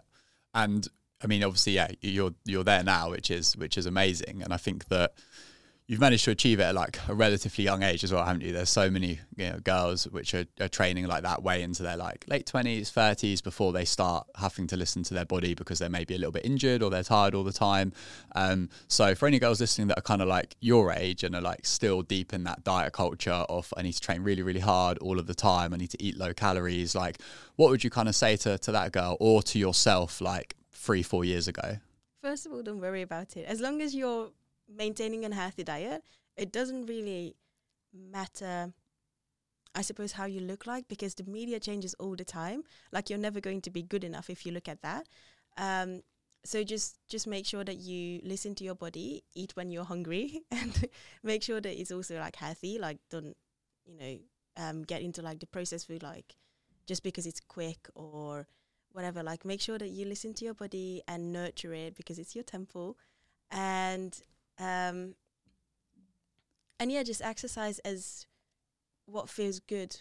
and 0.53 0.87
I 1.21 1.27
mean, 1.27 1.43
obviously, 1.43 1.73
yeah, 1.73 1.89
you're 2.01 2.33
you're 2.45 2.63
there 2.63 2.83
now, 2.83 3.11
which 3.11 3.29
is 3.29 3.57
which 3.57 3.77
is 3.77 3.85
amazing, 3.85 4.41
and 4.41 4.53
I 4.53 4.57
think 4.57 4.87
that 4.87 5.13
you've 5.87 5.99
managed 5.99 6.25
to 6.25 6.31
achieve 6.31 6.59
it 6.59 6.63
at 6.63 6.73
like 6.73 6.97
a 7.07 7.13
relatively 7.13 7.63
young 7.63 7.83
age 7.83 8.03
as 8.03 8.11
well, 8.11 8.25
haven't 8.25 8.41
you? 8.41 8.51
There's 8.51 8.69
so 8.69 8.89
many 8.89 9.19
you 9.35 9.49
know 9.49 9.59
girls 9.59 10.05
which 10.05 10.33
are, 10.33 10.45
are 10.59 10.67
training 10.67 11.05
like 11.05 11.23
that 11.23 11.43
way 11.43 11.61
into 11.61 11.83
their 11.83 11.97
like 11.97 12.25
late 12.27 12.45
twenties, 12.45 12.89
thirties 12.89 13.41
before 13.41 13.71
they 13.71 13.85
start 13.85 14.27
having 14.35 14.65
to 14.67 14.77
listen 14.77 15.03
to 15.03 15.13
their 15.13 15.25
body 15.25 15.53
because 15.53 15.79
they're 15.79 15.89
maybe 15.89 16.15
a 16.15 16.17
little 16.17 16.31
bit 16.31 16.45
injured 16.45 16.81
or 16.81 16.89
they're 16.89 17.03
tired 17.03 17.35
all 17.35 17.43
the 17.43 17.53
time. 17.53 17.93
Um, 18.35 18.69
so 18.87 19.13
for 19.13 19.27
any 19.27 19.37
girls 19.37 19.61
listening 19.61 19.87
that 19.89 19.99
are 19.99 20.03
kind 20.03 20.21
of 20.21 20.27
like 20.27 20.55
your 20.59 20.91
age 20.91 21.23
and 21.23 21.35
are 21.35 21.41
like 21.41 21.65
still 21.65 22.01
deep 22.01 22.33
in 22.33 22.43
that 22.45 22.63
diet 22.63 22.93
culture 22.93 23.45
of 23.49 23.71
I 23.77 23.83
need 23.83 23.93
to 23.93 24.01
train 24.01 24.23
really 24.23 24.41
really 24.41 24.59
hard 24.59 24.97
all 24.99 25.19
of 25.19 25.27
the 25.27 25.35
time, 25.35 25.73
I 25.73 25.77
need 25.77 25.91
to 25.91 26.01
eat 26.01 26.17
low 26.17 26.33
calories, 26.33 26.95
like 26.95 27.19
what 27.57 27.69
would 27.69 27.83
you 27.83 27.89
kind 27.89 28.09
of 28.09 28.15
say 28.15 28.37
to 28.37 28.57
to 28.57 28.71
that 28.71 28.91
girl 28.91 29.17
or 29.19 29.43
to 29.43 29.59
yourself 29.59 30.19
like 30.19 30.55
three 30.71 31.03
four 31.03 31.23
years 31.23 31.47
ago? 31.47 31.77
First 32.23 32.47
of 32.47 32.53
all, 32.53 32.63
don't 32.63 32.81
worry 32.81 33.03
about 33.03 33.37
it. 33.37 33.45
As 33.45 33.61
long 33.61 33.83
as 33.83 33.93
you're 33.93 34.31
maintaining 34.67 35.25
a 35.25 35.33
healthy 35.33 35.63
diet, 35.63 36.03
it 36.37 36.51
doesn't 36.51 36.85
really 36.85 37.35
matter. 37.93 38.73
I 39.73 39.81
suppose 39.81 40.13
how 40.13 40.25
you 40.25 40.39
look 40.39 40.65
like 40.65 40.87
because 40.87 41.15
the 41.15 41.23
media 41.25 41.59
changes 41.59 41.93
all 41.95 42.15
the 42.15 42.25
time. 42.25 42.63
Like 42.91 43.09
you're 43.09 43.19
never 43.19 43.41
going 43.41 43.61
to 43.61 43.69
be 43.69 43.83
good 43.83 44.03
enough 44.03 44.29
if 44.29 44.45
you 44.45 44.51
look 44.51 44.67
at 44.67 44.81
that. 44.81 45.07
Um, 45.57 46.01
so 46.45 46.63
just 46.63 46.99
just 47.09 47.27
make 47.27 47.45
sure 47.45 47.63
that 47.63 47.77
you 47.77 48.21
listen 48.23 48.55
to 48.55 48.63
your 48.63 48.75
body, 48.75 49.23
eat 49.33 49.55
when 49.55 49.71
you're 49.71 49.83
hungry, 49.83 50.41
and 50.51 50.89
make 51.23 51.43
sure 51.43 51.59
that 51.59 51.79
it's 51.79 51.91
also 51.91 52.19
like 52.19 52.35
healthy. 52.35 52.77
Like 52.79 52.99
don't 53.09 53.35
you 53.85 53.97
know 53.97 54.17
um, 54.57 54.83
get 54.83 55.01
into 55.01 55.21
like 55.21 55.39
the 55.39 55.47
processed 55.47 55.87
food 55.87 56.03
like 56.03 56.35
just 56.87 57.03
because 57.03 57.25
it's 57.25 57.39
quick 57.39 57.89
or 57.95 58.47
whatever. 58.91 59.23
Like 59.23 59.43
make 59.43 59.59
sure 59.59 59.77
that 59.77 59.89
you 59.89 60.05
listen 60.05 60.33
to 60.35 60.45
your 60.45 60.53
body 60.53 61.01
and 61.07 61.33
nurture 61.33 61.73
it 61.73 61.95
because 61.95 62.19
it's 62.19 62.35
your 62.35 62.43
temple, 62.43 62.97
and 63.51 64.15
um, 64.59 65.15
and 66.79 66.91
yeah, 66.91 67.03
just 67.03 67.21
exercise 67.21 67.79
as 67.79 68.25
what 69.05 69.29
feels 69.29 69.59
good. 69.59 69.97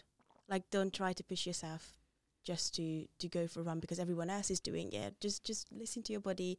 Like 0.49 0.65
don't 0.71 0.93
try 0.93 1.13
to 1.13 1.25
push 1.25 1.47
yourself 1.47 1.95
just 2.45 2.75
to 2.77 3.07
to 3.19 3.29
go 3.29 3.47
for 3.47 3.61
a 3.61 3.63
run 3.63 3.81
because 3.81 3.99
everyone 3.99 4.31
else 4.31 4.51
is 4.51 4.61
doing 4.61 4.93
it. 4.93 5.21
Just 5.21 5.45
just 5.45 5.69
listen 5.73 6.03
to 6.05 6.13
your 6.13 6.21
body, 6.21 6.59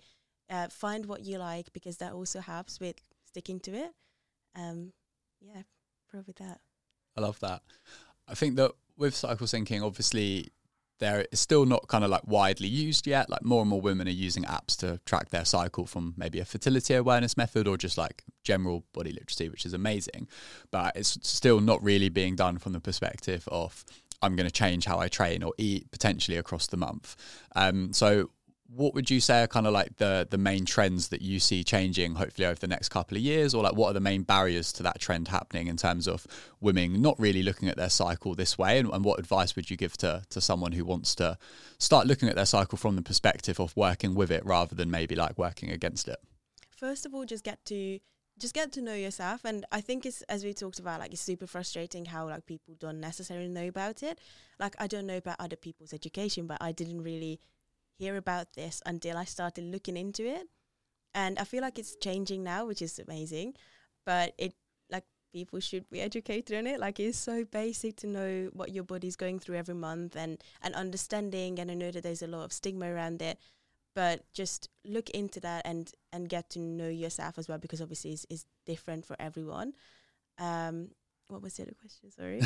uh, 0.49 0.67
find 0.69 1.05
what 1.05 1.25
you 1.25 1.38
like 1.38 1.71
because 1.73 1.97
that 1.97 2.13
also 2.13 2.39
helps 2.39 2.79
with 2.79 2.95
sticking 3.25 3.60
to 3.62 3.71
it. 3.75 3.91
Um, 4.55 4.93
yeah, 5.41 5.63
probably 6.10 6.34
that. 6.39 6.60
I 7.17 7.21
love 7.21 7.39
that. 7.41 7.62
I 8.27 8.34
think 8.34 8.55
that 8.55 8.71
with 8.97 9.15
cycle 9.15 9.47
syncing, 9.47 9.84
obviously 9.84 10.51
there 10.99 11.25
is 11.31 11.39
still 11.39 11.65
not 11.65 11.88
kind 11.88 12.03
of 12.03 12.10
like 12.10 12.25
widely 12.25 12.67
used 12.67 13.05
yet. 13.05 13.29
Like 13.29 13.43
more 13.43 13.62
and 13.62 13.69
more 13.69 13.81
women 13.81 14.08
are 14.08 14.12
using 14.12 14.43
apps 14.43 14.77
to 14.77 14.99
track 15.05 15.29
their 15.29 15.45
cycle 15.45 15.86
from 15.86 16.13
maybe 16.17 16.39
a 16.39 16.45
fertility 16.45 16.93
awareness 16.93 17.36
method 17.36 17.67
or 17.67 17.77
just 17.77 17.97
like 17.97 18.23
general 18.43 18.86
body 18.93 19.12
literacy, 19.12 19.49
which 19.49 19.65
is 19.65 19.73
amazing. 19.73 20.27
But 20.71 20.95
it's 20.95 21.17
still 21.21 21.60
not 21.60 21.84
really 21.84 22.10
being 22.10 22.36
done 22.36 22.58
from 22.58 22.73
the 22.73 22.79
perspective 22.79 23.47
of 23.49 23.84
I'm 24.21 24.36
going 24.36 24.47
to 24.47 24.53
change 24.53 24.86
how 24.86 24.99
I 24.99 25.08
train 25.08 25.43
or 25.43 25.53
eat 25.58 25.91
potentially 25.91 26.38
across 26.38 26.67
the 26.67 26.77
month. 26.77 27.15
Um, 27.55 27.91
so 27.93 28.29
what 28.67 28.95
would 28.95 29.10
you 29.12 29.19
say 29.19 29.43
are 29.43 29.47
kind 29.47 29.67
of 29.67 29.73
like 29.73 29.97
the 29.97 30.28
the 30.30 30.38
main 30.38 30.65
trends 30.65 31.10
that 31.10 31.21
you 31.21 31.39
see 31.39 31.63
changing 31.63 32.15
hopefully 32.15 32.47
over 32.47 32.60
the 32.60 32.67
next 32.67 32.89
couple 32.89 33.15
of 33.17 33.23
years? 33.23 33.54
Or 33.54 33.63
like 33.63 33.75
what 33.75 33.89
are 33.89 33.93
the 33.93 33.99
main 33.99 34.23
barriers 34.23 34.73
to 34.73 34.84
that 34.84 34.99
trend 34.99 35.28
happening 35.28 35.67
in 35.67 35.78
terms 35.78 36.08
of 36.08 36.25
women 36.60 37.01
not 37.01 37.19
really 37.19 37.43
looking 37.43 37.69
at 37.69 37.78
their 37.78 37.89
cycle 37.89 38.34
this 38.34 38.58
way? 38.58 38.80
And, 38.80 38.89
and 38.91 39.06
what 39.06 39.19
advice 39.19 39.56
would 39.56 39.69
you 39.69 39.78
give 39.78 39.97
to 39.97 40.23
to 40.30 40.41
someone 40.41 40.71
who 40.71 40.84
wants 40.84 41.15
to 41.15 41.38
start 41.78 42.08
looking 42.08 42.30
at 42.30 42.36
their 42.36 42.45
cycle 42.45 42.78
from 42.78 42.95
the 42.95 43.01
perspective 43.01 43.60
of 43.60 43.75
working 43.75 44.15
with 44.15 44.32
it 44.32 44.45
rather 44.45 44.75
than 44.75 44.89
maybe 44.89 45.15
like 45.15 45.38
working 45.38 45.69
against 45.69 46.08
it? 46.08 46.17
First 46.69 47.06
of 47.06 47.13
all, 47.13 47.25
just 47.25 47.43
get 47.43 47.63
to 47.65 47.99
just 48.38 48.54
get 48.54 48.73
to 48.73 48.82
know 48.82 48.93
yourself, 48.93 49.45
and 49.45 49.65
I 49.71 49.80
think 49.80 50.06
it's 50.06 50.21
as 50.23 50.43
we 50.43 50.54
talked 50.54 50.80
about, 50.80 50.99
like 50.99 51.13
it's 51.13 51.21
super 51.21 51.47
frustrating 51.47 52.06
how 52.06 52.28
like 52.28 52.45
people 52.45 52.75
don't 52.78 52.99
necessarily 52.99 53.47
know 53.47 53.67
about 53.67 54.04
it. 54.04 54.19
Like 54.60 54.75
I 54.80 54.88
don't 54.88 55.06
know 55.06 55.17
about 55.17 55.38
other 55.39 55.56
people's 55.56 55.93
education, 55.93 56.47
but 56.47 56.58
I 56.60 56.71
didn't 56.71 57.01
really 57.01 57.39
hear 57.97 58.17
about 58.17 58.53
this 58.53 58.81
until 58.86 59.17
I 59.17 59.25
started 59.25 59.63
looking 59.65 59.97
into 59.97 60.25
it, 60.25 60.47
and 61.13 61.39
I 61.39 61.43
feel 61.45 61.62
like 61.62 61.79
it's 61.79 61.95
changing 61.95 62.43
now, 62.43 62.65
which 62.65 62.81
is 62.81 62.99
amazing. 62.99 63.55
But 64.05 64.34
it 64.38 64.53
like 64.89 65.05
people 65.34 65.60
should 65.60 65.89
be 65.89 66.01
educated 66.01 66.58
on 66.58 66.67
it. 66.67 66.79
Like 66.79 66.99
it's 66.99 67.17
so 67.17 67.45
basic 67.45 67.95
to 67.97 68.08
know 68.08 68.49
what 68.53 68.73
your 68.73 68.84
body's 68.84 69.15
going 69.15 69.39
through 69.39 69.58
every 69.58 69.75
month 69.75 70.15
and 70.15 70.43
and 70.62 70.75
understanding. 70.75 71.60
And 71.60 71.71
I 71.71 71.73
know 71.73 71.91
that 71.91 72.03
there's 72.03 72.21
a 72.21 72.27
lot 72.27 72.43
of 72.43 72.53
stigma 72.53 72.91
around 72.91 73.21
it, 73.21 73.39
but 73.95 74.23
just 74.34 74.69
look 74.86 75.10
into 75.12 75.39
that 75.39 75.63
and 75.65 75.91
and 76.12 76.29
get 76.29 76.49
to 76.51 76.60
know 76.60 76.89
yourself 76.89 77.38
as 77.38 77.47
well 77.47 77.58
because 77.58 77.81
obviously 77.81 78.12
it's, 78.12 78.25
it's 78.29 78.45
different 78.65 79.05
for 79.05 79.15
everyone. 79.19 79.73
Um, 80.38 80.89
what 81.28 81.42
was 81.42 81.56
the 81.56 81.64
other 81.64 81.74
question? 81.80 82.12
Sorry. 82.12 82.42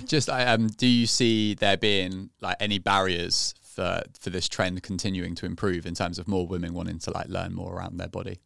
just 0.06 0.30
I 0.30 0.46
um 0.46 0.68
do 0.68 0.86
you 0.86 1.06
see 1.06 1.54
there 1.54 1.76
being 1.76 2.30
like 2.40 2.56
any 2.60 2.78
barriers 2.78 3.54
for 3.60 4.02
for 4.18 4.30
this 4.30 4.48
trend 4.48 4.82
continuing 4.82 5.34
to 5.36 5.46
improve 5.46 5.86
in 5.86 5.94
terms 5.94 6.18
of 6.18 6.28
more 6.28 6.46
women 6.46 6.74
wanting 6.74 6.98
to 7.00 7.10
like 7.10 7.28
learn 7.28 7.54
more 7.54 7.74
around 7.74 7.98
their 7.98 8.08
body 8.08 8.38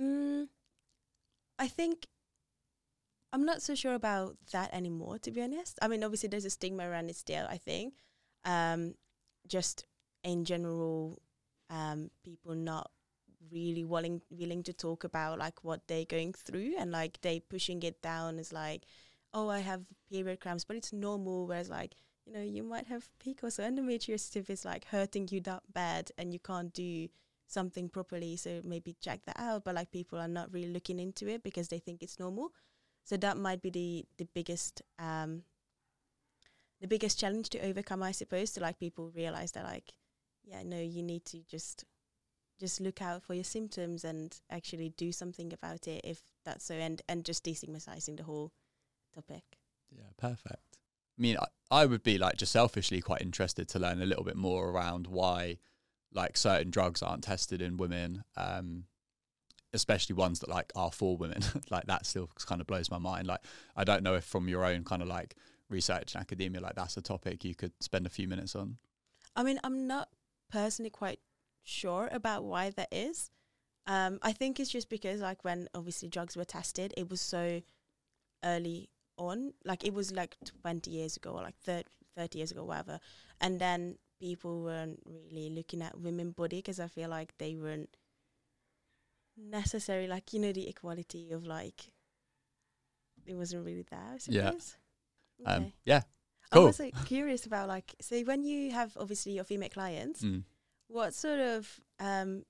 Mm, 0.00 0.48
I 1.58 1.68
think 1.68 2.06
I'm 3.32 3.44
not 3.44 3.62
so 3.62 3.74
sure 3.74 3.94
about 3.94 4.36
that 4.52 4.72
anymore, 4.72 5.18
to 5.20 5.30
be 5.30 5.42
honest. 5.42 5.78
I 5.82 5.88
mean, 5.88 6.04
obviously, 6.04 6.28
there's 6.28 6.44
a 6.44 6.50
stigma 6.50 6.88
around 6.88 7.10
it 7.10 7.16
still, 7.16 7.46
I 7.48 7.58
think. 7.58 7.94
Um, 8.44 8.94
just 9.46 9.84
in 10.22 10.44
general, 10.44 11.18
um, 11.70 12.10
people 12.24 12.54
not 12.54 12.90
really 13.52 13.84
willing 13.84 14.20
willing 14.30 14.62
to 14.62 14.72
talk 14.72 15.04
about 15.04 15.38
like 15.38 15.62
what 15.62 15.86
they're 15.86 16.04
going 16.04 16.32
through 16.32 16.74
and 16.78 16.90
like 16.90 17.20
they 17.22 17.40
pushing 17.40 17.82
it 17.82 18.00
down 18.02 18.38
is 18.38 18.52
like 18.52 18.84
oh 19.34 19.48
i 19.48 19.60
have 19.60 19.82
period 20.10 20.40
cramps 20.40 20.64
but 20.64 20.76
it's 20.76 20.92
normal 20.92 21.46
whereas 21.46 21.68
like 21.68 21.94
you 22.26 22.32
know 22.32 22.42
you 22.42 22.62
might 22.62 22.86
have 22.86 23.08
pcos 23.24 23.58
or 23.58 23.62
endometriosis 23.62 24.36
if 24.36 24.50
it's 24.50 24.64
like 24.64 24.84
hurting 24.86 25.28
you 25.30 25.40
that 25.40 25.62
bad 25.72 26.10
and 26.18 26.32
you 26.32 26.38
can't 26.38 26.72
do 26.72 27.08
something 27.46 27.88
properly 27.88 28.36
so 28.36 28.60
maybe 28.64 28.96
check 29.00 29.20
that 29.24 29.38
out 29.38 29.64
but 29.64 29.74
like 29.74 29.90
people 29.90 30.18
are 30.18 30.28
not 30.28 30.52
really 30.52 30.72
looking 30.72 30.98
into 30.98 31.28
it 31.28 31.42
because 31.42 31.68
they 31.68 31.78
think 31.78 32.02
it's 32.02 32.18
normal. 32.18 32.52
So 33.04 33.16
that 33.18 33.36
might 33.36 33.62
be 33.62 33.70
the 33.70 34.04
the 34.18 34.26
biggest 34.34 34.82
um 34.98 35.42
the 36.80 36.88
biggest 36.88 37.18
challenge 37.18 37.48
to 37.50 37.60
overcome 37.60 38.02
i 38.02 38.12
suppose 38.12 38.50
to 38.50 38.60
like 38.60 38.78
people 38.78 39.10
realize 39.14 39.52
that 39.52 39.64
like 39.64 39.92
yeah 40.44 40.62
no 40.62 40.78
you 40.78 41.02
need 41.02 41.24
to 41.24 41.38
just 41.48 41.84
just 42.58 42.80
look 42.80 43.02
out 43.02 43.22
for 43.22 43.34
your 43.34 43.44
symptoms 43.44 44.04
and 44.04 44.40
actually 44.50 44.90
do 44.90 45.12
something 45.12 45.52
about 45.52 45.86
it 45.86 46.00
if 46.04 46.22
that's 46.44 46.64
so 46.64 46.74
and 46.74 47.02
and 47.08 47.24
just 47.24 47.44
destigmatizing 47.44 48.16
the 48.16 48.22
whole 48.22 48.52
topic 49.14 49.44
Yeah, 49.90 50.04
perfect. 50.16 50.78
I 51.18 51.22
mean, 51.22 51.36
I, 51.38 51.46
I 51.82 51.86
would 51.86 52.02
be 52.02 52.18
like 52.18 52.36
just 52.36 52.52
selfishly 52.52 53.00
quite 53.00 53.22
interested 53.22 53.68
to 53.68 53.78
learn 53.78 54.02
a 54.02 54.06
little 54.06 54.24
bit 54.24 54.36
more 54.36 54.68
around 54.68 55.06
why 55.06 55.58
like 56.12 56.36
certain 56.36 56.70
drugs 56.70 57.02
aren't 57.02 57.24
tested 57.24 57.62
in 57.62 57.76
women, 57.76 58.24
um, 58.36 58.84
especially 59.72 60.14
ones 60.14 60.40
that 60.40 60.48
like 60.48 60.72
are 60.74 60.92
for 60.92 61.16
women. 61.16 61.42
like 61.70 61.86
that 61.86 62.06
still 62.06 62.28
kind 62.46 62.60
of 62.60 62.66
blows 62.66 62.90
my 62.90 62.98
mind. 62.98 63.26
Like 63.26 63.40
I 63.74 63.84
don't 63.84 64.02
know 64.02 64.14
if 64.14 64.24
from 64.24 64.48
your 64.48 64.64
own 64.64 64.84
kind 64.84 65.02
of 65.02 65.08
like 65.08 65.34
research 65.68 66.14
in 66.14 66.20
academia, 66.20 66.60
like 66.60 66.74
that's 66.74 66.96
a 66.96 67.02
topic 67.02 67.44
you 67.44 67.54
could 67.54 67.72
spend 67.80 68.06
a 68.06 68.10
few 68.10 68.28
minutes 68.28 68.54
on. 68.54 68.76
I 69.34 69.42
mean, 69.42 69.58
I'm 69.64 69.86
not 69.86 70.08
personally 70.50 70.90
quite 70.90 71.20
sure 71.66 72.08
about 72.12 72.44
why 72.44 72.70
that 72.70 72.88
is. 72.92 73.30
Um, 73.86 74.18
I 74.22 74.32
think 74.32 74.58
it's 74.58 74.70
just 74.70 74.88
because 74.88 75.20
like 75.20 75.44
when 75.44 75.68
obviously 75.74 76.08
drugs 76.08 76.36
were 76.36 76.44
tested, 76.44 76.94
it 76.96 77.10
was 77.10 77.20
so 77.20 77.60
early 78.44 78.88
on. 79.18 79.52
Like 79.64 79.84
it 79.84 79.92
was 79.94 80.12
like 80.12 80.36
20 80.62 80.90
years 80.90 81.16
ago 81.16 81.32
or 81.32 81.42
like 81.42 81.56
30, 81.58 81.84
30 82.16 82.38
years 82.38 82.50
ago, 82.50 82.64
whatever. 82.64 82.98
And 83.40 83.60
then 83.60 83.98
people 84.20 84.62
weren't 84.62 85.00
really 85.04 85.50
looking 85.50 85.82
at 85.82 86.00
women 86.00 86.30
body 86.30 86.58
because 86.58 86.80
I 86.80 86.88
feel 86.88 87.10
like 87.10 87.36
they 87.38 87.54
weren't 87.54 87.96
necessarily 89.36 90.08
like 90.08 90.32
you 90.32 90.40
know 90.40 90.52
the 90.52 90.66
equality 90.66 91.30
of 91.30 91.44
like 91.46 91.90
it 93.26 93.34
wasn't 93.34 93.64
really 93.64 93.84
there. 93.90 93.98
I 94.14 94.18
Yeah. 94.28 94.52
Um, 95.44 95.62
Okay. 95.62 95.72
yeah, 95.84 96.02
I'm 96.52 96.58
cool. 96.58 96.66
also 96.66 96.90
curious 97.04 97.44
about 97.44 97.68
like 97.68 97.94
so 98.00 98.18
when 98.22 98.44
you 98.44 98.70
have 98.72 98.96
obviously 98.98 99.32
your 99.32 99.44
female 99.44 99.68
clients, 99.68 100.22
Mm. 100.22 100.44
What 100.88 101.14
sort 101.14 101.40
of 101.40 101.80
um 102.00 102.44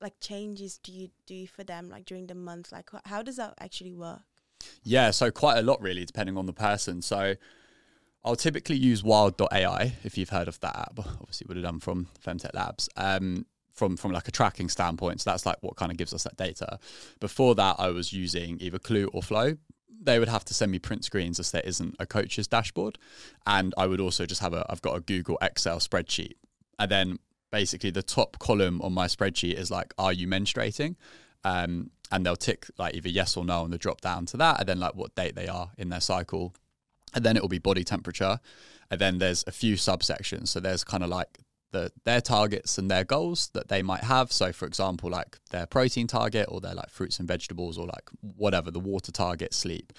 like 0.00 0.14
changes 0.20 0.78
do 0.78 0.92
you 0.92 1.10
do 1.26 1.46
for 1.46 1.62
them 1.62 1.88
like 1.88 2.04
during 2.04 2.26
the 2.26 2.34
month? 2.34 2.72
Like 2.72 2.90
wh- 2.90 3.08
how 3.08 3.22
does 3.22 3.36
that 3.36 3.54
actually 3.60 3.94
work? 3.94 4.22
Yeah, 4.82 5.10
so 5.10 5.30
quite 5.30 5.58
a 5.58 5.62
lot 5.62 5.80
really, 5.80 6.04
depending 6.04 6.36
on 6.36 6.46
the 6.46 6.52
person. 6.52 7.02
So 7.02 7.34
I'll 8.24 8.36
typically 8.36 8.76
use 8.76 9.02
wild.ai 9.02 9.94
if 10.04 10.18
you've 10.18 10.30
heard 10.30 10.48
of 10.48 10.60
that 10.60 10.76
app. 10.76 10.98
Obviously, 10.98 11.46
would 11.48 11.56
have 11.56 11.64
done 11.64 11.80
from 11.80 12.08
Femtech 12.24 12.54
Labs. 12.54 12.88
Um, 12.96 13.46
from 13.72 13.96
from 13.96 14.12
like 14.12 14.28
a 14.28 14.30
tracking 14.30 14.68
standpoint, 14.68 15.22
so 15.22 15.30
that's 15.30 15.46
like 15.46 15.56
what 15.62 15.76
kind 15.76 15.90
of 15.90 15.96
gives 15.96 16.12
us 16.12 16.24
that 16.24 16.36
data. 16.36 16.78
Before 17.18 17.54
that, 17.54 17.76
I 17.78 17.88
was 17.88 18.12
using 18.12 18.58
either 18.60 18.78
Clue 18.78 19.08
or 19.14 19.22
Flow. 19.22 19.56
They 20.02 20.18
would 20.18 20.28
have 20.28 20.44
to 20.46 20.54
send 20.54 20.72
me 20.72 20.78
print 20.78 21.04
screens 21.04 21.38
as 21.38 21.50
there 21.50 21.62
isn't 21.64 21.96
a 21.98 22.06
coach's 22.06 22.46
dashboard, 22.46 22.98
and 23.46 23.72
I 23.78 23.86
would 23.86 24.00
also 24.00 24.26
just 24.26 24.42
have 24.42 24.52
a 24.52 24.66
I've 24.68 24.82
got 24.82 24.96
a 24.96 25.00
Google 25.00 25.38
Excel 25.40 25.78
spreadsheet, 25.78 26.34
and 26.80 26.90
then 26.90 27.18
basically 27.52 27.90
the 27.90 28.02
top 28.02 28.38
column 28.38 28.80
on 28.80 28.92
my 28.92 29.06
spreadsheet 29.06 29.54
is 29.54 29.70
like, 29.70 29.92
are 29.98 30.12
you 30.12 30.26
menstruating? 30.26 30.96
Um, 31.44 31.90
and 32.10 32.26
they'll 32.26 32.36
tick 32.36 32.66
like 32.78 32.94
either 32.94 33.08
yes 33.08 33.36
or 33.36 33.44
no, 33.44 33.62
and 33.62 33.72
they'll 33.72 33.78
drop 33.78 34.00
down 34.00 34.26
to 34.26 34.36
that, 34.38 34.58
and 34.58 34.68
then 34.68 34.80
like 34.80 34.96
what 34.96 35.14
date 35.14 35.36
they 35.36 35.46
are 35.46 35.70
in 35.78 35.90
their 35.90 36.00
cycle, 36.00 36.54
and 37.14 37.24
then 37.24 37.36
it 37.36 37.42
will 37.42 37.48
be 37.48 37.58
body 37.58 37.84
temperature, 37.84 38.40
and 38.90 39.00
then 39.00 39.18
there's 39.18 39.44
a 39.46 39.52
few 39.52 39.76
subsections. 39.76 40.48
So 40.48 40.58
there's 40.58 40.82
kind 40.82 41.04
of 41.04 41.10
like 41.10 41.38
the 41.72 41.92
their 42.04 42.20
targets 42.20 42.78
and 42.78 42.90
their 42.90 43.04
goals 43.04 43.50
that 43.54 43.68
they 43.68 43.82
might 43.82 44.04
have. 44.04 44.32
So 44.32 44.52
for 44.52 44.66
example, 44.66 45.10
like 45.10 45.38
their 45.50 45.66
protein 45.66 46.06
target 46.06 46.46
or 46.48 46.60
their 46.60 46.74
like 46.74 46.90
fruits 46.90 47.18
and 47.18 47.28
vegetables 47.28 47.78
or 47.78 47.86
like 47.86 48.08
whatever 48.20 48.70
the 48.70 48.80
water 48.80 49.12
target, 49.12 49.54
sleep, 49.54 49.92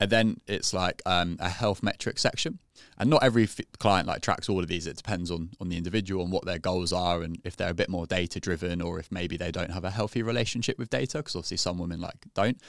and 0.00 0.10
then 0.10 0.40
it's 0.46 0.72
like 0.72 1.02
um, 1.06 1.36
a 1.40 1.48
health 1.48 1.82
metric 1.82 2.18
section. 2.18 2.58
And 2.98 3.08
not 3.08 3.22
every 3.22 3.44
f- 3.44 3.60
client 3.78 4.06
like 4.08 4.22
tracks 4.22 4.48
all 4.48 4.60
of 4.60 4.68
these. 4.68 4.86
It 4.86 4.96
depends 4.96 5.30
on 5.30 5.50
on 5.60 5.68
the 5.68 5.76
individual 5.76 6.24
and 6.24 6.32
what 6.32 6.44
their 6.44 6.58
goals 6.58 6.92
are, 6.92 7.22
and 7.22 7.38
if 7.44 7.56
they're 7.56 7.70
a 7.70 7.74
bit 7.74 7.88
more 7.88 8.06
data 8.06 8.40
driven, 8.40 8.80
or 8.80 8.98
if 8.98 9.10
maybe 9.10 9.36
they 9.36 9.50
don't 9.50 9.70
have 9.70 9.84
a 9.84 9.90
healthy 9.90 10.22
relationship 10.22 10.78
with 10.78 10.90
data. 10.90 11.18
Because 11.18 11.36
obviously 11.36 11.56
some 11.58 11.78
women 11.78 12.00
like 12.00 12.26
don't. 12.34 12.60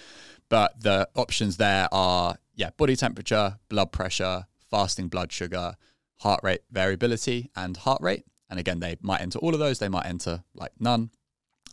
But 0.50 0.82
the 0.82 1.10
options 1.16 1.58
there 1.58 1.88
are 1.92 2.38
yeah, 2.56 2.70
body 2.78 2.96
temperature, 2.96 3.58
blood 3.70 3.92
pressure, 3.92 4.46
fasting 4.70 5.08
blood 5.08 5.32
sugar, 5.32 5.76
heart 6.20 6.42
rate 6.44 6.62
variability, 6.72 7.50
and 7.56 7.78
heart 7.78 8.02
rate. 8.02 8.26
And 8.49 8.60
again, 8.60 8.79
they 8.79 8.97
might 9.01 9.21
enter 9.21 9.39
all 9.39 9.53
of 9.53 9.60
those. 9.60 9.79
They 9.79 9.89
might 9.89 10.06
enter 10.06 10.43
like 10.53 10.73
none. 10.79 11.12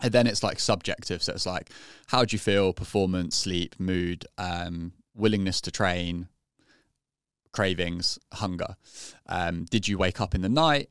And 0.02 0.12
then 0.12 0.26
it's 0.26 0.42
like 0.42 0.58
subjective. 0.58 1.22
So 1.22 1.32
it's 1.32 1.46
like, 1.46 1.70
how 2.06 2.24
do 2.24 2.34
you 2.34 2.38
feel? 2.38 2.72
Performance, 2.72 3.36
sleep, 3.36 3.76
mood, 3.78 4.24
um, 4.38 4.92
willingness 5.14 5.60
to 5.62 5.70
train, 5.70 6.28
cravings, 7.52 8.18
hunger. 8.34 8.76
Um, 9.26 9.66
did 9.66 9.88
you 9.88 9.98
wake 9.98 10.20
up 10.20 10.34
in 10.34 10.40
the 10.40 10.48
night? 10.48 10.90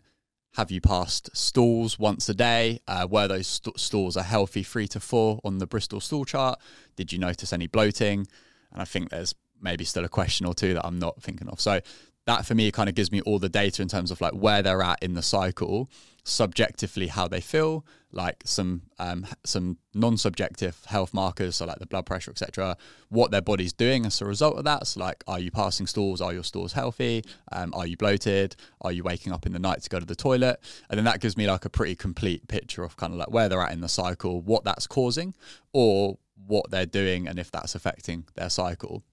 Have 0.54 0.72
you 0.72 0.82
passed 0.82 1.36
stools 1.36 2.00
once 2.00 2.28
a 2.28 2.34
day? 2.34 2.82
Uh, 2.88 3.08
were 3.10 3.28
those 3.28 3.48
st- 3.48 3.80
stools 3.80 4.16
a 4.16 4.24
healthy 4.24 4.64
three 4.64 4.88
to 4.90 5.00
four 5.00 5.40
on 5.44 5.60
the 5.60 5.68
Bristol 5.68 6.02
stool 6.02 6.26
chart? 6.26 6.60
Did 6.96 7.12
you 7.12 7.20
notice 7.20 7.54
any 7.54 7.68
bloating? 7.68 8.28
And 8.72 8.82
I 8.82 8.86
think 8.86 9.10
there's 9.10 9.34
maybe 9.62 9.86
still 9.86 10.06
a 10.06 10.10
question 10.10 10.46
or 10.46 10.54
two 10.54 10.74
that 10.74 10.86
I'm 10.86 11.00
not 11.00 11.22
thinking 11.22 11.48
of. 11.50 11.62
So 11.62 11.82
that 12.26 12.46
for 12.46 12.56
me 12.56 12.72
kind 12.72 12.90
of 12.90 12.96
gives 12.96 13.12
me 13.12 13.22
all 13.22 13.40
the 13.40 13.50
data 13.50 13.82
in 13.82 13.88
terms 13.88 14.12
of 14.12 14.22
like 14.22 14.34
where 14.34 14.62
they're 14.62 14.84
at 14.84 15.02
in 15.02 15.14
the 15.14 15.22
cycle, 15.22 15.90
subjectively 16.24 17.08
how 17.08 17.28
they 17.28 17.42
feel, 17.42 17.86
like 18.12 18.42
some 18.46 18.84
um, 18.98 19.26
some 19.44 19.78
non-subjective 19.94 20.84
health 20.86 21.14
markers, 21.14 21.58
so 21.58 21.66
like 21.66 21.80
the 21.80 21.86
blood 21.86 22.06
pressure, 22.06 22.32
etc. 22.32 22.78
What 23.10 23.32
their 23.32 23.42
body's 23.42 23.74
doing 23.74 24.06
as 24.06 24.22
a 24.22 24.26
result 24.26 24.58
of 24.58 24.64
that. 24.66 24.88
So 24.88 25.00
like, 25.00 25.24
are 25.28 25.40
you 25.40 25.52
passing 25.52 25.88
stools? 25.88 26.22
Are 26.22 26.34
your 26.34 26.44
stools 26.44 26.74
healthy? 26.74 27.24
Um, 27.52 27.74
are 27.74 27.88
you 27.88 27.98
bloated? 27.98 28.56
Are 28.82 28.92
you 28.92 29.04
waking 29.04 29.34
up 29.34 29.46
in 29.46 29.54
the 29.54 29.60
night 29.60 29.82
to 29.84 29.90
go 29.90 30.00
to 30.00 30.06
the 30.06 30.16
toilet? 30.16 30.60
And 30.90 30.98
then 30.98 31.06
that 31.06 31.22
gives 31.22 31.38
me 31.38 31.48
like 31.48 31.66
a 31.66 31.70
pretty 31.70 31.96
complete 31.96 32.48
picture 32.48 32.84
of 32.84 32.98
kind 32.98 33.14
of 33.14 33.20
like 33.20 33.32
where 33.32 33.50
they're 33.50 33.62
at 33.62 33.72
in 33.72 33.82
the 33.82 33.90
cycle, 33.90 34.42
what 34.42 34.64
that's 34.64 34.88
causing, 34.88 35.34
or 35.74 36.18
what 36.48 36.70
they're 36.72 36.86
doing, 36.86 37.28
and 37.28 37.38
if 37.38 37.52
that's 37.52 37.76
affecting 37.76 38.26
their 38.36 38.50
cycle. 38.50 39.04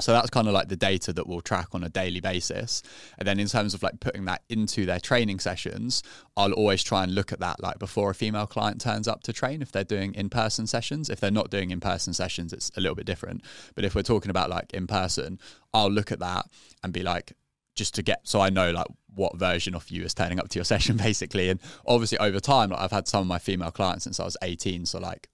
So 0.00 0.12
that's 0.12 0.30
kind 0.30 0.48
of 0.48 0.54
like 0.54 0.68
the 0.68 0.76
data 0.76 1.12
that 1.12 1.28
we'll 1.28 1.40
track 1.40 1.68
on 1.72 1.84
a 1.84 1.88
daily 1.88 2.20
basis. 2.20 2.82
And 3.16 3.28
then 3.28 3.38
in 3.38 3.46
terms 3.46 3.74
of 3.74 3.82
like 3.82 4.00
putting 4.00 4.24
that 4.24 4.42
into 4.48 4.86
their 4.86 4.98
training 4.98 5.38
sessions, 5.38 6.02
I'll 6.36 6.52
always 6.52 6.82
try 6.82 7.04
and 7.04 7.14
look 7.14 7.32
at 7.32 7.38
that 7.40 7.62
like 7.62 7.78
before 7.78 8.10
a 8.10 8.14
female 8.14 8.46
client 8.46 8.80
turns 8.80 9.06
up 9.06 9.22
to 9.24 9.32
train 9.32 9.62
if 9.62 9.70
they're 9.70 9.84
doing 9.84 10.14
in-person 10.14 10.66
sessions. 10.66 11.10
If 11.10 11.20
they're 11.20 11.30
not 11.30 11.50
doing 11.50 11.70
in-person 11.70 12.12
sessions, 12.12 12.52
it's 12.52 12.72
a 12.76 12.80
little 12.80 12.96
bit 12.96 13.06
different. 13.06 13.44
But 13.76 13.84
if 13.84 13.94
we're 13.94 14.02
talking 14.02 14.30
about 14.30 14.50
like 14.50 14.74
in 14.74 14.88
person, 14.88 15.38
I'll 15.72 15.90
look 15.90 16.10
at 16.10 16.18
that 16.18 16.46
and 16.82 16.92
be 16.92 17.04
like 17.04 17.34
just 17.76 17.94
to 17.94 18.02
get 18.02 18.20
so 18.22 18.40
I 18.40 18.50
know 18.50 18.70
like 18.70 18.86
what 19.14 19.36
version 19.36 19.74
of 19.74 19.90
you 19.90 20.04
is 20.04 20.14
turning 20.14 20.40
up 20.40 20.48
to 20.48 20.58
your 20.58 20.64
session 20.64 20.96
basically. 20.96 21.50
And 21.50 21.60
obviously 21.86 22.18
over 22.18 22.40
time, 22.40 22.70
like 22.70 22.80
I've 22.80 22.90
had 22.90 23.06
some 23.06 23.20
of 23.20 23.26
my 23.28 23.38
female 23.38 23.70
clients 23.70 24.04
since 24.04 24.18
I 24.18 24.24
was 24.24 24.36
18. 24.42 24.86
So 24.86 24.98
like 24.98 25.28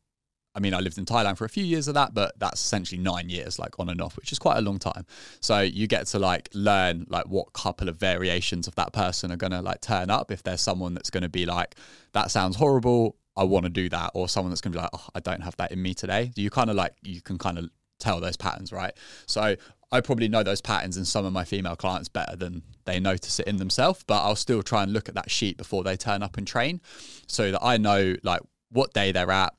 I 0.54 0.60
mean, 0.60 0.74
I 0.74 0.80
lived 0.80 0.98
in 0.98 1.04
Thailand 1.04 1.36
for 1.36 1.44
a 1.44 1.48
few 1.48 1.64
years 1.64 1.86
of 1.86 1.94
that, 1.94 2.12
but 2.12 2.38
that's 2.38 2.60
essentially 2.60 3.00
nine 3.00 3.28
years, 3.28 3.58
like 3.58 3.78
on 3.78 3.88
and 3.88 4.00
off, 4.00 4.16
which 4.16 4.32
is 4.32 4.38
quite 4.38 4.58
a 4.58 4.60
long 4.60 4.78
time. 4.78 5.06
So 5.40 5.60
you 5.60 5.86
get 5.86 6.06
to 6.08 6.18
like 6.18 6.48
learn 6.52 7.06
like 7.08 7.26
what 7.26 7.52
couple 7.52 7.88
of 7.88 7.96
variations 7.96 8.66
of 8.66 8.74
that 8.74 8.92
person 8.92 9.30
are 9.30 9.36
going 9.36 9.52
to 9.52 9.62
like 9.62 9.80
turn 9.80 10.10
up. 10.10 10.32
If 10.32 10.42
there's 10.42 10.60
someone 10.60 10.94
that's 10.94 11.10
going 11.10 11.22
to 11.22 11.28
be 11.28 11.46
like, 11.46 11.76
that 12.12 12.30
sounds 12.30 12.56
horrible, 12.56 13.16
I 13.36 13.44
want 13.44 13.64
to 13.64 13.70
do 13.70 13.88
that, 13.90 14.10
or 14.14 14.28
someone 14.28 14.50
that's 14.50 14.60
going 14.60 14.72
to 14.72 14.78
be 14.78 14.82
like, 14.82 14.90
oh, 14.92 15.06
I 15.14 15.20
don't 15.20 15.42
have 15.42 15.56
that 15.58 15.70
in 15.70 15.80
me 15.80 15.94
today. 15.94 16.32
You 16.34 16.50
kind 16.50 16.68
of 16.68 16.76
like, 16.76 16.94
you 17.02 17.20
can 17.22 17.38
kind 17.38 17.56
of 17.56 17.70
tell 18.00 18.20
those 18.20 18.36
patterns, 18.36 18.72
right? 18.72 18.92
So 19.26 19.54
I 19.92 20.00
probably 20.00 20.28
know 20.28 20.42
those 20.42 20.60
patterns 20.60 20.96
in 20.96 21.04
some 21.04 21.24
of 21.24 21.32
my 21.32 21.44
female 21.44 21.76
clients 21.76 22.08
better 22.08 22.34
than 22.34 22.62
they 22.86 22.98
notice 22.98 23.38
it 23.38 23.46
in 23.46 23.56
themselves, 23.58 24.04
but 24.06 24.22
I'll 24.22 24.36
still 24.36 24.62
try 24.62 24.82
and 24.82 24.92
look 24.92 25.08
at 25.08 25.14
that 25.14 25.30
sheet 25.30 25.56
before 25.56 25.84
they 25.84 25.96
turn 25.96 26.22
up 26.22 26.36
and 26.36 26.46
train 26.46 26.80
so 27.28 27.52
that 27.52 27.62
I 27.62 27.76
know 27.76 28.16
like 28.22 28.40
what 28.70 28.92
day 28.92 29.12
they're 29.12 29.30
at, 29.30 29.54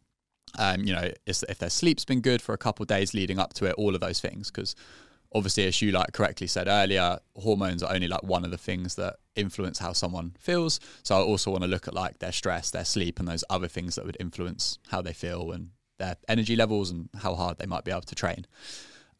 um, 0.57 0.83
you 0.83 0.93
know, 0.93 1.11
if 1.25 1.57
their 1.59 1.69
sleep's 1.69 2.05
been 2.05 2.21
good 2.21 2.41
for 2.41 2.53
a 2.53 2.57
couple 2.57 2.83
of 2.83 2.87
days 2.87 3.13
leading 3.13 3.39
up 3.39 3.53
to 3.53 3.65
it, 3.65 3.73
all 3.73 3.95
of 3.95 4.01
those 4.01 4.19
things. 4.19 4.51
Because 4.51 4.75
obviously, 5.33 5.65
as 5.65 5.81
you 5.81 5.91
like 5.91 6.13
correctly 6.13 6.47
said 6.47 6.67
earlier, 6.67 7.19
hormones 7.35 7.83
are 7.83 7.93
only 7.93 8.07
like 8.07 8.23
one 8.23 8.43
of 8.43 8.51
the 8.51 8.57
things 8.57 8.95
that 8.95 9.17
influence 9.35 9.79
how 9.79 9.93
someone 9.93 10.33
feels. 10.39 10.79
So 11.03 11.15
I 11.15 11.19
also 11.19 11.51
want 11.51 11.63
to 11.63 11.69
look 11.69 11.87
at 11.87 11.93
like 11.93 12.19
their 12.19 12.31
stress, 12.31 12.71
their 12.71 12.85
sleep, 12.85 13.19
and 13.19 13.27
those 13.27 13.43
other 13.49 13.67
things 13.67 13.95
that 13.95 14.05
would 14.05 14.17
influence 14.19 14.79
how 14.89 15.01
they 15.01 15.13
feel 15.13 15.51
and 15.51 15.69
their 15.97 16.17
energy 16.27 16.55
levels 16.55 16.89
and 16.91 17.09
how 17.17 17.35
hard 17.35 17.57
they 17.57 17.65
might 17.65 17.85
be 17.85 17.91
able 17.91 18.01
to 18.01 18.15
train. 18.15 18.45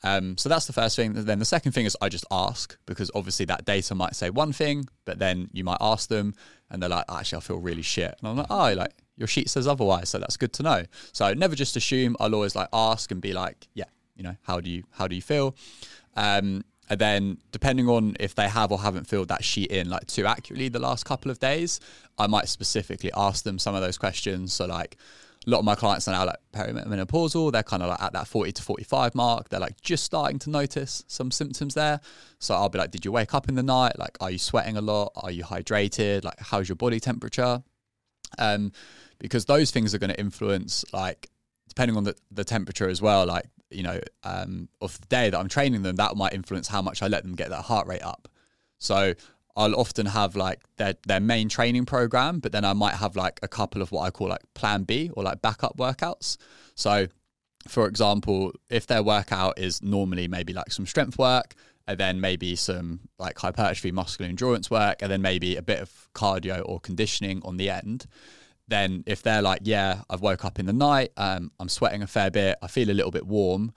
Um, 0.04 0.38
so 0.38 0.50
that's 0.50 0.66
the 0.66 0.74
first 0.74 0.96
thing. 0.96 1.14
Then 1.14 1.40
the 1.40 1.46
second 1.46 1.74
thing 1.74 1.86
is 1.86 1.96
I 2.02 2.10
just 2.10 2.26
ask 2.32 2.76
because 2.86 3.12
obviously 3.14 3.46
that 3.46 3.66
data 3.66 3.94
might 3.94 4.16
say 4.16 4.30
one 4.30 4.52
thing, 4.52 4.86
but 5.06 5.20
then 5.20 5.50
you 5.54 5.64
might 5.64 5.78
ask 5.80 6.10
them 6.10 6.34
and 6.70 6.82
they're 6.82 6.90
like, 6.90 7.06
actually, 7.10 7.38
I 7.38 7.42
feel 7.42 7.60
really 7.60 7.84
shit. 7.84 8.16
And 8.20 8.28
I'm 8.28 8.38
like, 8.38 8.48
oh, 8.50 8.74
like 8.74 8.94
your 9.22 9.28
sheet 9.28 9.50
says 9.50 9.68
otherwise. 9.68 10.10
So 10.10 10.20
that's 10.20 10.36
good 10.36 10.52
to 10.54 10.64
know. 10.64 10.84
So 11.14 11.34
never 11.34 11.56
just 11.56 11.76
assume. 11.76 12.18
I'll 12.20 12.36
always 12.36 12.56
like 12.56 12.70
ask 12.74 13.12
and 13.12 13.22
be 13.22 13.34
like, 13.34 13.68
yeah, 13.74 13.86
you 14.16 14.24
know, 14.24 14.36
how 14.42 14.60
do 14.60 14.70
you, 14.70 14.84
how 14.92 15.08
do 15.08 15.16
you 15.16 15.22
feel? 15.22 15.56
Um, 16.16 16.66
and 16.90 17.00
then 17.00 17.38
depending 17.52 17.88
on 17.88 18.18
if 18.20 18.36
they 18.36 18.50
have 18.50 18.72
or 18.72 18.80
haven't 18.80 19.08
filled 19.08 19.30
that 19.30 19.44
sheet 19.44 19.72
in 19.72 19.90
like 19.90 20.08
too 20.08 20.26
accurately 20.26 20.68
the 20.68 20.80
last 20.80 21.06
couple 21.06 21.32
of 21.32 21.40
days, 21.40 21.80
I 22.18 22.28
might 22.28 22.50
specifically 22.50 23.12
ask 23.16 23.46
them 23.46 23.60
some 23.60 23.76
of 23.76 23.82
those 23.82 23.98
questions. 23.98 24.54
So 24.54 24.66
like, 24.66 24.98
a 25.48 25.50
lot 25.50 25.60
of 25.60 25.66
my 25.66 25.74
clients 25.74 26.08
are 26.08 26.12
now 26.12 26.26
like 26.26 26.38
perimenopausal. 26.54 27.52
They're 27.52 27.64
kind 27.64 27.82
of 27.82 27.90
like 27.90 28.02
at 28.02 28.14
that 28.14 28.28
40 28.28 28.52
to 28.52 28.62
45 28.62 29.16
mark. 29.16 29.50
They're 29.50 29.60
like 29.60 29.82
just 29.82 30.04
starting 30.04 30.38
to 30.40 30.52
notice 30.52 31.04
some 31.08 31.32
symptoms 31.32 31.74
there. 31.74 32.00
So 32.38 32.54
I'll 32.54 32.70
be 32.70 32.78
like, 32.78 32.92
did 32.92 33.06
you 33.06 33.12
wake 33.12 33.34
up 33.34 33.50
in 33.50 33.56
the 33.56 33.64
night? 33.64 33.98
Like, 33.98 34.18
are 34.22 34.30
you 34.30 34.38
sweating 34.38 34.78
a 34.78 34.82
lot? 34.82 35.14
Are 35.16 35.32
you 35.32 35.44
hydrated? 35.44 36.24
Like, 36.24 36.40
how's 36.40 36.70
your 36.70 36.76
body 36.76 37.00
temperature? 37.00 37.64
Um, 38.38 38.72
because 39.22 39.46
those 39.46 39.72
things 39.72 39.94
are 39.94 40.00
going 40.00 40.10
to 40.10 40.20
influence, 40.20 40.84
like, 40.92 41.30
depending 41.70 41.96
on 41.96 42.04
the, 42.04 42.16
the 42.32 42.44
temperature 42.44 42.90
as 42.90 43.02
well, 43.02 43.26
like, 43.26 43.46
you 43.70 43.84
know, 43.84 44.00
um, 44.24 44.68
of 44.82 45.00
the 45.00 45.08
day 45.08 45.30
that 45.30 45.40
I'm 45.40 45.48
training 45.48 45.84
them, 45.84 45.96
that 45.96 46.16
might 46.16 46.34
influence 46.34 46.68
how 46.68 46.82
much 46.82 47.02
I 47.02 47.08
let 47.08 47.24
them 47.24 47.36
get 47.36 47.50
that 47.50 47.62
heart 47.62 47.88
rate 47.88 48.04
up. 48.04 48.28
So 48.80 49.14
I'll 49.56 49.76
often 49.76 50.06
have 50.08 50.36
like 50.36 50.60
their 50.78 50.96
their 51.06 51.20
main 51.20 51.50
training 51.50 51.86
program, 51.86 52.40
but 52.40 52.52
then 52.52 52.66
I 52.66 52.74
might 52.74 52.96
have 52.96 53.16
like 53.16 53.40
a 53.44 53.48
couple 53.48 53.82
of 53.82 53.92
what 53.92 54.02
I 54.02 54.10
call 54.10 54.30
like 54.30 54.42
plan 54.54 54.84
B 54.84 55.10
or 55.14 55.24
like 55.24 55.42
backup 55.42 55.78
workouts. 55.78 56.38
So 56.76 57.08
for 57.68 57.88
example, 57.88 58.54
if 58.70 58.88
their 58.88 59.04
workout 59.04 59.60
is 59.60 59.84
normally 59.84 60.28
maybe 60.28 60.52
like 60.54 60.72
some 60.72 60.86
strength 60.86 61.18
work 61.18 61.54
and 61.88 61.98
then 61.98 62.20
maybe 62.20 62.56
some 62.56 63.02
like 63.20 63.38
hypertrophy, 63.38 63.92
muscular 63.92 64.30
endurance 64.30 64.70
work, 64.70 65.02
and 65.02 65.12
then 65.12 65.22
maybe 65.22 65.56
a 65.56 65.62
bit 65.62 65.80
of 65.80 66.10
cardio 66.14 66.62
or 66.66 66.80
conditioning 66.80 67.42
on 67.44 67.58
the 67.58 67.70
end. 67.70 68.08
Then, 68.72 69.04
if 69.06 69.22
they're 69.22 69.42
like, 69.42 69.60
yeah, 69.64 70.04
I've 70.10 70.22
woke 70.22 70.46
up 70.46 70.58
in 70.58 70.66
the 70.66 70.72
night, 70.72 71.12
um, 71.18 71.52
I'm 71.60 71.68
sweating 71.68 72.04
a 72.04 72.08
fair 72.08 72.32
bit, 72.32 72.58
I 72.62 72.68
feel 72.68 72.90
a 72.90 72.94
little 72.94 73.12
bit 73.12 73.28
warm. 73.28 73.74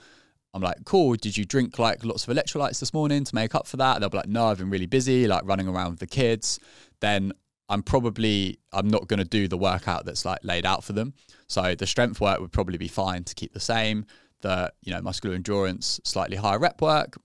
I'm 0.54 0.62
like, 0.62 0.84
cool. 0.84 1.16
Did 1.16 1.36
you 1.36 1.44
drink 1.44 1.80
like 1.80 2.04
lots 2.04 2.28
of 2.28 2.36
electrolytes 2.36 2.78
this 2.78 2.94
morning 2.94 3.24
to 3.24 3.34
make 3.34 3.56
up 3.56 3.66
for 3.66 3.76
that? 3.78 3.98
they'll 3.98 4.08
be 4.08 4.18
like, 4.18 4.28
no, 4.28 4.46
I've 4.46 4.58
been 4.58 4.70
really 4.70 4.86
busy, 4.86 5.26
like 5.26 5.44
running 5.44 5.66
around 5.66 5.90
with 5.90 5.98
the 5.98 6.06
kids. 6.06 6.60
Then 7.00 7.32
I'm 7.68 7.82
probably 7.82 8.60
I'm 8.72 8.86
not 8.86 9.08
going 9.08 9.18
to 9.18 9.24
do 9.24 9.48
the 9.48 9.58
workout 9.58 10.04
that's 10.04 10.24
like 10.24 10.38
laid 10.44 10.64
out 10.64 10.84
for 10.84 10.92
them. 10.92 11.12
So 11.48 11.74
the 11.74 11.88
strength 11.88 12.20
work 12.20 12.38
would 12.38 12.52
probably 12.52 12.78
be 12.78 12.86
fine 12.86 13.24
to 13.24 13.34
keep 13.34 13.52
the 13.52 13.58
same. 13.58 14.06
The 14.42 14.72
you 14.82 14.94
know 14.94 15.02
muscular 15.02 15.34
endurance, 15.34 16.00
slightly 16.04 16.36
higher 16.36 16.60
rep 16.60 16.80
work, 16.80 17.18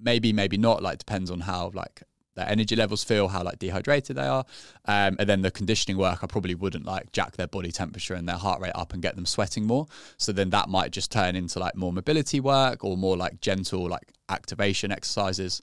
maybe 0.00 0.32
maybe 0.32 0.58
not. 0.58 0.80
Like 0.80 0.98
depends 0.98 1.32
on 1.32 1.40
how 1.40 1.72
like 1.74 2.04
their 2.36 2.48
energy 2.48 2.76
levels 2.76 3.02
feel, 3.02 3.28
how 3.28 3.42
like 3.42 3.58
dehydrated 3.58 4.16
they 4.16 4.26
are, 4.26 4.44
um, 4.84 5.16
and 5.18 5.28
then 5.28 5.42
the 5.42 5.50
conditioning 5.50 5.98
work. 5.98 6.22
I 6.22 6.26
probably 6.26 6.54
wouldn't 6.54 6.84
like 6.84 7.10
jack 7.12 7.36
their 7.36 7.48
body 7.48 7.72
temperature 7.72 8.14
and 8.14 8.28
their 8.28 8.36
heart 8.36 8.60
rate 8.60 8.72
up 8.74 8.92
and 8.92 9.02
get 9.02 9.16
them 9.16 9.26
sweating 9.26 9.66
more. 9.66 9.86
So 10.18 10.32
then 10.32 10.50
that 10.50 10.68
might 10.68 10.92
just 10.92 11.10
turn 11.10 11.34
into 11.34 11.58
like 11.58 11.74
more 11.74 11.92
mobility 11.92 12.40
work 12.40 12.84
or 12.84 12.96
more 12.96 13.16
like 13.16 13.40
gentle 13.40 13.88
like 13.88 14.12
activation 14.28 14.92
exercises. 14.92 15.62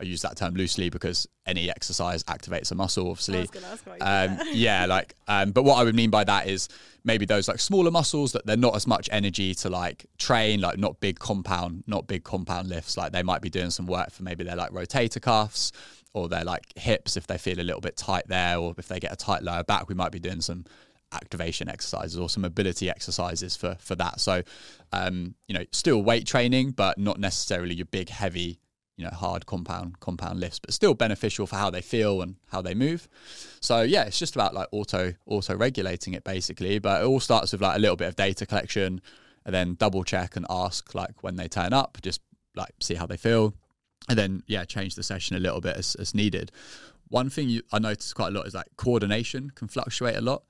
I 0.00 0.04
use 0.04 0.22
that 0.22 0.36
term 0.36 0.54
loosely 0.54 0.88
because 0.88 1.28
any 1.46 1.70
exercise 1.70 2.24
activates 2.24 2.72
a 2.72 2.74
muscle, 2.74 3.10
obviously. 3.10 3.46
Um, 4.00 4.38
yeah, 4.52 4.86
like, 4.86 5.14
um, 5.28 5.52
but 5.52 5.64
what 5.64 5.76
I 5.76 5.84
would 5.84 5.94
mean 5.94 6.10
by 6.10 6.24
that 6.24 6.48
is 6.48 6.68
maybe 7.04 7.26
those 7.26 7.46
like 7.46 7.60
smaller 7.60 7.90
muscles 7.90 8.32
that 8.32 8.46
they're 8.46 8.56
not 8.56 8.74
as 8.74 8.86
much 8.86 9.08
energy 9.12 9.54
to 9.56 9.70
like 9.70 10.06
train, 10.18 10.60
like 10.60 10.78
not 10.78 10.98
big 11.00 11.18
compound, 11.18 11.84
not 11.86 12.06
big 12.06 12.24
compound 12.24 12.68
lifts. 12.68 12.96
Like 12.96 13.12
they 13.12 13.22
might 13.22 13.42
be 13.42 13.50
doing 13.50 13.70
some 13.70 13.86
work 13.86 14.10
for 14.10 14.22
maybe 14.22 14.44
their 14.44 14.56
like 14.56 14.70
rotator 14.70 15.20
cuffs 15.20 15.72
or 16.14 16.28
their 16.28 16.44
like 16.44 16.64
hips 16.76 17.16
if 17.16 17.26
they 17.26 17.38
feel 17.38 17.60
a 17.60 17.62
little 17.62 17.80
bit 17.80 17.96
tight 17.96 18.28
there, 18.28 18.58
or 18.58 18.74
if 18.78 18.88
they 18.88 19.00
get 19.00 19.12
a 19.12 19.16
tight 19.16 19.42
lower 19.42 19.64
back, 19.64 19.88
we 19.88 19.94
might 19.94 20.12
be 20.12 20.20
doing 20.20 20.40
some 20.40 20.64
activation 21.12 21.68
exercises 21.68 22.18
or 22.18 22.28
some 22.28 22.42
mobility 22.42 22.88
exercises 22.88 23.56
for 23.56 23.76
for 23.80 23.94
that. 23.96 24.20
So, 24.20 24.42
um, 24.92 25.34
you 25.48 25.54
know, 25.54 25.64
still 25.72 26.02
weight 26.02 26.26
training, 26.26 26.72
but 26.72 26.98
not 26.98 27.18
necessarily 27.18 27.74
your 27.74 27.86
big 27.86 28.08
heavy 28.08 28.58
you 28.96 29.04
know 29.04 29.10
hard 29.10 29.46
compound 29.46 29.98
compound 30.00 30.38
lifts 30.38 30.58
but 30.58 30.72
still 30.72 30.94
beneficial 30.94 31.46
for 31.46 31.56
how 31.56 31.70
they 31.70 31.80
feel 31.80 32.20
and 32.20 32.36
how 32.48 32.60
they 32.60 32.74
move 32.74 33.08
so 33.60 33.82
yeah 33.82 34.04
it's 34.04 34.18
just 34.18 34.34
about 34.34 34.54
like 34.54 34.68
auto 34.70 35.14
auto 35.26 35.56
regulating 35.56 36.12
it 36.12 36.24
basically 36.24 36.78
but 36.78 37.02
it 37.02 37.06
all 37.06 37.18
starts 37.18 37.52
with 37.52 37.62
like 37.62 37.76
a 37.76 37.80
little 37.80 37.96
bit 37.96 38.08
of 38.08 38.16
data 38.16 38.44
collection 38.44 39.00
and 39.44 39.54
then 39.54 39.74
double 39.74 40.04
check 40.04 40.36
and 40.36 40.46
ask 40.50 40.94
like 40.94 41.22
when 41.22 41.36
they 41.36 41.48
turn 41.48 41.72
up 41.72 41.98
just 42.02 42.20
like 42.54 42.72
see 42.80 42.94
how 42.94 43.06
they 43.06 43.16
feel 43.16 43.54
and 44.08 44.18
then 44.18 44.42
yeah 44.46 44.64
change 44.64 44.94
the 44.94 45.02
session 45.02 45.36
a 45.36 45.40
little 45.40 45.60
bit 45.60 45.76
as, 45.76 45.94
as 45.96 46.14
needed 46.14 46.50
one 47.08 47.28
thing 47.30 47.48
you, 47.48 47.62
i 47.72 47.78
noticed 47.78 48.14
quite 48.14 48.28
a 48.28 48.30
lot 48.30 48.46
is 48.46 48.54
like 48.54 48.66
coordination 48.76 49.50
can 49.54 49.68
fluctuate 49.68 50.16
a 50.16 50.20
lot 50.20 50.42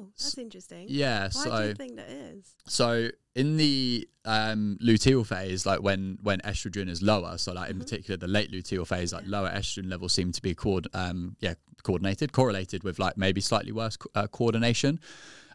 Oh, 0.00 0.06
that's 0.16 0.38
interesting. 0.38 0.84
Yeah. 0.88 1.22
Why 1.24 1.28
so 1.44 1.62
do 1.62 1.68
you 1.68 1.74
think 1.74 1.96
that 1.96 2.08
is? 2.08 2.54
So 2.68 3.08
in 3.34 3.56
the 3.56 4.06
um, 4.24 4.78
luteal 4.80 5.26
phase, 5.26 5.66
like 5.66 5.82
when 5.82 6.18
when 6.22 6.38
estrogen 6.42 6.88
is 6.88 7.02
lower, 7.02 7.36
so 7.36 7.52
like 7.52 7.70
in 7.70 7.76
Mhm. 7.76 7.80
particular 7.80 8.16
the 8.16 8.28
late 8.28 8.52
luteal 8.52 8.86
phase, 8.86 9.12
like 9.12 9.24
Yeah. 9.24 9.30
lower 9.40 9.50
estrogen 9.50 9.88
levels 9.90 10.12
seem 10.12 10.30
to 10.30 10.40
be 10.42 10.54
coord- 10.54 10.86
um, 10.94 11.34
yeah 11.40 11.54
coordinated, 11.82 12.30
correlated 12.32 12.84
with 12.84 13.00
like 13.00 13.16
maybe 13.16 13.40
slightly 13.40 13.72
worse 13.72 13.96
co- 13.96 14.10
uh, 14.14 14.28
coordination, 14.28 15.00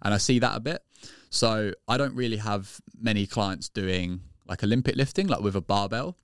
and 0.01 0.13
I 0.13 0.17
see 0.17 0.39
that 0.39 0.57
a 0.57 0.59
bit. 0.59 0.83
So 1.29 1.71
I 1.87 1.95
don't 1.95 2.15
really 2.15 2.37
have 2.37 2.81
many 2.99 3.25
clients 3.27 3.69
doing 3.69 4.21
like 4.45 4.61
Olympic 4.61 4.97
lifting, 4.97 5.27
like 5.27 5.39
with 5.41 5.55
a 5.55 5.61
barbell, 5.61 6.17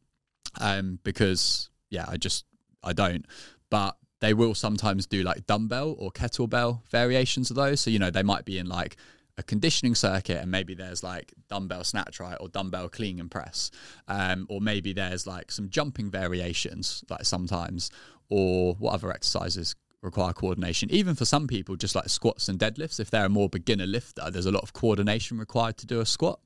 um, 0.60 1.00
because 1.04 1.70
yeah, 1.90 2.06
I 2.08 2.18
just 2.18 2.46
I 2.84 2.94
don't. 2.94 3.26
But 3.70 3.98
they 4.20 4.34
will 4.34 4.54
sometimes 4.54 5.06
do 5.06 5.24
like 5.24 5.48
dumbbell 5.48 5.96
or 5.98 6.12
kettlebell 6.12 6.82
variations 6.90 7.50
of 7.50 7.56
those. 7.56 7.80
So 7.82 7.90
you 7.90 8.00
know 8.00 8.12
they 8.12 8.24
might 8.24 8.46
be 8.46 8.58
in 8.58 8.68
like 8.68 8.98
a 9.40 9.44
conditioning 9.44 9.96
circuit 9.96 10.38
and 10.38 10.52
maybe 10.52 10.76
there's 10.76 11.02
like 11.02 11.34
dumbbell 11.48 11.86
snatch 11.86 12.20
right 12.20 12.38
or 12.42 12.50
dumbbell 12.50 12.90
clean 12.90 13.22
and 13.22 13.32
press 13.32 13.72
um, 14.10 14.46
or 14.50 14.60
maybe 14.60 14.92
there's 14.92 15.26
like 15.26 15.50
some 15.50 15.70
jumping 15.70 16.12
variations 16.12 17.06
like 17.10 17.24
sometimes 17.24 17.90
or 18.28 18.76
what 18.76 18.94
other 18.94 19.10
exercises 19.10 19.76
require 20.02 20.34
coordination 20.34 20.92
even 20.92 21.16
for 21.16 21.24
some 21.24 21.48
people 21.48 21.78
just 21.78 21.96
like 21.96 22.10
squats 22.10 22.50
and 22.50 22.60
deadlifts 22.60 23.00
if 23.00 23.10
they're 23.10 23.26
a 23.26 23.30
more 23.30 23.48
beginner 23.48 23.88
lifter 23.88 24.30
there's 24.30 24.46
a 24.46 24.52
lot 24.52 24.62
of 24.62 24.74
coordination 24.74 25.38
required 25.38 25.78
to 25.78 25.88
do 25.88 26.02
a 26.02 26.06
squat 26.06 26.42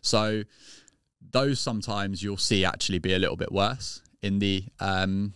so 0.00 0.44
those 1.30 1.60
sometimes 1.60 2.22
you'll 2.22 2.36
see 2.36 2.64
actually 2.64 2.98
be 2.98 3.14
a 3.14 3.18
little 3.18 3.36
bit 3.36 3.52
worse 3.52 4.02
in 4.22 4.38
the 4.38 4.64
um, 4.80 5.34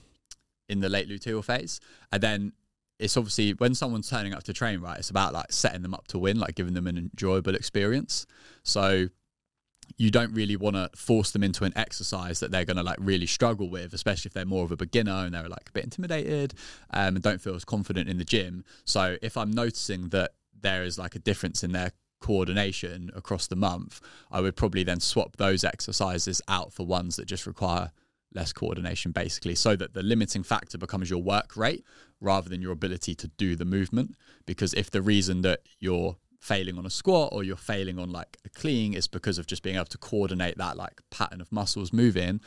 in 0.69 0.81
the 0.81 0.89
late 0.89 1.09
luteal 1.09 1.45
phase 1.45 1.81
and 2.13 2.23
then 2.23 2.53
it's 2.99 3.17
obviously 3.17 3.53
when 3.53 3.75
someone's 3.75 4.11
turning 4.11 4.35
up 4.35 4.43
to 4.45 4.53
train, 4.53 4.81
right? 4.81 4.99
It's 4.99 5.11
about 5.11 5.33
like 5.33 5.53
setting 5.53 5.83
them 5.83 5.95
up 5.95 6.09
to 6.09 6.19
win, 6.19 6.39
like 6.39 6.55
giving 6.57 6.75
them 6.75 6.87
an 6.87 6.99
enjoyable 6.99 7.55
experience. 7.55 8.27
So 8.65 9.09
you 9.97 10.11
don't 10.11 10.33
really 10.35 10.57
want 10.57 10.77
to 10.77 10.91
force 10.95 11.31
them 11.31 11.43
into 11.43 11.65
an 11.65 11.73
exercise 11.77 12.41
that 12.41 12.51
they're 12.51 12.65
going 12.65 12.77
to 12.77 12.83
like 12.83 12.99
really 13.01 13.27
struggle 13.27 13.71
with, 13.71 13.95
especially 13.95 14.29
if 14.29 14.35
they're 14.35 14.45
more 14.45 14.65
of 14.65 14.73
a 14.73 14.77
beginner 14.77 15.25
and 15.25 15.35
they're 15.35 15.49
like 15.49 15.69
a 15.69 15.73
bit 15.73 15.85
intimidated 15.85 16.55
um, 16.93 17.15
and 17.15 17.23
don't 17.23 17.41
feel 17.41 17.55
as 17.55 17.65
confident 17.65 18.09
in 18.09 18.19
the 18.19 18.25
gym. 18.25 18.65
So 18.85 19.17
if 19.23 19.37
I'm 19.37 19.53
noticing 19.53 20.09
that 20.09 20.33
there 20.61 20.83
is 20.83 20.99
like 20.99 21.15
a 21.15 21.21
difference 21.21 21.63
in 21.63 21.73
their 21.73 21.93
coordination 22.21 23.11
across 23.15 23.47
the 23.47 23.57
month, 23.57 24.01
I 24.31 24.41
would 24.41 24.57
probably 24.57 24.83
then 24.83 25.01
swap 25.01 25.37
those 25.37 25.65
exercises 25.65 26.43
out 26.49 26.73
for 26.73 26.87
ones 26.87 27.17
that 27.17 27.27
just 27.27 27.47
require 27.47 27.91
less 28.35 28.53
coordination 28.53 29.11
basically 29.11 29.55
so 29.55 29.75
that 29.77 29.95
the 29.95 30.03
limiting 30.03 30.43
factor 30.43 30.77
becomes 30.77 31.09
your 31.09 31.23
work 31.23 31.57
rate 31.57 31.85
rather 32.21 32.49
than 32.49 32.61
your 32.61 32.73
ability 32.73 33.15
to 33.15 33.29
do 33.29 33.57
the 33.57 33.65
movement. 33.65 34.15
Because 34.47 34.75
if 34.75 34.91
the 34.91 35.03
reason 35.03 35.43
that 35.43 35.61
you're 35.79 36.17
failing 36.41 36.79
on 36.79 36.87
a 36.87 36.91
squat 36.91 37.31
or 37.33 37.43
you're 37.43 37.57
failing 37.57 37.99
on 37.99 38.11
like 38.11 38.37
a 38.45 38.49
clean 38.49 38.95
is 38.95 39.09
because 39.09 39.39
of 39.39 39.47
just 39.47 39.63
being 39.63 39.75
able 39.75 39.85
to 39.85 39.99
coordinate 39.99 40.57
that 40.57 40.77
like 40.77 41.01
pattern 41.11 41.41
of 41.41 41.51
muscles 41.51 41.93
moving 41.93 42.41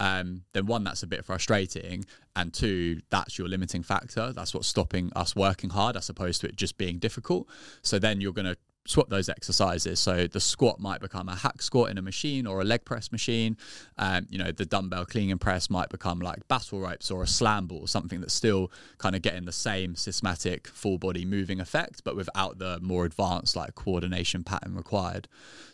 um, 0.00 0.42
then 0.52 0.66
one 0.66 0.82
that's 0.82 1.04
a 1.04 1.06
bit 1.06 1.24
frustrating 1.24 2.04
and 2.34 2.52
two 2.52 3.00
that's 3.08 3.38
your 3.38 3.48
limiting 3.48 3.82
factor. 3.82 4.32
That's 4.32 4.52
what's 4.52 4.66
stopping 4.66 5.12
us 5.14 5.36
working 5.36 5.70
hard 5.70 5.96
as 5.96 6.08
opposed 6.08 6.40
to 6.40 6.48
it 6.48 6.56
just 6.56 6.76
being 6.76 6.98
difficult. 6.98 7.48
So 7.82 7.98
then 7.98 8.20
you're 8.20 8.32
going 8.32 8.46
to 8.46 8.56
swap 8.86 9.08
those 9.08 9.28
exercises. 9.28 10.00
So 10.00 10.26
the 10.26 10.40
squat 10.40 10.80
might 10.80 11.00
become 11.00 11.28
a 11.28 11.34
hack 11.34 11.60
squat 11.60 11.90
in 11.90 11.98
a 11.98 12.02
machine 12.02 12.46
or 12.46 12.60
a 12.60 12.64
leg 12.64 12.84
press 12.84 13.12
machine. 13.12 13.56
Um, 13.98 14.26
you 14.30 14.38
know, 14.38 14.52
the 14.52 14.64
dumbbell 14.64 15.04
clean 15.04 15.30
and 15.30 15.40
press 15.40 15.68
might 15.68 15.88
become 15.88 16.20
like 16.20 16.46
battle 16.48 16.80
ropes 16.80 17.10
or 17.10 17.22
a 17.22 17.26
slam 17.26 17.66
ball, 17.66 17.86
something 17.86 18.20
that's 18.20 18.34
still 18.34 18.70
kind 18.98 19.14
of 19.14 19.22
getting 19.22 19.44
the 19.44 19.52
same 19.52 19.96
systematic 19.96 20.68
full 20.68 20.98
body 20.98 21.24
moving 21.24 21.60
effect, 21.60 22.02
but 22.04 22.16
without 22.16 22.58
the 22.58 22.78
more 22.80 23.04
advanced 23.04 23.56
like 23.56 23.74
coordination 23.74 24.44
pattern 24.44 24.74
required. 24.74 25.28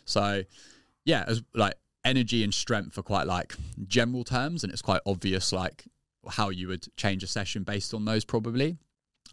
So 0.05 0.43
yeah, 1.05 1.23
as 1.27 1.43
like 1.53 1.75
energy 2.05 2.43
and 2.43 2.53
strength 2.53 2.97
are 2.97 3.03
quite 3.03 3.27
like 3.27 3.55
general 3.87 4.23
terms, 4.23 4.63
and 4.63 4.73
it's 4.73 4.81
quite 4.81 5.01
obvious 5.05 5.53
like 5.53 5.85
how 6.27 6.49
you 6.49 6.67
would 6.69 6.85
change 6.97 7.23
a 7.23 7.27
session 7.27 7.63
based 7.63 7.93
on 7.93 8.05
those 8.05 8.25
probably. 8.25 8.77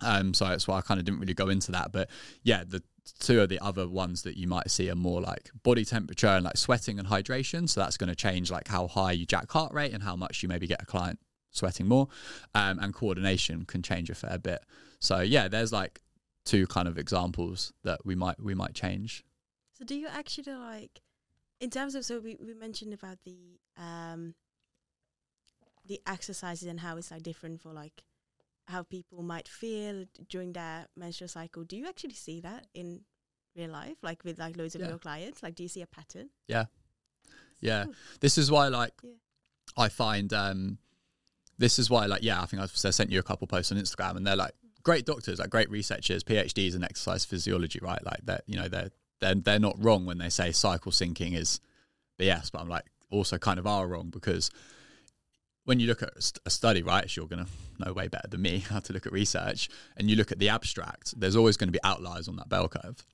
Um, 0.03 0.33
so 0.35 0.47
that's 0.47 0.66
why 0.66 0.79
I 0.79 0.81
kind 0.81 0.99
of 0.99 1.05
didn't 1.05 1.21
really 1.21 1.35
go 1.35 1.49
into 1.49 1.73
that. 1.73 1.93
But 1.93 2.09
yeah, 2.43 2.64
the 2.66 2.83
two 3.18 3.40
of 3.40 3.48
the 3.48 3.58
other 3.60 3.88
ones 3.88 4.22
that 4.22 4.36
you 4.36 4.46
might 4.46 4.70
see 4.70 4.90
are 4.90 4.94
more 4.94 5.20
like 5.20 5.50
body 5.62 5.84
temperature 5.84 6.28
and 6.28 6.44
like 6.44 6.56
sweating 6.56 6.98
and 6.98 7.08
hydration. 7.08 7.68
So 7.68 7.80
that's 7.80 7.96
going 7.96 8.08
to 8.08 8.16
change 8.16 8.50
like 8.50 8.68
how 8.68 8.86
high 8.86 9.12
you 9.12 9.26
jack 9.26 9.50
heart 9.50 9.72
rate 9.72 9.92
and 9.92 10.02
how 10.02 10.16
much 10.16 10.42
you 10.42 10.48
maybe 10.48 10.66
get 10.66 10.82
a 10.82 10.86
client 10.86 11.18
sweating 11.50 11.86
more. 11.86 12.08
Um, 12.54 12.78
and 12.78 12.94
coordination 12.94 13.64
can 13.64 13.82
change 13.82 14.10
a 14.10 14.14
fair 14.14 14.38
bit. 14.38 14.64
So 14.98 15.20
yeah, 15.20 15.48
there's 15.48 15.72
like 15.72 16.00
two 16.44 16.66
kind 16.66 16.88
of 16.88 16.98
examples 16.98 17.72
that 17.84 18.04
we 18.04 18.14
might 18.14 18.40
we 18.40 18.54
might 18.54 18.74
change. 18.74 19.24
So 19.72 19.84
do 19.84 19.94
you 19.94 20.08
actually 20.08 20.52
like, 20.52 21.00
in 21.60 21.70
terms 21.70 21.94
of 21.94 22.04
so 22.04 22.20
we, 22.20 22.36
we 22.44 22.54
mentioned 22.54 22.92
about 22.92 23.18
the 23.24 23.58
um 23.76 24.34
the 25.86 26.00
exercises 26.06 26.68
and 26.68 26.80
how 26.80 26.96
it's 26.96 27.10
like 27.10 27.22
different 27.22 27.60
for 27.60 27.72
like 27.72 28.04
how 28.70 28.83
people 28.83 29.22
might 29.22 29.48
feel 29.48 30.04
during 30.28 30.52
their 30.52 30.87
menstrual 30.96 31.28
cycle. 31.28 31.64
Do 31.64 31.76
you 31.76 31.87
actually 31.87 32.14
see 32.14 32.40
that 32.40 32.66
in 32.74 33.02
real 33.56 33.70
life, 33.70 33.96
like 34.02 34.24
with 34.24 34.38
like 34.38 34.56
loads 34.56 34.74
of 34.74 34.80
Yeah. 34.80 34.88
your 34.88 34.98
clients? 34.98 35.42
Like, 35.42 35.54
do 35.54 35.62
you 35.62 35.68
see 35.68 35.83
a 35.83 35.87
pattern? 35.87 36.30
Yeah. 36.48 36.66
Yeah. 37.61 37.85
Cool. 37.85 37.94
This 38.20 38.38
is 38.38 38.50
why 38.50 38.68
like 38.68 38.94
Yeah. 39.02 39.11
I 39.76 39.88
find 39.88 40.33
um 40.33 40.78
this 41.59 41.78
is 41.78 41.90
why 41.90 42.06
like 42.06 42.22
yeah, 42.22 42.40
I 42.42 42.46
think 42.46 42.62
I've 42.62 42.72
I 42.85 42.90
sent 42.90 43.11
you 43.11 43.18
a 43.18 43.22
couple 43.22 43.46
posts 43.46 43.70
on 43.72 43.78
Instagram 43.78 44.16
and 44.16 44.26
they're 44.26 44.37
like 44.37 44.54
great 44.83 45.04
doctors, 45.04 45.38
like 45.38 45.50
great 45.50 45.70
researchers, 45.70 46.24
PhDs 46.24 46.74
in 46.74 46.83
exercise 46.83 47.24
physiology, 47.24 47.78
right? 47.83 48.02
Like 48.04 48.24
that, 48.24 48.44
you 48.46 48.56
know, 48.56 48.68
they're 48.68 48.90
they're 49.20 49.35
they're 49.35 49.59
not 49.61 49.76
wrong 49.78 50.06
when 50.06 50.18
they 50.18 50.30
say 50.30 50.52
cycle 50.52 50.90
syncing 50.92 51.37
is 51.37 51.61
BS, 52.18 52.50
but 52.50 52.61
I'm 52.62 52.68
like 52.68 52.87
also 53.11 53.37
kind 53.37 53.59
of 53.59 53.66
are 53.66 53.87
wrong 53.87 54.09
because 54.11 54.50
when 55.64 55.79
you 55.81 55.87
look 55.87 56.03
at 56.03 56.11
a 56.44 56.51
study, 56.51 56.83
right, 56.83 57.14
you're 57.14 57.27
going 57.27 57.44
to 57.44 57.51
know 57.85 57.92
way 57.92 58.09
better 58.09 58.29
than 58.29 58.42
me 58.42 58.59
how 58.70 58.81
to 58.81 58.92
look 58.92 59.07
at 59.07 59.12
research, 59.12 59.68
and 59.96 60.11
you 60.11 60.16
look 60.16 60.33
at 60.33 60.38
the 60.38 60.49
abstract, 60.49 61.18
there's 61.18 61.37
always 61.37 61.57
going 61.57 61.68
to 61.68 61.73
be 61.73 61.83
outliers 61.85 62.29
on 62.29 62.37
that 62.37 62.49
bell 62.49 62.68
curve. 62.68 63.05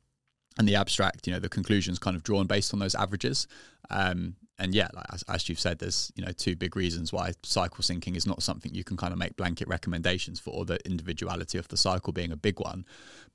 And 0.59 0.67
the 0.67 0.77
abstract, 0.77 1.27
you 1.27 1.35
know, 1.35 1.39
the 1.39 1.51
conclusion's 1.51 1.99
kind 1.99 2.17
of 2.17 2.23
drawn 2.23 2.47
based 2.47 2.73
on 2.73 2.81
those 2.81 2.95
averages. 2.95 3.47
Um, 3.91 4.37
and 4.59 4.75
yeah, 4.75 4.89
like 4.95 5.05
as, 5.13 5.23
as 5.29 5.49
you've 5.51 5.61
said, 5.61 5.79
there's 5.79 6.11
you 6.17 6.25
know 6.25 6.33
two 6.33 6.57
big 6.57 6.77
reasons 6.77 7.13
why 7.13 7.33
cycle 7.43 7.83
syncing 7.83 8.17
is 8.17 8.27
not 8.27 8.43
something 8.43 8.75
you 8.75 8.85
can 8.85 8.97
kind 8.97 9.13
of 9.13 9.19
make 9.19 9.37
blanket 9.37 9.69
recommendations 9.69 10.41
for. 10.41 10.65
The 10.65 10.79
individuality 10.87 11.59
of 11.59 11.69
the 11.69 11.77
cycle 11.77 12.13
being 12.13 12.33
a 12.33 12.37
big 12.37 12.59
one, 12.59 12.87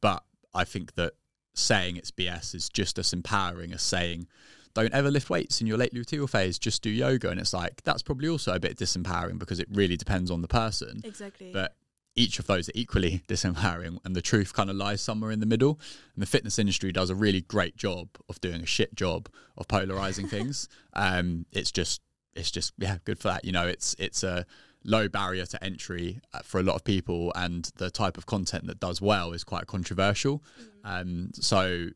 but 0.02 0.24
I 0.56 0.63
think 0.63 0.95
that 0.95 1.13
saying 1.54 1.97
it's 1.97 2.12
BS 2.12 2.56
is 2.56 2.69
just 2.69 2.97
as 2.97 3.13
empowering 3.13 3.71
as 3.71 3.84
saying 3.84 4.28
don't 4.73 4.93
ever 4.93 5.12
lift 5.12 5.29
weights 5.29 5.62
in 5.62 5.67
your 5.67 5.77
late 5.77 5.93
luteal 5.93 6.29
phase 6.29 6.57
just 6.60 6.81
do 6.81 6.89
yoga. 6.89 7.29
And 7.29 7.39
it's 7.39 7.53
like 7.53 7.81
that's 7.84 8.01
probably 8.01 8.29
also 8.29 8.53
a 8.53 8.60
bit 8.60 8.77
disempowering 8.77 9.39
because 9.39 9.60
it 9.60 9.67
really 9.71 9.97
depends 9.97 10.31
on 10.31 10.41
the 10.41 10.47
person. 10.47 11.01
Exactly. 11.03 11.51
but 11.53 11.75
each 12.15 12.39
of 12.39 12.47
those 12.47 12.67
are 12.67 12.73
equally 12.75 13.23
disempowering 13.27 13.97
and 14.03 14.15
the 14.15 14.21
truth 14.21 14.53
kind 14.53 14.69
of 14.69 14.75
lies 14.75 15.01
somewhere 15.01 15.31
in 15.31 15.39
the 15.39 15.45
middle. 15.45 15.79
And 16.15 16.21
the 16.21 16.25
fitness 16.25 16.60
industry 16.60 16.91
does 16.91 17.10
a 17.10 17.15
really 17.15 17.41
great 17.41 17.77
job 17.77 18.10
of 18.27 18.39
doing 18.41 18.62
a 18.62 18.65
shit 18.65 18.95
job 18.95 19.29
of 19.57 19.67
polarizing 19.67 20.27
things. 20.36 20.67
Um 20.93 21.45
it's 21.51 21.71
just 21.71 22.01
it's 22.34 22.51
just 22.51 22.73
yeah 22.77 22.97
good 23.05 23.19
for 23.19 23.29
that. 23.29 23.45
You 23.45 23.51
know 23.51 23.67
it's 23.67 23.95
it's 23.99 24.23
a 24.23 24.45
low 24.84 25.07
barrier 25.07 25.45
to 25.45 25.63
entry 25.63 26.19
uh, 26.34 26.39
for 26.43 26.60
a 26.60 26.63
lot 26.63 26.75
of 26.75 26.84
people 26.84 27.31
and 27.36 27.71
the 27.77 27.91
type 27.91 28.17
of 28.17 28.25
content 28.25 28.65
that 28.65 28.79
does 28.79 28.99
well 28.99 29.31
is 29.31 29.43
quite 29.43 29.67
controversial. 29.67 30.43
Um 30.84 31.29
so 31.34 31.89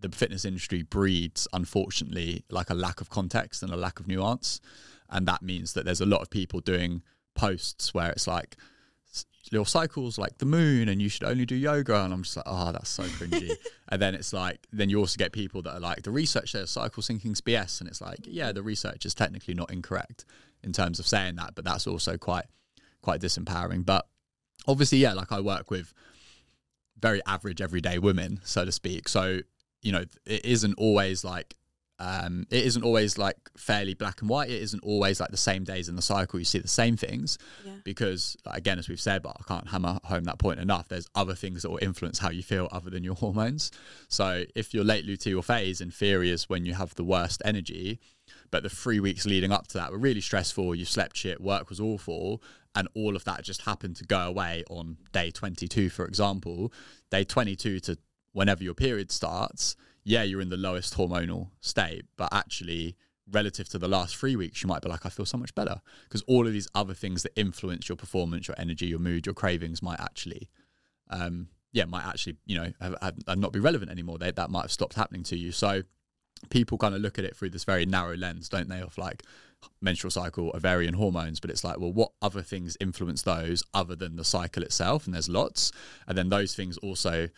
the 0.00 0.08
fitness 0.10 0.44
industry 0.44 0.82
breeds 0.82 1.46
unfortunately 1.52 2.44
like 2.50 2.70
a 2.70 2.74
lack 2.74 3.00
of 3.00 3.10
context 3.10 3.62
and 3.62 3.72
a 3.72 3.76
lack 3.76 4.00
of 4.00 4.08
nuance. 4.08 4.60
And 5.08 5.26
that 5.26 5.42
means 5.42 5.72
that 5.74 5.84
there's 5.84 6.00
a 6.00 6.06
lot 6.06 6.22
of 6.22 6.30
people 6.30 6.60
doing 6.60 7.02
posts 7.34 7.92
where 7.92 8.10
it's 8.10 8.26
like 8.26 8.56
your 9.50 9.66
cycles 9.66 10.18
like 10.18 10.38
the 10.38 10.46
moon 10.46 10.88
and 10.88 11.02
you 11.02 11.08
should 11.08 11.24
only 11.24 11.44
do 11.44 11.56
yoga. 11.56 12.04
And 12.04 12.12
i'm 12.12 12.22
just 12.22 12.36
like 12.36 12.46
oh 12.46 12.72
that's 12.72 12.90
so 12.90 13.02
cringy. 13.04 13.50
And 13.92 14.00
then 14.00 14.14
it's 14.14 14.32
like 14.32 14.66
then 14.72 14.88
you 14.88 15.00
also 15.00 15.16
get 15.16 15.32
people 15.32 15.62
that 15.62 15.72
are 15.72 15.80
like 15.80 16.02
the 16.02 16.12
research 16.12 16.52
says 16.52 16.70
cycle 16.70 17.02
syncing's 17.02 17.40
bs 17.40 17.80
and 17.80 17.88
it's 17.88 18.00
like 18.00 18.20
yeah 18.22 18.52
the 18.52 18.62
research 18.62 19.04
is 19.04 19.14
technically 19.14 19.54
not 19.54 19.72
incorrect 19.72 20.24
in 20.62 20.72
terms 20.72 21.00
of 21.00 21.08
saying 21.08 21.34
that 21.36 21.56
but 21.56 21.64
that's 21.64 21.86
also 21.86 22.16
quite 22.16 22.46
quite 23.02 23.20
disempowering. 23.20 23.84
But 23.84 24.06
obviously 24.68 24.98
yeah 24.98 25.14
like 25.14 25.32
i 25.32 25.40
work 25.40 25.70
with 25.70 25.92
very 27.00 27.20
average 27.26 27.60
everyday 27.60 27.98
women 27.98 28.40
so 28.44 28.64
to 28.64 28.72
speak. 28.72 29.08
So 29.08 29.40
you 29.82 29.92
know 29.92 30.04
it 30.26 30.44
isn't 30.44 30.74
always 30.74 31.24
like 31.24 31.56
um, 32.00 32.46
it 32.50 32.64
isn't 32.64 32.82
always 32.82 33.18
like 33.18 33.36
fairly 33.58 33.92
black 33.92 34.22
and 34.22 34.30
white. 34.30 34.48
It 34.48 34.62
isn't 34.62 34.82
always 34.82 35.20
like 35.20 35.30
the 35.30 35.36
same 35.36 35.64
days 35.64 35.86
in 35.86 35.96
the 35.96 36.02
cycle. 36.02 36.38
You 36.38 36.46
see 36.46 36.58
the 36.58 36.66
same 36.66 36.96
things 36.96 37.36
yeah. 37.62 37.72
because, 37.84 38.38
again, 38.46 38.78
as 38.78 38.88
we've 38.88 38.98
said, 38.98 39.22
but 39.22 39.36
I 39.38 39.42
can't 39.46 39.68
hammer 39.68 40.00
home 40.04 40.24
that 40.24 40.38
point 40.38 40.60
enough. 40.60 40.88
There's 40.88 41.08
other 41.14 41.34
things 41.34 41.60
that 41.60 41.70
will 41.70 41.78
influence 41.82 42.18
how 42.18 42.30
you 42.30 42.42
feel 42.42 42.68
other 42.72 42.88
than 42.88 43.04
your 43.04 43.14
hormones. 43.16 43.70
So 44.08 44.44
if 44.54 44.72
your 44.72 44.82
late 44.82 45.06
luteal 45.06 45.44
phase, 45.44 45.82
in 45.82 45.90
theory, 45.90 46.30
is 46.30 46.48
when 46.48 46.64
you 46.64 46.72
have 46.72 46.94
the 46.94 47.04
worst 47.04 47.42
energy, 47.44 48.00
but 48.50 48.62
the 48.62 48.70
three 48.70 48.98
weeks 48.98 49.26
leading 49.26 49.52
up 49.52 49.68
to 49.68 49.78
that 49.78 49.92
were 49.92 49.98
really 49.98 50.22
stressful. 50.22 50.74
You 50.74 50.86
slept 50.86 51.18
shit, 51.18 51.38
work 51.38 51.68
was 51.68 51.80
awful, 51.80 52.42
and 52.74 52.88
all 52.94 53.14
of 53.14 53.24
that 53.24 53.44
just 53.44 53.62
happened 53.62 53.96
to 53.96 54.04
go 54.04 54.20
away 54.20 54.64
on 54.70 54.96
day 55.12 55.30
22, 55.30 55.90
for 55.90 56.06
example. 56.06 56.72
Day 57.10 57.24
22 57.24 57.80
to 57.80 57.98
whenever 58.32 58.62
your 58.62 58.74
period 58.74 59.10
starts, 59.10 59.76
yeah, 60.04 60.22
you're 60.22 60.40
in 60.40 60.48
the 60.48 60.56
lowest 60.56 60.96
hormonal 60.96 61.50
state, 61.60 62.04
but 62.16 62.32
actually, 62.32 62.96
relative 63.30 63.68
to 63.68 63.78
the 63.78 63.88
last 63.88 64.16
three 64.16 64.36
weeks, 64.36 64.62
you 64.62 64.68
might 64.68 64.82
be 64.82 64.88
like, 64.88 65.06
I 65.06 65.08
feel 65.08 65.26
so 65.26 65.38
much 65.38 65.54
better 65.54 65.80
because 66.04 66.22
all 66.22 66.46
of 66.46 66.52
these 66.52 66.68
other 66.74 66.94
things 66.94 67.22
that 67.22 67.32
influence 67.36 67.88
your 67.88 67.96
performance, 67.96 68.48
your 68.48 68.56
energy, 68.58 68.86
your 68.86 68.98
mood, 68.98 69.26
your 69.26 69.34
cravings 69.34 69.82
might 69.82 70.00
actually, 70.00 70.48
um, 71.10 71.48
yeah, 71.72 71.84
might 71.84 72.04
actually, 72.04 72.36
you 72.46 72.56
know, 72.56 72.72
have, 72.80 72.96
have, 73.26 73.38
not 73.38 73.52
be 73.52 73.60
relevant 73.60 73.90
anymore. 73.90 74.18
They, 74.18 74.30
that 74.30 74.50
might 74.50 74.62
have 74.62 74.72
stopped 74.72 74.94
happening 74.94 75.22
to 75.24 75.36
you. 75.36 75.52
So 75.52 75.82
people 76.48 76.78
kind 76.78 76.94
of 76.94 77.00
look 77.00 77.18
at 77.18 77.24
it 77.24 77.36
through 77.36 77.50
this 77.50 77.64
very 77.64 77.86
narrow 77.86 78.16
lens, 78.16 78.48
don't 78.48 78.68
they, 78.68 78.80
of 78.80 78.96
like 78.98 79.22
menstrual 79.80 80.10
cycle, 80.10 80.50
ovarian 80.54 80.94
hormones, 80.94 81.38
but 81.38 81.50
it's 81.50 81.62
like, 81.62 81.78
well, 81.78 81.92
what 81.92 82.12
other 82.22 82.42
things 82.42 82.76
influence 82.80 83.22
those 83.22 83.62
other 83.74 83.94
than 83.94 84.16
the 84.16 84.24
cycle 84.24 84.62
itself? 84.62 85.06
And 85.06 85.14
there's 85.14 85.28
lots. 85.28 85.70
And 86.08 86.16
then 86.16 86.30
those 86.30 86.54
things 86.54 86.78
also 86.78 87.28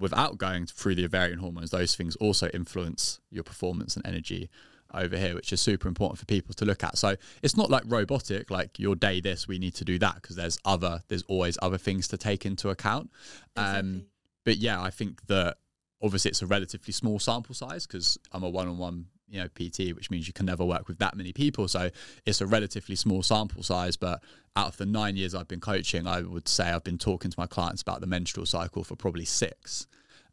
without 0.00 0.38
going 0.38 0.66
through 0.66 0.96
the 0.96 1.04
ovarian 1.04 1.38
hormones, 1.38 1.70
those 1.70 1.94
things 1.94 2.16
also 2.16 2.48
influence 2.48 3.20
your 3.30 3.44
performance 3.44 3.96
and 3.96 4.04
energy 4.06 4.50
over 4.92 5.16
here, 5.16 5.34
which 5.36 5.52
is 5.52 5.60
super 5.60 5.86
important 5.86 6.18
for 6.18 6.26
people 6.26 6.52
to 6.54 6.64
look 6.64 6.82
at. 6.82 6.98
So 6.98 7.14
it's 7.42 7.56
not 7.56 7.70
like 7.70 7.84
robotic, 7.86 8.50
like 8.50 8.78
your 8.78 8.96
day 8.96 9.20
this, 9.20 9.46
we 9.46 9.58
need 9.58 9.74
to 9.76 9.84
do 9.84 9.98
that, 10.00 10.16
because 10.16 10.34
there's 10.34 10.58
other, 10.64 11.02
there's 11.06 11.22
always 11.28 11.56
other 11.62 11.78
things 11.78 12.08
to 12.08 12.16
take 12.16 12.44
into 12.44 12.70
account. 12.70 13.10
Um, 13.54 14.06
but 14.44 14.56
yeah, 14.56 14.82
I 14.82 14.90
think 14.90 15.24
that 15.26 15.58
obviously 16.02 16.30
it's 16.30 16.42
a 16.42 16.46
relatively 16.46 16.92
small 16.92 17.18
sample 17.18 17.54
size 17.54 17.86
because 17.86 18.18
I'm 18.32 18.42
a 18.42 18.48
one-on-one, 18.48 19.06
you 19.30 19.40
know, 19.40 19.48
PT, 19.48 19.94
which 19.94 20.10
means 20.10 20.26
you 20.26 20.32
can 20.32 20.46
never 20.46 20.64
work 20.64 20.88
with 20.88 20.98
that 20.98 21.16
many 21.16 21.32
people. 21.32 21.68
So 21.68 21.90
it's 22.26 22.40
a 22.40 22.46
relatively 22.46 22.96
small 22.96 23.22
sample 23.22 23.62
size. 23.62 23.96
But 23.96 24.22
out 24.56 24.68
of 24.68 24.76
the 24.76 24.86
nine 24.86 25.16
years 25.16 25.34
I've 25.34 25.48
been 25.48 25.60
coaching, 25.60 26.06
I 26.06 26.22
would 26.22 26.48
say 26.48 26.64
I've 26.70 26.84
been 26.84 26.98
talking 26.98 27.30
to 27.30 27.38
my 27.38 27.46
clients 27.46 27.82
about 27.82 28.00
the 28.00 28.06
menstrual 28.06 28.46
cycle 28.46 28.84
for 28.84 28.96
probably 28.96 29.24
six. 29.24 29.86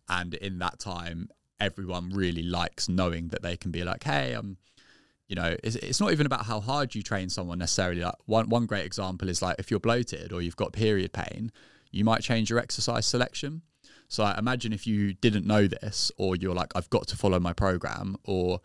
And 0.09 0.33
in 0.33 0.59
that 0.59 0.79
time, 0.79 1.29
everyone 1.59 2.09
really 2.09 2.43
likes 2.43 2.89
knowing 2.89 3.29
that 3.29 3.41
they 3.41 3.57
can 3.57 3.71
be 3.71 3.83
like, 3.83 4.03
hey, 4.03 4.33
I'm 4.33 4.57
you 5.27 5.35
know, 5.35 5.55
it's, 5.61 5.75
it's 5.75 5.99
not 5.99 6.11
even 6.13 6.25
about 6.25 6.45
how 6.45 6.61
hard 6.61 6.95
you 6.95 7.03
train 7.03 7.29
someone 7.29 7.59
necessarily. 7.59 8.01
Like 8.01 8.15
one 8.25 8.49
one 8.49 8.65
great 8.65 8.85
example 8.85 9.29
is 9.29 9.41
like 9.41 9.57
if 9.59 9.69
you're 9.69 9.79
bloated 9.79 10.31
or 10.31 10.41
you've 10.41 10.55
got 10.55 10.71
period 10.71 11.11
pain, 11.11 11.51
you 11.91 12.05
might 12.05 12.21
change 12.21 12.49
your 12.49 12.59
exercise 12.59 13.05
selection. 13.05 13.61
So 14.07 14.23
I 14.23 14.37
imagine 14.37 14.71
if 14.73 14.87
you 14.87 15.13
didn't 15.13 15.45
know 15.45 15.67
this, 15.67 16.11
or 16.17 16.35
you're 16.35 16.55
like, 16.55 16.71
I've 16.75 16.89
got 16.89 17.07
to 17.07 17.17
follow 17.17 17.39
my 17.39 17.53
program, 17.53 18.15
or 18.23 18.61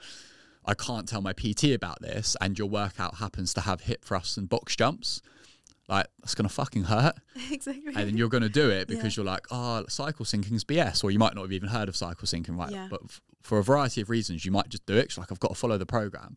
I 0.64 0.74
can't 0.74 1.08
tell 1.08 1.20
my 1.20 1.32
PT 1.32 1.64
about 1.74 2.00
this, 2.00 2.36
and 2.40 2.56
your 2.58 2.68
workout 2.68 3.16
happens 3.16 3.52
to 3.54 3.60
have 3.62 3.80
hip 3.82 4.04
thrusts 4.04 4.36
and 4.36 4.48
box 4.48 4.76
jumps. 4.76 5.20
Like 5.88 6.06
that's 6.20 6.36
gonna 6.36 6.48
fucking 6.48 6.84
hurt, 6.84 7.16
exactly. 7.50 7.88
and 7.88 7.96
then 8.08 8.16
you're 8.16 8.28
gonna 8.28 8.48
do 8.48 8.70
it 8.70 8.86
because 8.86 9.16
Yeah. 9.16 9.22
you're 9.24 9.30
like, 9.32 9.46
oh, 9.50 9.84
cycle 9.88 10.24
syncing's 10.24 10.62
BS, 10.64 11.02
or 11.02 11.10
you 11.10 11.18
might 11.18 11.34
not 11.34 11.42
have 11.42 11.52
even 11.52 11.68
heard 11.68 11.88
of 11.88 11.96
cycle 11.96 12.26
syncing, 12.26 12.56
right? 12.56 12.70
Yeah. 12.70 12.86
But 12.88 13.00
f- 13.04 13.20
for 13.42 13.58
a 13.58 13.64
variety 13.64 14.00
of 14.00 14.08
reasons, 14.08 14.44
you 14.44 14.52
might 14.52 14.68
just 14.68 14.86
do 14.86 14.94
it. 14.96 15.08
'cause, 15.08 15.18
like 15.18 15.32
I've 15.32 15.40
got 15.40 15.48
to 15.48 15.54
follow 15.56 15.76
the 15.76 15.84
program. 15.86 16.36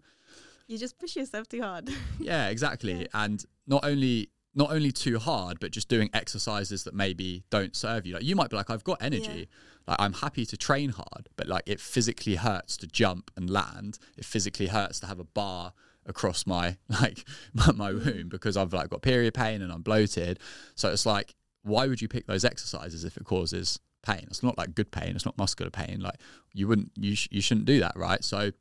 you 0.68 0.80
just 0.80 0.98
push 0.98 1.16
yourself 1.16 1.48
too 1.48 1.62
hard. 1.62 1.90
Yeah, 2.20 2.48
exactly. 2.50 3.02
Yeah. 3.02 3.08
And 3.14 3.46
not 3.68 3.86
only 3.86 4.30
not 4.56 4.72
only 4.72 4.92
too 4.92 5.20
hard, 5.20 5.60
but 5.60 5.72
just 5.72 5.90
doing 5.90 6.10
exercises 6.14 6.86
that 6.86 6.94
maybe 6.94 7.44
don't 7.50 7.76
serve 7.76 8.06
you. 8.06 8.14
Like 8.14 8.24
you 8.24 8.36
might 8.36 8.50
be 8.50 8.56
like, 8.56 8.70
I've 8.70 8.86
got 8.86 9.02
energy. 9.02 9.50
Like 9.86 9.98
I'm 10.00 10.14
happy 10.14 10.46
to 10.46 10.58
train 10.58 10.90
hard, 10.90 11.30
but 11.36 11.48
like 11.48 11.64
it 11.66 11.80
physically 11.80 12.36
hurts 12.36 12.78
to 12.78 12.88
jump 12.88 13.32
and 13.36 13.50
land. 13.50 14.00
It 14.18 14.26
physically 14.26 14.68
hurts 14.68 15.00
to 15.02 15.08
have 15.08 15.20
a 15.20 15.26
bar 15.26 15.74
across 16.06 16.48
my 16.48 16.78
like 17.02 17.26
my, 17.54 17.72
my 17.74 17.92
hmm. 17.92 18.06
womb 18.06 18.30
because 18.30 18.56
I've 18.56 18.74
like 18.74 18.90
got 18.90 19.02
period 19.02 19.34
pain 19.34 19.62
and 19.62 19.72
I'm 19.72 19.82
bloated. 19.82 20.40
So 20.76 20.90
it's 20.90 21.06
like, 21.06 21.36
why 21.64 21.88
would 21.88 22.02
you 22.02 22.08
pick 22.08 22.26
those 22.26 22.46
exercises 22.46 23.04
if 23.04 23.18
it 23.18 23.26
causes 23.26 23.80
pain? 24.04 24.26
It's 24.28 24.44
not 24.44 24.58
like 24.58 24.74
good 24.74 24.92
pain. 24.92 25.16
It's 25.16 25.26
not 25.26 25.38
muscular 25.38 25.72
pain. 25.72 26.00
Like 26.00 26.16
you 26.54 26.68
wouldn't, 26.68 26.92
you 26.96 27.16
sh- 27.16 27.30
you 27.30 27.42
shouldn't 27.42 27.66
do 27.66 27.80
that, 27.82 27.98
right? 27.98 28.24
So, 28.24 28.52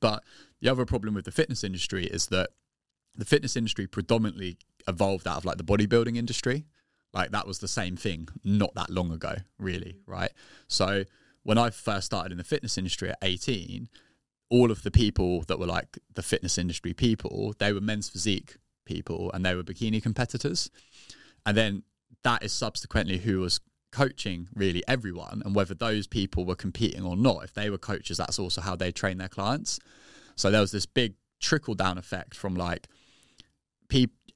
but 0.00 0.22
the 0.60 0.68
other 0.68 0.84
problem 0.86 1.14
with 1.14 1.24
the 1.24 1.32
fitness 1.32 1.64
industry 1.64 2.04
is 2.06 2.26
that 2.26 2.50
the 3.16 3.24
fitness 3.24 3.56
industry 3.56 3.86
predominantly 3.86 4.58
evolved 4.86 5.26
out 5.26 5.38
of 5.38 5.44
like 5.44 5.58
the 5.58 5.64
bodybuilding 5.64 6.16
industry. 6.16 6.66
Like 7.12 7.30
that 7.30 7.46
was 7.46 7.58
the 7.58 7.68
same 7.68 7.96
thing 7.96 8.28
not 8.42 8.74
that 8.74 8.90
long 8.90 9.12
ago, 9.12 9.36
really, 9.58 9.96
right? 10.06 10.32
So 10.68 11.04
when 11.44 11.58
I 11.58 11.70
first 11.70 12.06
started 12.06 12.32
in 12.32 12.38
the 12.38 12.44
fitness 12.44 12.76
industry 12.76 13.10
at 13.10 13.18
18, 13.22 13.88
all 14.50 14.70
of 14.70 14.82
the 14.82 14.90
people 14.90 15.42
that 15.42 15.58
were 15.58 15.66
like 15.66 15.98
the 16.14 16.22
fitness 16.22 16.58
industry 16.58 16.92
people, 16.92 17.54
they 17.58 17.72
were 17.72 17.80
men's 17.80 18.08
physique 18.08 18.56
people 18.84 19.30
and 19.32 19.44
they 19.44 19.54
were 19.54 19.62
bikini 19.62 20.02
competitors. 20.02 20.70
And 21.46 21.56
then 21.56 21.82
that 22.24 22.42
is 22.42 22.52
subsequently 22.52 23.18
who 23.18 23.40
was 23.40 23.60
coaching 23.92 24.48
really 24.54 24.82
everyone 24.88 25.40
and 25.44 25.54
whether 25.54 25.74
those 25.74 26.08
people 26.08 26.44
were 26.44 26.56
competing 26.56 27.04
or 27.04 27.16
not. 27.16 27.44
If 27.44 27.54
they 27.54 27.70
were 27.70 27.78
coaches, 27.78 28.16
that's 28.16 28.38
also 28.38 28.60
how 28.60 28.74
they 28.74 28.90
train 28.90 29.18
their 29.18 29.28
clients. 29.28 29.78
So 30.34 30.50
there 30.50 30.60
was 30.60 30.72
this 30.72 30.86
big 30.86 31.14
trickle 31.40 31.74
down 31.74 31.96
effect 31.96 32.34
from 32.34 32.56
like 32.56 32.88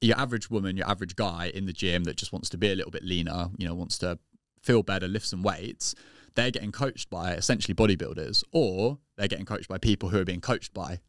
your 0.01 0.17
average 0.17 0.49
woman, 0.49 0.77
your 0.77 0.89
average 0.89 1.15
guy 1.15 1.51
in 1.53 1.65
the 1.65 1.73
gym 1.73 2.05
that 2.05 2.15
just 2.15 2.31
wants 2.31 2.49
to 2.49 2.57
be 2.57 2.71
a 2.71 2.75
little 2.75 2.91
bit 2.91 3.03
leaner, 3.03 3.49
you 3.57 3.67
know, 3.67 3.73
wants 3.73 3.97
to 3.99 4.17
feel 4.61 4.83
better, 4.83 5.07
lift 5.07 5.27
some 5.27 5.43
weights. 5.43 5.95
They're 6.35 6.51
getting 6.51 6.71
coached 6.71 7.09
by 7.09 7.33
essentially 7.33 7.73
bodybuilders, 7.73 8.43
or 8.51 8.99
they're 9.17 9.27
getting 9.27 9.45
coached 9.45 9.67
by 9.67 9.77
people 9.77 10.09
who 10.09 10.19
are 10.19 10.25
being 10.25 10.41
coached 10.41 10.73
by 10.73 10.99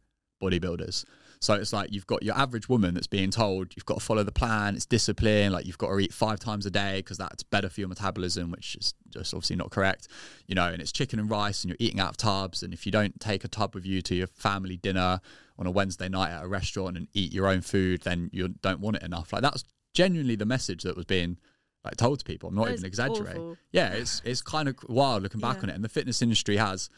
bodybuilders. 0.43 1.05
So 1.43 1.55
it's 1.55 1.73
like 1.73 1.91
you've 1.91 2.07
got 2.07 2.23
your 2.23 2.37
average 2.37 2.69
woman 2.69 2.93
that's 2.93 3.07
being 3.07 3.31
told 3.31 3.75
you've 3.75 3.87
got 3.87 3.99
to 3.99 4.05
follow 4.05 4.23
the 4.23 4.33
plan, 4.33 4.75
it's 4.77 4.85
discipline, 4.85 5.53
like 5.53 5.65
you've 5.65 5.79
got 5.79 5.89
to 5.89 5.99
eat 5.99 6.13
five 6.13 6.39
times 6.39 6.67
a 6.67 6.71
day 6.71 6.99
because 6.99 7.17
that's 7.17 7.43
better 7.43 7.71
for 7.71 7.81
your 7.81 7.89
metabolism, 7.89 8.51
which 8.51 8.77
is 8.77 8.93
just 9.09 9.33
obviously 9.33 9.57
not 9.57 9.71
correct, 9.71 10.09
you 10.47 10.55
know, 10.55 10.67
and 10.67 10.83
it's 10.83 10.93
chicken 10.93 11.19
and 11.19 11.31
rice 11.31 11.65
and 11.65 11.71
you're 11.71 11.79
eating 11.81 11.99
out 11.99 12.11
of 12.11 12.17
tubs. 12.19 12.63
And 12.63 12.75
if 12.75 12.85
you 12.85 12.93
don't 12.93 13.19
take 13.21 13.43
a 13.43 13.49
tub 13.49 13.75
with 13.75 13.87
you 13.87 14.03
to 14.03 14.15
your 14.15 14.27
family 14.27 14.77
dinner 14.77 15.21
on 15.61 15.67
a 15.67 15.71
Wednesday 15.71 16.09
night 16.09 16.31
at 16.33 16.43
a 16.43 16.49
restaurant 16.49 16.97
and 16.97 17.07
eat 17.15 17.33
your 17.33 17.47
own 17.47 17.61
food, 17.61 18.01
then 18.03 18.31
you 18.33 18.49
don't 18.49 18.81
want 18.81 18.97
it 18.97 19.03
enough. 19.03 19.33
Like 19.33 19.43
that's 19.43 19.63
genuinely 19.95 20.35
the 20.35 20.47
message 20.47 20.83
that 20.85 20.97
was 20.97 21.05
being 21.05 21.37
like 21.85 21.97
told 21.97 22.19
to 22.19 22.25
people. 22.25 22.49
I'm 22.49 22.55
not 22.57 22.67
That 22.67 22.73
even 22.75 22.85
exaggerating. 22.87 23.43
awful. 23.43 23.57
Yeah, 23.71 23.91
it's 23.93 24.21
it's 24.25 24.43
kind 24.43 24.69
of 24.69 24.77
wild 24.89 25.23
looking 25.23 25.41
back 25.41 25.59
Yeah. 25.59 25.63
on 25.65 25.69
it. 25.71 25.75
And 25.77 25.85
the 25.85 25.89
fitness 25.89 26.23
industry 26.23 26.57
has 26.57 26.89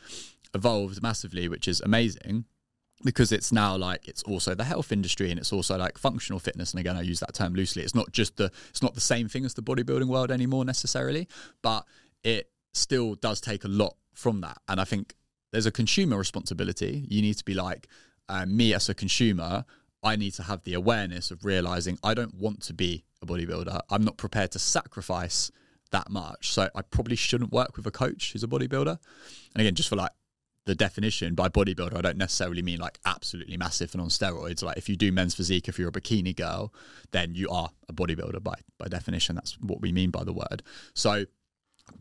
evolved 0.54 1.02
massively, 1.02 1.48
which 1.48 1.66
is 1.68 1.80
amazing. 1.80 2.44
because 3.04 3.32
it's 3.32 3.50
now 3.50 3.76
like 3.76 4.06
it's 4.06 4.22
also 4.22 4.54
the 4.54 4.62
health 4.62 4.92
industry 4.92 5.28
and 5.32 5.40
it's 5.40 5.52
also 5.52 5.76
like 5.76 5.98
functional 5.98 6.38
fitness 6.38 6.70
and 6.72 6.78
again 6.78 6.96
I 6.96 7.00
use 7.02 7.18
that 7.18 7.34
term 7.34 7.52
loosely 7.52 7.82
it's 7.82 7.96
not 7.96 8.12
just 8.12 8.36
the 8.36 8.52
it's 8.70 8.80
not 8.80 8.94
the 8.94 9.00
same 9.00 9.26
thing 9.28 9.44
as 9.44 9.54
the 9.54 9.62
bodybuilding 9.62 10.06
world 10.06 10.30
anymore 10.30 10.64
necessarily 10.64 11.26
but 11.62 11.84
it 12.22 12.52
still 12.74 13.16
does 13.16 13.40
take 13.40 13.64
a 13.64 13.68
lot 13.68 13.96
from 14.14 14.40
that 14.42 14.58
and 14.68 14.80
I 14.80 14.84
think 14.84 15.16
there's 15.50 15.66
a 15.66 15.72
consumer 15.72 16.16
responsibility 16.16 17.04
you 17.08 17.22
need 17.22 17.34
to 17.38 17.44
be 17.44 17.54
like 17.54 17.88
uh, 18.28 18.46
me 18.46 18.74
as 18.74 18.88
a 18.88 18.94
consumer 18.94 19.64
I 20.04 20.16
need 20.16 20.32
to 20.34 20.42
have 20.42 20.64
the 20.64 20.74
awareness 20.74 21.30
of 21.30 21.44
realizing 21.44 21.98
I 22.02 22.14
don't 22.14 22.34
want 22.34 22.62
to 22.62 22.74
be 22.74 23.04
a 23.22 23.26
bodybuilder 23.26 23.80
I'm 23.90 24.04
not 24.04 24.16
prepared 24.16 24.52
to 24.52 24.58
sacrifice 24.58 25.50
that 25.90 26.10
much 26.10 26.52
so 26.52 26.68
I 26.74 26.82
probably 26.82 27.16
shouldn't 27.16 27.52
work 27.52 27.76
with 27.76 27.86
a 27.86 27.90
coach 27.90 28.32
who's 28.32 28.42
a 28.42 28.48
bodybuilder 28.48 28.98
and 29.54 29.60
again 29.60 29.74
just 29.74 29.88
for 29.88 29.96
like 29.96 30.12
the 30.64 30.74
definition 30.74 31.34
by 31.34 31.48
bodybuilder, 31.48 31.96
I 31.96 32.02
don't 32.02 32.16
necessarily 32.16 32.62
mean 32.62 32.78
like 32.78 32.98
absolutely 33.04 33.56
massive 33.56 33.92
and 33.94 34.00
on 34.00 34.08
steroids. 34.08 34.62
Like 34.62 34.76
if 34.76 34.88
you 34.88 34.96
do 34.96 35.10
men's 35.10 35.34
physique, 35.34 35.68
if 35.68 35.78
you're 35.78 35.88
a 35.88 35.92
bikini 35.92 36.34
girl, 36.36 36.72
then 37.10 37.34
you 37.34 37.48
are 37.48 37.70
a 37.88 37.92
bodybuilder 37.92 38.42
by 38.42 38.54
by 38.78 38.88
definition. 38.88 39.34
That's 39.34 39.58
what 39.60 39.80
we 39.80 39.92
mean 39.92 40.10
by 40.10 40.24
the 40.24 40.32
word. 40.32 40.62
So, 40.94 41.24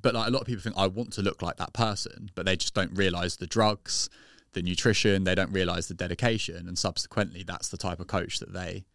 but 0.01 0.13
like 0.13 0.27
a 0.27 0.31
lot 0.31 0.41
of 0.41 0.47
people 0.47 0.61
think 0.61 0.77
I 0.77 0.87
want 0.87 1.13
to 1.13 1.21
look 1.21 1.41
like 1.41 1.57
that 1.57 1.73
person, 1.73 2.29
but 2.35 2.45
they 2.45 2.55
just 2.55 2.73
don't 2.73 2.95
realize 2.95 3.37
the 3.37 3.47
drugs, 3.47 4.09
the 4.53 4.61
nutrition. 4.61 5.23
They 5.23 5.35
don't 5.35 5.51
realize 5.51 5.87
the 5.87 5.93
dedication, 5.93 6.67
and 6.67 6.77
subsequently, 6.77 7.43
that's 7.43 7.69
the 7.69 7.77
type 7.77 7.99
of 7.99 8.07
coach 8.07 8.39
that 8.39 8.53
they 8.53 8.85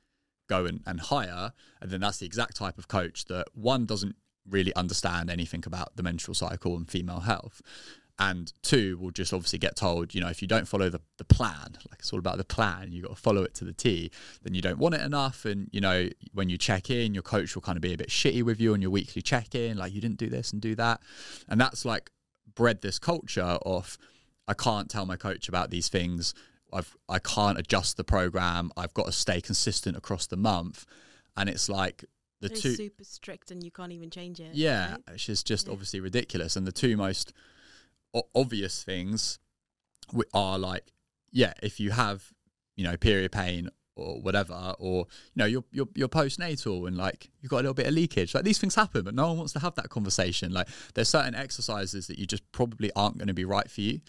go 0.49 0.65
and, 0.65 0.81
and 0.87 1.01
hire. 1.01 1.53
And 1.81 1.91
then 1.91 2.01
that's 2.01 2.19
the 2.19 2.27
exact 2.27 2.57
type 2.57 2.79
of 2.79 2.89
coach 2.89 3.25
that 3.27 3.47
one 3.55 3.85
doesn't 3.87 4.17
really 4.49 4.75
understand 4.75 5.31
anything 5.31 5.63
about 5.67 5.97
the 5.97 6.03
menstrual 6.03 6.35
cycle 6.35 6.77
and 6.77 6.89
female 6.89 7.21
health 7.21 7.63
and 8.19 8.53
two 8.63 8.97
will 8.99 9.11
just 9.11 9.33
obviously 9.33 9.59
get 9.59 9.77
told 9.77 10.15
you 10.15 10.21
know 10.21 10.29
if 10.29 10.41
you 10.41 10.49
don't 10.49 10.67
follow 10.67 10.89
the, 10.89 11.01
the 11.19 11.25
plan 11.25 11.77
like 11.91 11.99
it's 11.99 12.13
all 12.13 12.19
about 12.19 12.39
the 12.39 12.45
plan 12.45 12.91
you've 12.91 13.05
got 13.05 13.15
to 13.15 13.21
follow 13.21 13.43
it 13.43 13.55
to 13.55 13.65
the 13.65 13.73
t 13.73 14.11
then 14.43 14.55
you 14.55 14.63
don't 14.63 14.79
want 14.79 14.95
it 14.95 15.01
enough 15.03 15.45
and 15.45 15.69
you 15.73 15.81
know 15.81 16.09
when 16.33 16.49
you 16.49 16.57
check 16.57 16.91
in 16.91 17.13
your 17.13 17.23
coach 17.23 17.55
will 17.55 17.63
kind 17.63 17.77
of 17.77 17.83
be 17.83 17.93
a 17.93 17.97
bit 17.97 18.09
shitty 18.09 18.43
with 18.43 18.61
you 18.61 18.73
on 18.73 18.81
your 18.81 18.91
weekly 18.91 19.21
check 19.21 19.55
in 19.55 19.77
like 19.77 19.93
you 19.93 20.01
didn't 20.01 20.19
do 20.19 20.29
this 20.29 20.53
and 20.53 20.63
do 20.63 20.75
that 20.75 21.01
and 21.49 21.61
that's 21.61 21.85
like 21.85 22.11
bred 22.55 22.81
this 22.81 22.99
culture 22.99 23.43
of 23.43 23.99
i 24.49 24.55
can't 24.55 24.89
tell 24.91 25.07
my 25.07 25.17
coach 25.17 25.49
about 25.49 25.71
these 25.71 25.89
things 25.89 26.35
i've 26.73 26.97
i 27.09 27.19
can't 27.19 27.59
adjust 27.59 27.97
the 27.97 28.05
program 28.05 28.71
i've 28.77 28.95
got 28.95 29.07
to 29.07 29.13
stay 29.13 29.41
consistent 29.41 29.97
across 29.97 30.27
the 30.27 30.37
month 30.37 30.85
and 31.37 31.49
it's 31.49 31.69
like 31.69 32.05
the 32.41 32.49
They're 32.49 32.57
two 32.57 32.75
super 32.75 33.05
strict 33.05 33.51
and 33.51 33.63
you 33.65 33.71
can't 33.71 33.93
even 33.93 34.11
change 34.11 34.41
it. 34.41 34.55
yeah 34.55 34.93
right? 34.93 35.01
which 35.13 35.29
is 35.29 35.43
just 35.43 35.67
Yeah. 35.67 35.73
obviously 35.73 36.01
ridiculous 36.01 36.57
and 36.57 36.67
the 36.67 36.73
two 36.73 36.97
most 36.97 37.33
o- 38.15 38.29
obvious 38.35 38.83
things 38.85 39.39
are 40.35 40.59
like 40.59 40.93
yeah 41.33 41.53
if 41.63 41.81
you 41.81 41.91
have 41.91 42.33
you 42.77 42.85
know 42.85 42.97
period 42.97 43.33
pain 43.33 43.71
or 43.97 44.21
whatever 44.21 44.75
or 44.79 45.07
you 45.35 45.41
know 45.41 45.45
you're 45.47 45.65
you're, 45.73 45.89
you're 45.95 46.09
postnatal 46.09 46.87
and 46.87 46.97
like 46.97 47.31
you've 47.41 47.51
got 47.51 47.57
a 47.57 47.65
little 47.65 47.75
bit 47.75 47.87
of 47.87 47.95
leakage. 47.95 48.35
Like 48.35 48.45
these 48.45 48.59
things 48.59 48.75
happen 48.75 49.05
but 49.05 49.15
no 49.15 49.29
one 49.29 49.39
wants 49.39 49.53
to 49.55 49.59
have 49.59 49.75
that 49.77 49.89
conversation. 49.89 50.53
Like 50.53 50.69
there's 50.95 51.09
certain 51.09 51.35
exercises 51.35 52.07
that 52.07 52.19
you 52.19 52.27
just 52.27 52.51
probably 52.53 52.91
aren't 52.95 53.19
going 53.19 53.29
to 53.29 53.35
be 53.35 53.45
right 53.45 53.71
for 53.71 53.81
you 53.81 54.01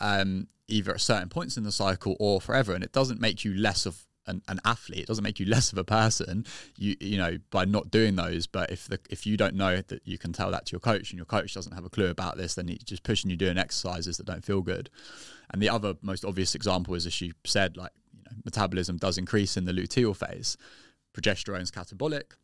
um 0.00 0.48
either 0.68 0.92
at 0.92 1.00
certain 1.00 1.28
points 1.28 1.56
in 1.56 1.62
the 1.62 1.72
cycle 1.72 2.16
or 2.18 2.40
forever 2.40 2.74
and 2.74 2.82
it 2.82 2.92
doesn't 2.92 3.20
make 3.20 3.44
you 3.44 3.54
less 3.54 3.86
of 3.86 4.04
an, 4.26 4.42
an 4.48 4.60
athlete. 4.64 5.00
It 5.00 5.06
doesn't 5.06 5.24
make 5.24 5.38
you 5.38 5.46
less 5.46 5.72
of 5.72 5.78
a 5.78 5.84
person 5.84 6.44
you 6.76 6.96
you 7.00 7.18
know 7.18 7.38
by 7.50 7.64
not 7.64 7.90
doing 7.90 8.16
those. 8.16 8.46
But 8.46 8.70
if 8.70 8.88
the 8.88 8.98
if 9.10 9.26
you 9.26 9.36
don't 9.36 9.54
know 9.54 9.76
that 9.76 10.02
you 10.04 10.18
can 10.18 10.32
tell 10.32 10.50
that 10.50 10.66
to 10.66 10.72
your 10.72 10.80
coach 10.80 11.10
and 11.10 11.18
your 11.18 11.26
coach 11.26 11.54
doesn't 11.54 11.72
have 11.72 11.84
a 11.84 11.90
clue 11.90 12.08
about 12.08 12.36
this 12.36 12.54
then 12.54 12.68
he's 12.68 12.78
just 12.78 13.02
pushing 13.02 13.30
you 13.30 13.36
doing 13.36 13.58
exercises 13.58 14.16
that 14.16 14.26
don't 14.26 14.44
feel 14.44 14.62
good. 14.62 14.90
And 15.50 15.62
the 15.62 15.68
other 15.68 15.94
most 16.02 16.24
obvious 16.24 16.54
example 16.54 16.94
is 16.94 17.06
as 17.06 17.20
you 17.20 17.32
said 17.44 17.76
like 17.76 17.92
know 18.26 18.36
metabolism 18.44 18.96
does 18.96 19.18
increase 19.18 19.56
in 19.56 19.64
the 19.64 19.72
luteal 19.72 20.14
phase 20.14 20.56
progesterone's 21.14 21.70
catabolic 21.70 22.34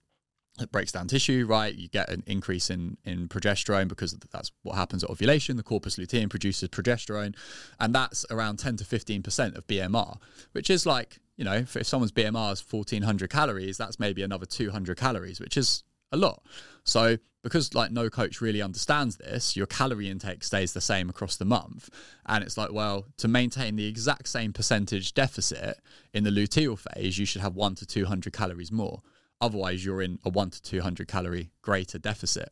it 0.61 0.71
breaks 0.71 0.93
down 0.93 1.09
tissue, 1.09 1.47
right? 1.49 1.75
You 1.75 1.89
get 1.89 2.11
an 2.11 2.23
increase 2.27 2.69
in 2.69 2.99
in 3.05 3.29
progesterone 3.29 3.89
because 3.89 4.13
that's 4.31 4.53
what 4.63 4.77
happens 4.77 5.03
at 5.03 5.09
ovulation. 5.09 5.57
The 5.57 5.63
corpus 5.63 5.97
luteum 5.97 6.29
produces 6.29 6.69
progesterone, 6.69 7.35
and 7.81 7.95
that's 7.95 8.27
around 8.31 8.59
ten 8.59 8.77
to 8.77 8.85
fifteen 8.85 9.23
percent 9.23 9.57
of 9.57 9.67
BMR, 9.67 10.19
which 10.53 10.69
is 10.69 10.85
like 10.85 11.21
you 11.37 11.45
know, 11.45 11.55
if, 11.55 11.77
someone's 11.87 12.13
BMR 12.13 12.53
is 12.53 12.61
fourteen 12.61 13.03
hundred 13.03 13.31
calories, 13.31 13.79
that's 13.79 13.99
maybe 13.99 14.23
another 14.23 14.45
two 14.45 14.71
hundred 14.71 14.99
calories, 14.99 15.41
which 15.41 15.57
is 15.57 15.85
a 16.11 16.17
lot. 16.19 16.43
So 16.85 17.17
because 17.43 17.75
like 17.75 17.91
no 17.91 18.09
coach 18.09 18.41
really 18.41 18.63
understands 18.63 19.17
this, 19.17 19.57
your 19.57 19.67
calorie 19.67 20.09
intake 20.09 20.45
stays 20.45 20.73
the 20.73 20.81
same 20.81 21.11
across 21.11 21.37
the 21.37 21.45
month, 21.45 21.91
and 22.27 22.45
it's 22.45 22.57
like 22.57 22.73
well 22.73 23.07
to 23.19 23.29
maintain 23.29 23.77
the 23.77 23.87
exact 23.87 24.29
same 24.29 24.53
percentage 24.53 25.15
deficit 25.15 25.79
in 26.13 26.25
the 26.25 26.31
luteal 26.31 26.79
phase, 26.79 27.19
you 27.19 27.27
should 27.27 27.43
have 27.43 27.55
one 27.55 27.75
to 27.75 27.87
two 27.87 28.07
hundred 28.07 28.33
calories 28.33 28.73
more. 28.73 29.03
Otherwise, 29.43 29.85
you're 29.85 30.01
in 30.01 30.21
a 30.25 30.29
one 30.29 30.51
to 30.51 30.63
200 30.63 31.09
calorie 31.09 31.51
greater 31.63 31.99
deficit, 31.99 32.49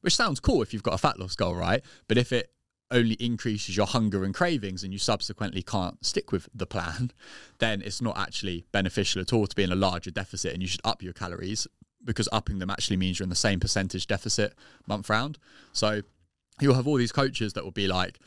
which 0.00 0.16
sounds 0.16 0.40
cool 0.40 0.62
if 0.62 0.72
you've 0.72 0.82
got 0.82 0.94
a 0.94 0.98
fat 0.98 1.18
loss 1.18 1.36
goal, 1.36 1.54
right? 1.54 1.80
But 2.08 2.18
if 2.18 2.32
it 2.32 2.50
only 2.90 3.14
increases 3.14 3.76
your 3.76 3.86
hunger 3.86 4.24
and 4.24 4.34
cravings 4.34 4.82
and 4.82 4.92
you 4.92 4.98
subsequently 4.98 5.62
can't 5.62 6.04
stick 6.04 6.32
with 6.32 6.48
the 6.52 6.66
plan, 6.66 7.12
then 7.60 7.82
it's 7.82 8.02
not 8.02 8.18
actually 8.18 8.64
beneficial 8.72 9.20
at 9.20 9.32
all 9.32 9.46
to 9.46 9.54
be 9.54 9.62
in 9.62 9.70
a 9.70 9.76
larger 9.76 10.10
deficit 10.10 10.52
and 10.52 10.60
you 10.60 10.68
should 10.68 10.80
up 10.84 11.02
your 11.02 11.12
calories 11.12 11.68
because 12.04 12.28
upping 12.32 12.58
them 12.58 12.70
actually 12.70 12.96
means 12.96 13.18
you're 13.18 13.24
in 13.24 13.30
the 13.30 13.34
same 13.34 13.60
percentage 13.60 14.06
deficit 14.06 14.54
month 14.86 15.08
round. 15.08 15.38
So 15.72 16.02
you'll 16.60 16.74
have 16.74 16.86
all 16.86 16.96
these 16.96 17.12
coaches 17.12 17.52
that 17.54 17.64
will 17.64 17.72
be 17.72 17.86
like, 17.86 18.18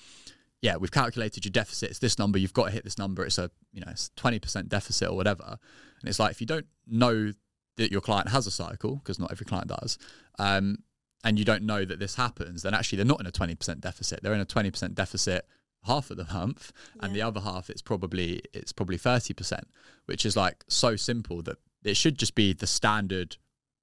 yeah, 0.61 0.75
we've 0.77 0.91
calculated 0.91 1.45
your 1.45 1.51
deficit. 1.51 1.91
It's 1.91 1.99
this 1.99 2.17
number. 2.17 2.39
You've 2.39 2.53
got 2.53 2.65
to 2.65 2.71
hit 2.71 2.83
this 2.83 2.97
number. 2.97 3.23
It's 3.23 3.37
a, 3.37 3.51
you 3.71 3.81
know, 3.81 3.91
it's 3.91 4.09
20% 4.17 4.69
deficit 4.69 5.09
or 5.09 5.15
whatever. 5.15 5.57
And 6.01 6.09
it's 6.09 6.19
like, 6.19 6.31
if 6.31 6.41
you 6.41 6.47
don't 6.47 6.65
know 6.87 7.31
that 7.77 7.91
your 7.91 8.01
client 8.01 8.29
has 8.29 8.47
a 8.47 8.51
cycle, 8.51 8.95
because 8.95 9.19
not 9.19 9.31
every 9.31 9.45
client 9.45 9.67
does, 9.67 9.99
um, 10.39 10.79
and 11.23 11.37
you 11.37 11.45
don't 11.45 11.63
know 11.63 11.85
that 11.85 11.99
this 11.99 12.15
happens, 12.15 12.63
then 12.63 12.73
actually 12.73 12.97
they're 12.97 13.05
not 13.05 13.19
in 13.19 13.27
a 13.27 13.31
20% 13.31 13.79
deficit. 13.81 14.21
They're 14.23 14.33
in 14.33 14.41
a 14.41 14.45
20% 14.45 14.95
deficit 14.95 15.45
half 15.85 16.11
of 16.11 16.17
the 16.17 16.27
month 16.33 16.71
and 17.01 17.15
the 17.15 17.21
other 17.21 17.39
half 17.39 17.69
it's 17.69 17.81
probably 17.81 18.41
it's 18.53 18.71
probably 18.71 18.97
30% 18.97 19.61
which 20.05 20.25
is 20.25 20.35
like 20.35 20.63
so 20.67 20.95
simple 20.95 21.41
that 21.41 21.57
it 21.83 21.95
should 21.95 22.17
just 22.17 22.35
be 22.35 22.53
the 22.53 22.67
standard 22.67 23.37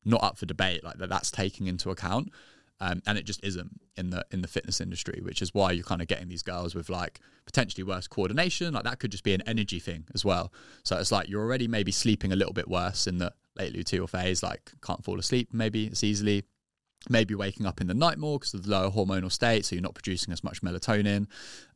not 0.05 0.23
up 0.23 0.39
for 0.39 0.47
debate 0.47 0.85
like 0.85 0.99
that 0.99 1.09
that's 1.09 1.31
taking 1.31 1.67
into 1.67 1.91
account. 1.91 2.31
Um, 2.81 3.03
and 3.07 3.17
it 3.17 3.25
just 3.25 3.43
isn't 3.45 3.81
in 3.97 4.11
the 4.11 4.27
in 4.33 4.43
the 4.43 4.49
fitness 4.49 4.81
industry 4.81 5.21
which 5.23 5.41
is 5.41 5.55
why 5.55 5.71
you're 5.71 5.85
kind 5.85 6.03
of 6.03 6.09
getting 6.09 6.29
these 6.29 6.43
girls 6.43 6.75
with 6.75 6.91
like 6.91 7.21
potentially 7.47 7.85
worse 7.85 8.09
coordination. 8.09 8.75
Like 8.75 8.85
that 8.85 8.99
could 8.99 9.13
just 9.13 9.25
be 9.25 9.35
an 9.35 9.43
energy 9.43 9.79
thing 9.79 10.05
as 10.15 10.25
well. 10.25 10.53
So 10.83 10.97
it's 10.99 11.13
like 11.13 11.29
you're 11.29 11.43
already 11.43 11.69
maybe 11.69 11.93
sleeping 11.93 12.33
a 12.33 12.37
little 12.37 12.53
bit 12.53 12.69
worse 12.69 13.07
in 13.07 13.19
the 13.19 13.33
late 13.57 13.73
luteal 13.73 14.09
phase 14.09 14.43
like 14.43 14.73
can't 14.83 15.05
fall 15.05 15.19
asleep 15.19 15.51
maybe 15.53 15.89
as 15.91 16.03
easily 16.03 16.43
maybe 17.09 17.35
waking 17.35 17.67
up 17.67 17.81
in 17.81 17.87
the 17.87 17.95
night 17.95 18.19
more 18.19 18.39
because 18.39 18.55
of 18.55 18.65
the 18.65 18.71
lower 18.71 18.91
hormonal 18.91 19.31
state 19.31 19.65
so 19.65 19.75
you're 19.75 19.83
not 19.83 19.95
producing 19.95 20.33
as 20.33 20.43
much 20.43 20.63
melatonin. 20.63 21.27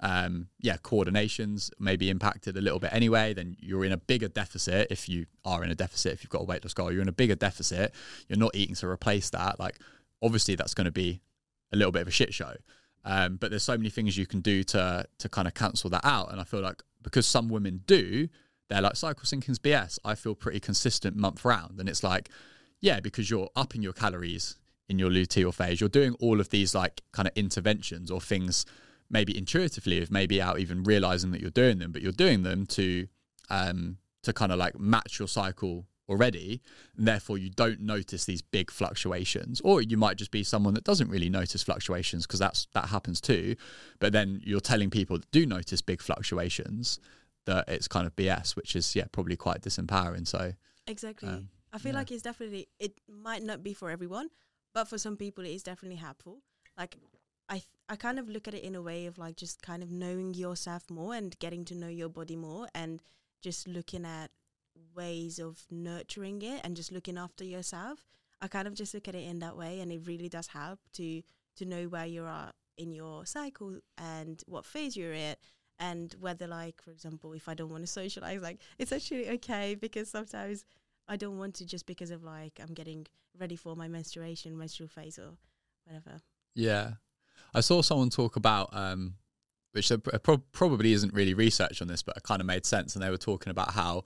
Um, 0.00 0.48
yeah 0.60 0.76
coordinations 0.76 1.70
may 1.78 1.96
be 1.96 2.10
impacted 2.10 2.56
a 2.56 2.60
little 2.60 2.78
bit 2.78 2.90
anyway 2.92 3.34
then 3.34 3.56
you're 3.60 3.84
in 3.84 3.92
a 3.92 3.96
bigger 3.96 4.28
deficit 4.28 4.88
if 4.90 5.08
you 5.08 5.26
are 5.44 5.64
in 5.64 5.70
a 5.70 5.74
deficit 5.74 6.12
if 6.12 6.22
you've 6.22 6.30
got 6.30 6.42
a 6.42 6.44
weight 6.44 6.64
loss 6.64 6.74
goal 6.74 6.92
you're 6.92 7.02
in 7.02 7.08
a 7.08 7.12
bigger 7.12 7.34
deficit. 7.34 7.94
You're 8.28 8.38
not 8.38 8.54
eating 8.54 8.74
to 8.76 8.88
replace 8.88 9.30
that. 9.30 9.58
Like 9.58 9.78
obviously 10.22 10.54
that's 10.54 10.74
going 10.74 10.86
to 10.86 10.92
be 10.92 11.20
a 11.72 11.76
little 11.76 11.92
bit 11.92 12.02
of 12.02 12.08
a 12.08 12.12
shit 12.12 12.32
show. 12.34 12.54
Um, 13.04 13.36
but 13.36 13.50
there's 13.50 13.62
so 13.62 13.76
many 13.76 13.90
things 13.90 14.18
you 14.18 14.26
can 14.26 14.40
do 14.40 14.64
to 14.64 15.06
to 15.18 15.28
kind 15.28 15.48
of 15.48 15.54
cancel 15.54 15.88
that 15.90 16.04
out 16.04 16.30
and 16.30 16.40
i 16.40 16.44
feel 16.44 16.60
like 16.60 16.82
because 17.02 17.26
some 17.26 17.48
women 17.48 17.82
do 17.86 18.28
they're 18.68 18.82
like 18.82 18.96
cycle 18.96 19.22
syncing's 19.24 19.58
bs 19.58 19.98
i 20.04 20.14
feel 20.14 20.34
pretty 20.34 20.60
consistent 20.60 21.16
month 21.16 21.44
round. 21.44 21.78
And 21.78 21.88
it's 21.88 22.02
like 22.02 22.28
yeah 22.80 23.00
because 23.00 23.30
you're 23.30 23.48
upping 23.56 23.82
your 23.82 23.92
calories 23.92 24.56
in 24.88 24.98
your 24.98 25.10
luteal 25.10 25.52
phase 25.52 25.80
you're 25.80 25.88
doing 25.88 26.14
all 26.20 26.40
of 26.40 26.50
these 26.50 26.74
like 26.74 27.02
kind 27.12 27.28
of 27.28 27.34
interventions 27.36 28.10
or 28.10 28.20
things 28.20 28.64
maybe 29.10 29.36
intuitively 29.36 29.98
if 29.98 30.10
maybe 30.10 30.40
out 30.40 30.58
even 30.58 30.82
realizing 30.82 31.30
that 31.30 31.40
you're 31.40 31.50
doing 31.50 31.78
them 31.78 31.92
but 31.92 32.02
you're 32.02 32.12
doing 32.12 32.42
them 32.42 32.66
to 32.66 33.06
um 33.50 33.98
to 34.22 34.32
kind 34.32 34.52
of 34.52 34.58
like 34.58 34.78
match 34.78 35.18
your 35.18 35.28
cycle 35.28 35.86
already 36.08 36.62
and 36.96 37.06
therefore 37.06 37.36
you 37.36 37.50
don't 37.50 37.80
notice 37.80 38.24
these 38.24 38.40
big 38.40 38.70
fluctuations 38.70 39.60
or 39.62 39.82
you 39.82 39.96
might 39.96 40.16
just 40.16 40.30
be 40.30 40.42
someone 40.42 40.72
that 40.72 40.84
doesn't 40.84 41.10
really 41.10 41.28
notice 41.28 41.62
fluctuations 41.62 42.26
because 42.26 42.40
that's 42.40 42.66
that 42.72 42.86
happens 42.86 43.20
too 43.20 43.54
but 43.98 44.12
then 44.12 44.40
you're 44.42 44.60
telling 44.60 44.88
people 44.88 45.18
that 45.18 45.30
do 45.30 45.44
notice 45.44 45.82
big 45.82 46.00
fluctuations 46.00 46.98
that 47.44 47.68
it's 47.68 47.88
kind 47.88 48.06
of 48.06 48.16
bs 48.16 48.56
which 48.56 48.74
is 48.74 48.96
yeah 48.96 49.04
probably 49.12 49.36
quite 49.36 49.60
disempowering 49.60 50.26
so 50.26 50.52
Exactly. 50.88 51.28
Um, 51.28 51.48
I 51.72 51.78
feel 51.78 51.92
yeah. 51.92 51.98
like 51.98 52.10
it's 52.10 52.22
definitely 52.22 52.68
it 52.80 52.92
might 53.08 53.42
not 53.42 53.62
be 53.62 53.74
for 53.74 53.90
everyone, 53.90 54.30
but 54.78 54.86
for 54.86 54.96
some 54.96 55.16
people 55.16 55.44
it 55.44 55.50
is 55.50 55.64
definitely 55.64 55.96
helpful. 55.96 56.38
Like 56.78 56.98
I 57.48 57.54
th- 57.54 57.66
I 57.88 57.96
kind 57.96 58.20
of 58.20 58.28
look 58.28 58.46
at 58.46 58.54
it 58.54 58.62
in 58.62 58.76
a 58.76 58.82
way 58.82 59.06
of 59.06 59.18
like 59.18 59.34
just 59.34 59.60
kind 59.60 59.82
of 59.82 59.90
knowing 59.90 60.34
yourself 60.34 60.88
more 60.88 61.14
and 61.14 61.36
getting 61.40 61.64
to 61.64 61.74
know 61.74 61.88
your 61.88 62.08
body 62.08 62.36
more 62.36 62.68
and 62.76 63.02
just 63.42 63.66
looking 63.66 64.04
at 64.04 64.30
ways 64.94 65.40
of 65.40 65.64
nurturing 65.68 66.42
it 66.42 66.60
and 66.62 66.76
just 66.76 66.92
looking 66.92 67.18
after 67.18 67.42
yourself. 67.44 68.04
I 68.40 68.46
kind 68.46 68.68
of 68.68 68.74
just 68.74 68.94
look 68.94 69.08
at 69.08 69.16
it 69.16 69.28
in 69.28 69.40
that 69.40 69.56
way 69.56 69.80
and 69.80 69.90
it 69.90 70.06
really 70.06 70.28
does 70.28 70.46
help 70.46 70.78
to 70.92 71.22
to 71.56 71.64
know 71.64 71.88
where 71.88 72.06
you 72.06 72.22
are 72.22 72.52
in 72.76 72.92
your 72.92 73.26
cycle 73.26 73.80
and 73.96 74.44
what 74.46 74.64
phase 74.64 74.96
you're 74.96 75.12
in 75.12 75.34
and 75.80 76.14
whether 76.20 76.46
like 76.46 76.80
for 76.80 76.92
example 76.92 77.32
if 77.32 77.48
i 77.48 77.54
don't 77.54 77.70
want 77.70 77.82
to 77.82 77.88
socialize 77.88 78.40
like 78.40 78.60
it's 78.78 78.92
actually 78.92 79.28
okay 79.28 79.74
because 79.74 80.08
sometimes 80.08 80.64
i 81.08 81.16
don't 81.16 81.38
want 81.38 81.54
to 81.54 81.64
just 81.66 81.86
because 81.86 82.10
of 82.10 82.22
like 82.22 82.60
i'm 82.60 82.74
getting 82.74 83.06
ready 83.38 83.56
for 83.56 83.74
my 83.76 83.88
menstruation 83.88 84.56
menstrual 84.56 84.88
phase 84.88 85.18
or 85.18 85.30
whatever 85.84 86.20
Yeah. 86.54 86.92
I 87.54 87.60
saw 87.60 87.80
someone 87.82 88.10
talk 88.10 88.36
about, 88.36 88.68
um, 88.72 89.14
which 89.72 89.88
there 89.88 89.98
pro- 89.98 90.38
probably 90.52 90.92
isn't 90.92 91.14
really 91.14 91.32
research 91.34 91.80
on 91.80 91.88
this, 91.88 92.02
but 92.02 92.16
it 92.16 92.22
kind 92.24 92.40
of 92.40 92.46
made 92.46 92.66
sense. 92.66 92.94
And 92.94 93.02
they 93.02 93.08
were 93.10 93.16
talking 93.16 93.50
about 93.50 93.70
how, 93.70 94.04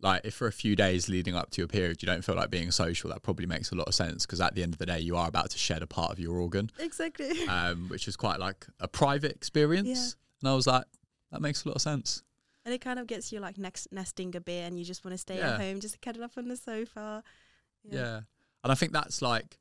like, 0.00 0.20
if 0.24 0.34
for 0.34 0.46
a 0.46 0.52
few 0.52 0.76
days 0.76 1.08
leading 1.08 1.34
up 1.34 1.50
to 1.50 1.60
your 1.60 1.66
period, 1.66 2.02
you 2.02 2.06
don't 2.06 2.22
feel 2.22 2.36
like 2.36 2.50
being 2.50 2.70
social, 2.70 3.10
that 3.10 3.22
probably 3.22 3.46
makes 3.46 3.72
a 3.72 3.74
lot 3.74 3.88
of 3.88 3.94
sense 3.94 4.26
because 4.26 4.40
at 4.40 4.54
the 4.54 4.62
end 4.62 4.74
of 4.74 4.78
the 4.78 4.86
day, 4.86 5.00
you 5.00 5.16
are 5.16 5.26
about 5.26 5.50
to 5.50 5.58
shed 5.58 5.82
a 5.82 5.88
part 5.88 6.12
of 6.12 6.20
your 6.20 6.36
organ, 6.38 6.70
exactly 6.78 7.48
um, 7.48 7.88
which 7.92 8.06
is 8.06 8.16
quite 8.16 8.38
like 8.38 8.66
a 8.78 8.86
private 8.86 9.32
experience. 9.32 10.14
And 10.40 10.48
I 10.50 10.54
was 10.54 10.66
like, 10.68 10.84
that 11.32 11.40
makes 11.40 11.64
a 11.64 11.68
lot 11.68 11.76
of 11.76 11.82
sense. 11.82 12.22
And 12.68 12.74
it 12.74 12.82
kind 12.82 12.98
of 12.98 13.06
gets 13.06 13.32
you 13.32 13.40
like 13.40 13.56
next 13.56 13.88
nesting 13.90 14.36
a 14.36 14.40
bit 14.42 14.64
and 14.66 14.78
you 14.78 14.84
just 14.84 15.02
want 15.04 15.14
to 15.14 15.18
stay 15.18 15.38
Yeah. 15.38 15.54
at 15.54 15.60
home 15.62 15.80
just 15.80 16.00
cuddle 16.02 16.22
up 16.22 16.32
on 16.36 16.48
the 16.48 16.56
sofa 16.56 17.22
Yeah. 17.82 18.20
And 18.62 18.70
I 18.72 18.74
think 18.74 18.92
that's 18.92 19.22
like, 19.22 19.58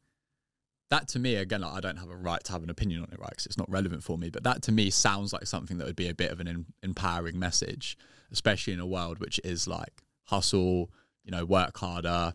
that 0.90 1.08
to 1.10 1.20
me, 1.20 1.36
again, 1.36 1.62
like, 1.62 1.74
I 1.74 1.80
don't 1.80 1.98
have 1.98 2.10
a 2.10 2.16
right 2.16 2.44
to 2.46 2.52
have 2.52 2.64
an 2.64 2.70
opinion 2.70 3.02
on 3.04 3.10
it, 3.12 3.20
right? 3.20 3.30
Because 3.30 3.46
it's 3.46 3.58
not 3.58 3.70
relevant 3.70 4.04
for 4.04 4.18
me. 4.18 4.30
But 4.30 4.44
that 4.44 4.62
to 4.64 4.72
me 4.72 4.90
sounds 4.90 5.32
like 5.34 5.46
something 5.46 5.78
that 5.78 5.86
would 5.88 5.96
be 5.96 6.08
a 6.10 6.14
bit 6.14 6.32
of 6.32 6.40
an 6.40 6.48
em- 6.48 6.66
empowering 6.84 7.38
message, 7.40 7.98
especially 8.32 8.74
in 8.74 8.80
a 8.80 8.86
world 8.88 9.20
which 9.20 9.40
is 9.44 9.68
like 9.68 10.02
hustle, 10.24 10.90
you 11.24 11.32
know, 11.32 11.46
work 11.46 11.78
harder, 11.78 12.34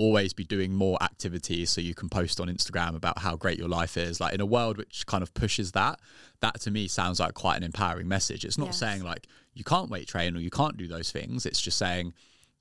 always 0.00 0.32
be 0.32 0.44
doing 0.44 0.72
more 0.74 0.96
activities 1.02 1.70
so 1.70 1.80
you 1.80 1.94
can 1.94 2.08
post 2.08 2.40
on 2.40 2.48
Instagram 2.48 2.96
about 2.96 3.18
how 3.18 3.36
great 3.36 3.58
your 3.58 3.68
life 3.68 3.96
is. 3.96 4.20
Like 4.20 4.34
in 4.34 4.40
a 4.40 4.46
world 4.46 4.78
which 4.78 5.04
kind 5.06 5.22
of 5.22 5.32
pushes 5.34 5.72
that, 5.72 6.00
that 6.40 6.60
to 6.62 6.70
me 6.70 6.88
sounds 6.88 7.20
like 7.20 7.34
quite 7.34 7.56
an 7.56 7.62
empowering 7.64 8.08
message. 8.08 8.44
It's 8.44 8.58
not 8.58 8.68
Yes. 8.68 8.78
saying 8.78 9.02
like 9.02 9.26
you 9.54 9.64
can't 9.64 9.90
weight 9.90 10.08
train 10.08 10.36
or 10.36 10.40
you 10.40 10.50
can't 10.50 10.76
do 10.76 10.86
those 10.88 11.10
things. 11.12 11.44
It's 11.46 11.60
just 11.60 11.76
saying 11.78 12.14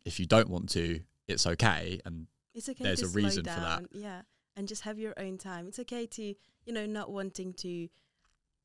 if 0.05 0.19
you 0.19 0.25
don't 0.25 0.49
want 0.49 0.69
to, 0.71 0.99
it's 1.27 1.45
okay. 1.47 1.99
And 2.05 2.27
it's 2.53 2.67
okay 2.69 2.83
There's 2.83 3.03
a 3.03 3.07
reason 3.07 3.43
for 3.45 3.59
that. 3.59 3.83
yeah 3.93 4.21
and 4.57 4.67
just 4.67 4.81
have 4.81 4.99
your 4.99 5.13
own 5.17 5.37
time 5.37 5.67
it's 5.69 5.79
okay 5.79 6.05
to 6.05 6.23
you 6.65 6.73
know 6.73 6.85
not 6.85 7.09
wanting 7.09 7.53
to 7.53 7.87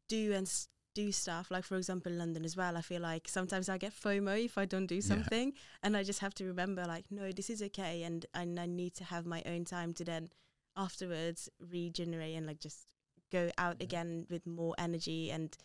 do 0.09 0.33
and 0.33 0.51
do 0.95 1.11
stuff 1.13 1.51
like 1.51 1.65
for 1.65 1.77
example 1.77 2.13
london 2.13 2.45
as 2.45 2.57
well 2.57 2.77
i 2.77 2.81
feel 2.81 3.01
like 3.03 3.27
sometimes 3.29 3.69
i 3.69 3.77
get 3.77 3.93
fomo 3.93 4.43
if 4.45 4.57
i 4.57 4.65
don't 4.65 4.87
do 4.87 5.01
something 5.01 5.53
and 5.83 5.97
i 5.97 6.03
just 6.03 6.21
have 6.21 6.35
to 6.35 6.45
remember 6.45 6.85
like 6.87 7.05
no 7.11 7.33
this 7.33 7.51
is 7.51 7.61
okay 7.63 8.03
and 8.05 8.27
and 8.35 8.59
i 8.61 8.67
need 8.67 8.95
to 8.95 9.05
have 9.05 9.27
my 9.27 9.43
own 9.47 9.65
time 9.65 9.93
to 9.93 10.05
then 10.05 10.29
afterwards 10.77 11.49
regenerate 11.59 12.37
and 12.37 12.47
like 12.47 12.61
just 12.61 12.87
go 13.33 13.51
out 13.59 13.77
Yeah. 13.81 13.85
again 13.85 14.27
with 14.31 14.47
more 14.47 14.75
energy 14.79 15.31
and 15.31 15.57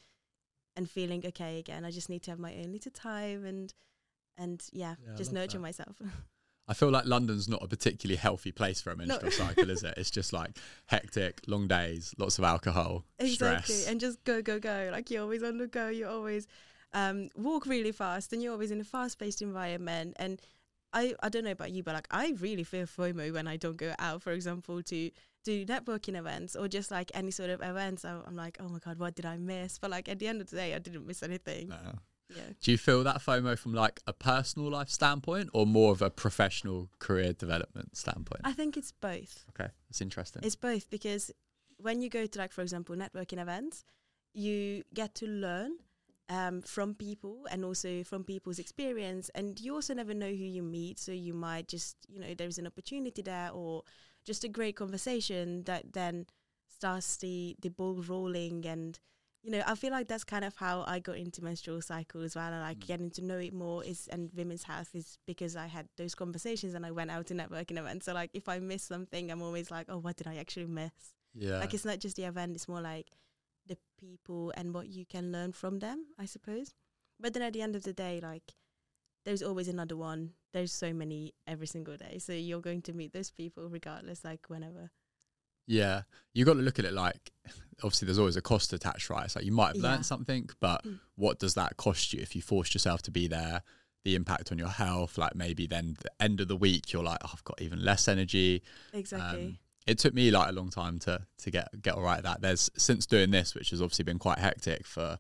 and 0.76 0.90
feeling 0.90 1.24
okay 1.26 1.60
again 1.60 1.86
i 1.86 1.92
just 1.92 2.10
need 2.10 2.24
to 2.24 2.32
have 2.32 2.40
my 2.40 2.54
own 2.56 2.72
little 2.72 2.92
time 2.92 3.46
and 3.46 3.74
and 4.38 4.64
yeah, 4.72 4.96
Yeah, 5.06 5.16
just 5.18 5.34
nurture 5.34 5.58
that. 5.58 5.62
myself 5.62 6.02
I 6.70 6.74
feel 6.76 6.92
like 6.92 7.06
London's 7.06 7.50
not 7.50 7.64
a 7.64 7.68
particularly 7.68 8.16
healthy 8.18 8.52
place 8.52 8.80
for 8.80 8.92
a 8.92 8.96
menstrual 8.96 9.32
cycle, 9.32 9.70
is 9.72 9.84
it? 9.84 9.96
It's 9.98 10.12
just 10.12 10.32
like 10.32 10.52
hectic, 10.86 11.42
long 11.48 11.68
days, 11.68 12.14
lots 12.18 12.38
of 12.38 12.44
alcohol, 12.44 13.06
exactly 13.18 13.74
stress. 13.76 13.88
and 13.90 14.00
just 14.00 14.24
go 14.24 14.42
go 14.42 14.60
go 14.60 14.90
like 14.92 15.10
you're 15.10 15.24
always 15.24 15.42
on 15.44 15.58
the 15.58 15.68
go 15.68 15.88
you 15.90 16.08
always 16.08 16.46
um 16.94 17.30
walk 17.36 17.66
really 17.66 17.92
fast 17.92 18.32
and 18.34 18.42
you're 18.42 18.52
always 18.54 18.72
in 18.72 18.80
a 18.82 18.84
fast-paced 18.84 19.42
environment 19.42 20.16
and 20.18 20.42
i 20.92 21.14
i 21.22 21.30
don't 21.30 21.44
know 21.44 21.52
about 21.52 21.70
you 21.72 21.84
but 21.84 21.94
like 21.94 22.08
i 22.10 22.34
really 22.40 22.64
feel 22.64 22.86
fomo 22.88 23.32
when 23.32 23.48
i 23.48 23.56
don't 23.58 23.78
go 23.78 23.94
out 24.00 24.24
for 24.24 24.32
example 24.32 24.82
to 24.82 25.12
do 25.44 25.66
networking 25.68 26.18
events 26.18 26.56
or 26.56 26.68
just 26.68 26.90
like 26.90 27.12
any 27.14 27.30
sort 27.30 27.52
of 27.52 27.62
events 27.62 28.04
I, 28.06 28.18
i'm 28.26 28.36
like 28.36 28.58
oh 28.60 28.68
my 28.70 28.80
god 28.80 28.98
what 28.98 29.14
did 29.14 29.28
i 29.28 29.38
miss 29.38 29.78
but 29.78 29.92
like 29.92 30.10
at 30.10 30.18
the 30.18 30.28
end 30.28 30.42
of 30.42 30.50
the 30.50 30.56
day 30.56 30.74
i 30.74 30.80
didn't 30.80 31.06
miss 31.06 31.22
anything 31.22 31.70
No. 31.70 31.78
Yeah 32.30 32.44
Do 32.62 32.72
you 32.72 32.78
feel 32.78 33.04
that 33.04 33.22
FOMO 33.22 33.58
from 33.58 33.74
like 33.74 34.02
a 34.08 34.14
personal 34.14 34.70
life 34.70 34.90
standpoint 34.90 35.50
or 35.54 35.66
more 35.66 35.92
of 35.92 36.02
a 36.02 36.10
professional 36.10 36.90
career 37.00 37.34
development 37.34 37.98
standpoint? 37.98 38.42
i 38.44 38.54
think 38.54 38.78
it's 38.78 38.92
both 38.92 39.46
okay, 39.50 39.72
that's 39.90 40.02
interesting. 40.02 40.42
It's 40.44 40.56
both 40.56 40.90
because 40.90 41.32
when 41.78 42.02
you 42.02 42.10
go 42.10 42.26
to 42.26 42.40
like 42.40 42.52
for 42.52 42.62
example 42.62 42.96
networking 42.96 43.40
events, 43.42 43.84
you 44.34 44.84
get 44.94 45.16
to 45.16 45.28
learn 45.28 45.72
um, 46.30 46.62
from 46.62 46.94
people 46.94 47.48
and 47.50 47.66
also 47.66 48.04
from 48.04 48.24
people's 48.24 48.60
experience, 48.60 49.30
and 49.34 49.60
you 49.60 49.74
also 49.74 49.94
never 49.94 50.14
know 50.14 50.28
who 50.30 50.46
you 50.58 50.62
meet. 50.62 51.00
So 51.00 51.12
you 51.12 51.34
might 51.34 51.68
just 51.68 51.96
you 52.08 52.20
know 52.20 52.34
there's 52.38 52.58
an 52.58 52.68
opportunity 52.68 53.22
there 53.22 53.50
or 53.54 53.84
just 54.26 54.44
a 54.44 54.48
great 54.50 54.76
conversation 54.76 55.64
that 55.64 55.94
then 55.94 56.28
starts 56.68 57.18
the 57.18 57.56
the 57.62 57.70
ball 57.70 58.04
rolling 58.08 58.66
and. 58.66 59.00
You 59.50 59.58
know, 59.58 59.64
I 59.66 59.74
feel 59.74 59.89
like 59.89 60.08
that's 60.08 60.24
kind 60.24 60.45
of 60.45 60.56
how 60.58 60.84
I 60.86 61.00
got 61.00 61.18
into 61.18 61.43
menstrual 61.43 61.82
cycle 61.82 62.22
as 62.22 62.36
well, 62.36 62.54
and 62.54 62.62
like 62.62 62.78
Mm. 62.82 62.86
getting 62.86 63.10
to 63.10 63.24
know 63.24 63.39
it 63.39 63.52
more 63.52 63.84
is 63.84 64.08
and 64.10 64.30
women's 64.36 64.62
health 64.62 64.93
is 64.93 65.18
because 65.26 65.56
I 65.56 65.66
had 65.66 65.89
those 65.97 66.14
conversations 66.14 66.76
and 66.76 66.86
I 66.86 66.91
went 66.91 67.10
out 67.10 67.26
to 67.28 67.34
networking 67.34 67.80
events. 67.80 68.06
So 68.06 68.14
like, 68.14 68.30
if 68.36 68.47
I 68.47 68.60
miss 68.60 68.84
something, 68.84 69.32
I'm 69.32 69.41
always 69.41 69.72
like, 69.72 69.88
oh, 69.89 69.97
what 69.97 70.18
did 70.18 70.28
I 70.28 70.36
actually 70.36 70.68
miss? 70.68 71.16
yeah. 71.34 71.58
Like 71.58 71.74
it's 71.74 71.84
not 71.84 71.97
just 71.97 72.16
the 72.16 72.26
event; 72.26 72.56
it's 72.56 72.68
more 72.68 72.80
like 72.82 73.08
the 73.66 73.78
people 74.00 74.54
and 74.56 74.72
what 74.72 74.88
you 74.88 75.04
can 75.04 75.32
learn 75.32 75.52
from 75.54 75.80
them, 75.80 76.06
I 76.20 76.26
suppose. 76.26 76.76
But 77.20 77.34
then 77.34 77.41
at 77.41 77.54
the 77.54 77.64
end 77.64 77.76
of 77.76 77.82
the 77.82 77.93
day, 77.93 78.20
like 78.22 78.54
there's 79.26 79.41
always 79.41 79.68
another 79.68 79.97
one. 79.97 80.34
There's 80.54 80.72
so 80.72 80.93
many 80.93 81.34
every 81.47 81.66
single 81.66 81.97
day, 81.97 82.20
so 82.20 82.34
you're 82.34 82.62
going 82.62 82.84
to 82.84 82.93
meet 82.93 83.14
those 83.14 83.32
people 83.32 83.68
regardless, 83.68 84.24
like 84.24 84.47
whenever. 84.47 84.91
Yeah, 85.70 86.02
you 86.34 86.44
got 86.46 86.56
to 86.56 86.60
look 86.62 86.80
at 86.80 86.86
it 86.86 86.94
like 86.94 87.32
obviously 87.84 88.08
there's 88.08 88.20
always 88.20 88.36
a 88.36 88.42
cost 88.42 88.74
attached, 88.74 89.10
right? 89.10 89.24
It's 89.26 89.36
like 89.36 89.46
you 89.46 89.52
might 89.54 89.68
have 89.68 89.78
Yeah. 89.78 89.92
learned 89.92 90.06
something, 90.06 90.50
but 90.60 90.84
Mm. 90.84 91.00
what 91.16 91.40
does 91.40 91.54
that 91.54 91.78
cost 91.78 92.12
you 92.12 92.20
if 92.22 92.36
you 92.36 92.42
forced 92.42 92.74
yourself 92.74 93.02
to 93.04 93.12
be 93.12 93.28
there? 93.28 93.62
The 94.04 94.16
impact 94.16 94.52
on 94.52 94.58
your 94.58 94.70
health, 94.70 95.18
like 95.18 95.36
maybe 95.36 95.68
then 95.68 95.96
the 96.02 96.12
end 96.22 96.42
of 96.42 96.48
the 96.48 96.58
week 96.58 96.92
you're 96.92 97.04
like, 97.04 97.20
oh, 97.24 97.30
I've 97.32 97.44
got 97.44 97.62
even 97.62 97.84
less 97.86 98.08
energy. 98.08 98.64
Exactly. 98.94 99.46
Um, 99.46 99.60
it 99.88 99.98
took 100.00 100.14
me 100.14 100.30
like 100.32 100.50
a 100.50 100.52
long 100.52 100.70
time 100.72 101.00
to 101.00 101.26
to 101.38 101.52
get 101.52 101.68
get 101.82 101.94
all 101.96 102.02
right 102.02 102.18
at 102.18 102.24
that. 102.24 102.42
There's 102.42 102.70
since 102.76 103.06
doing 103.06 103.32
this, 103.32 103.54
which 103.56 103.70
has 103.70 103.82
obviously 103.82 104.04
been 104.06 104.20
quite 104.20 104.40
hectic 104.40 104.86
for 104.88 105.20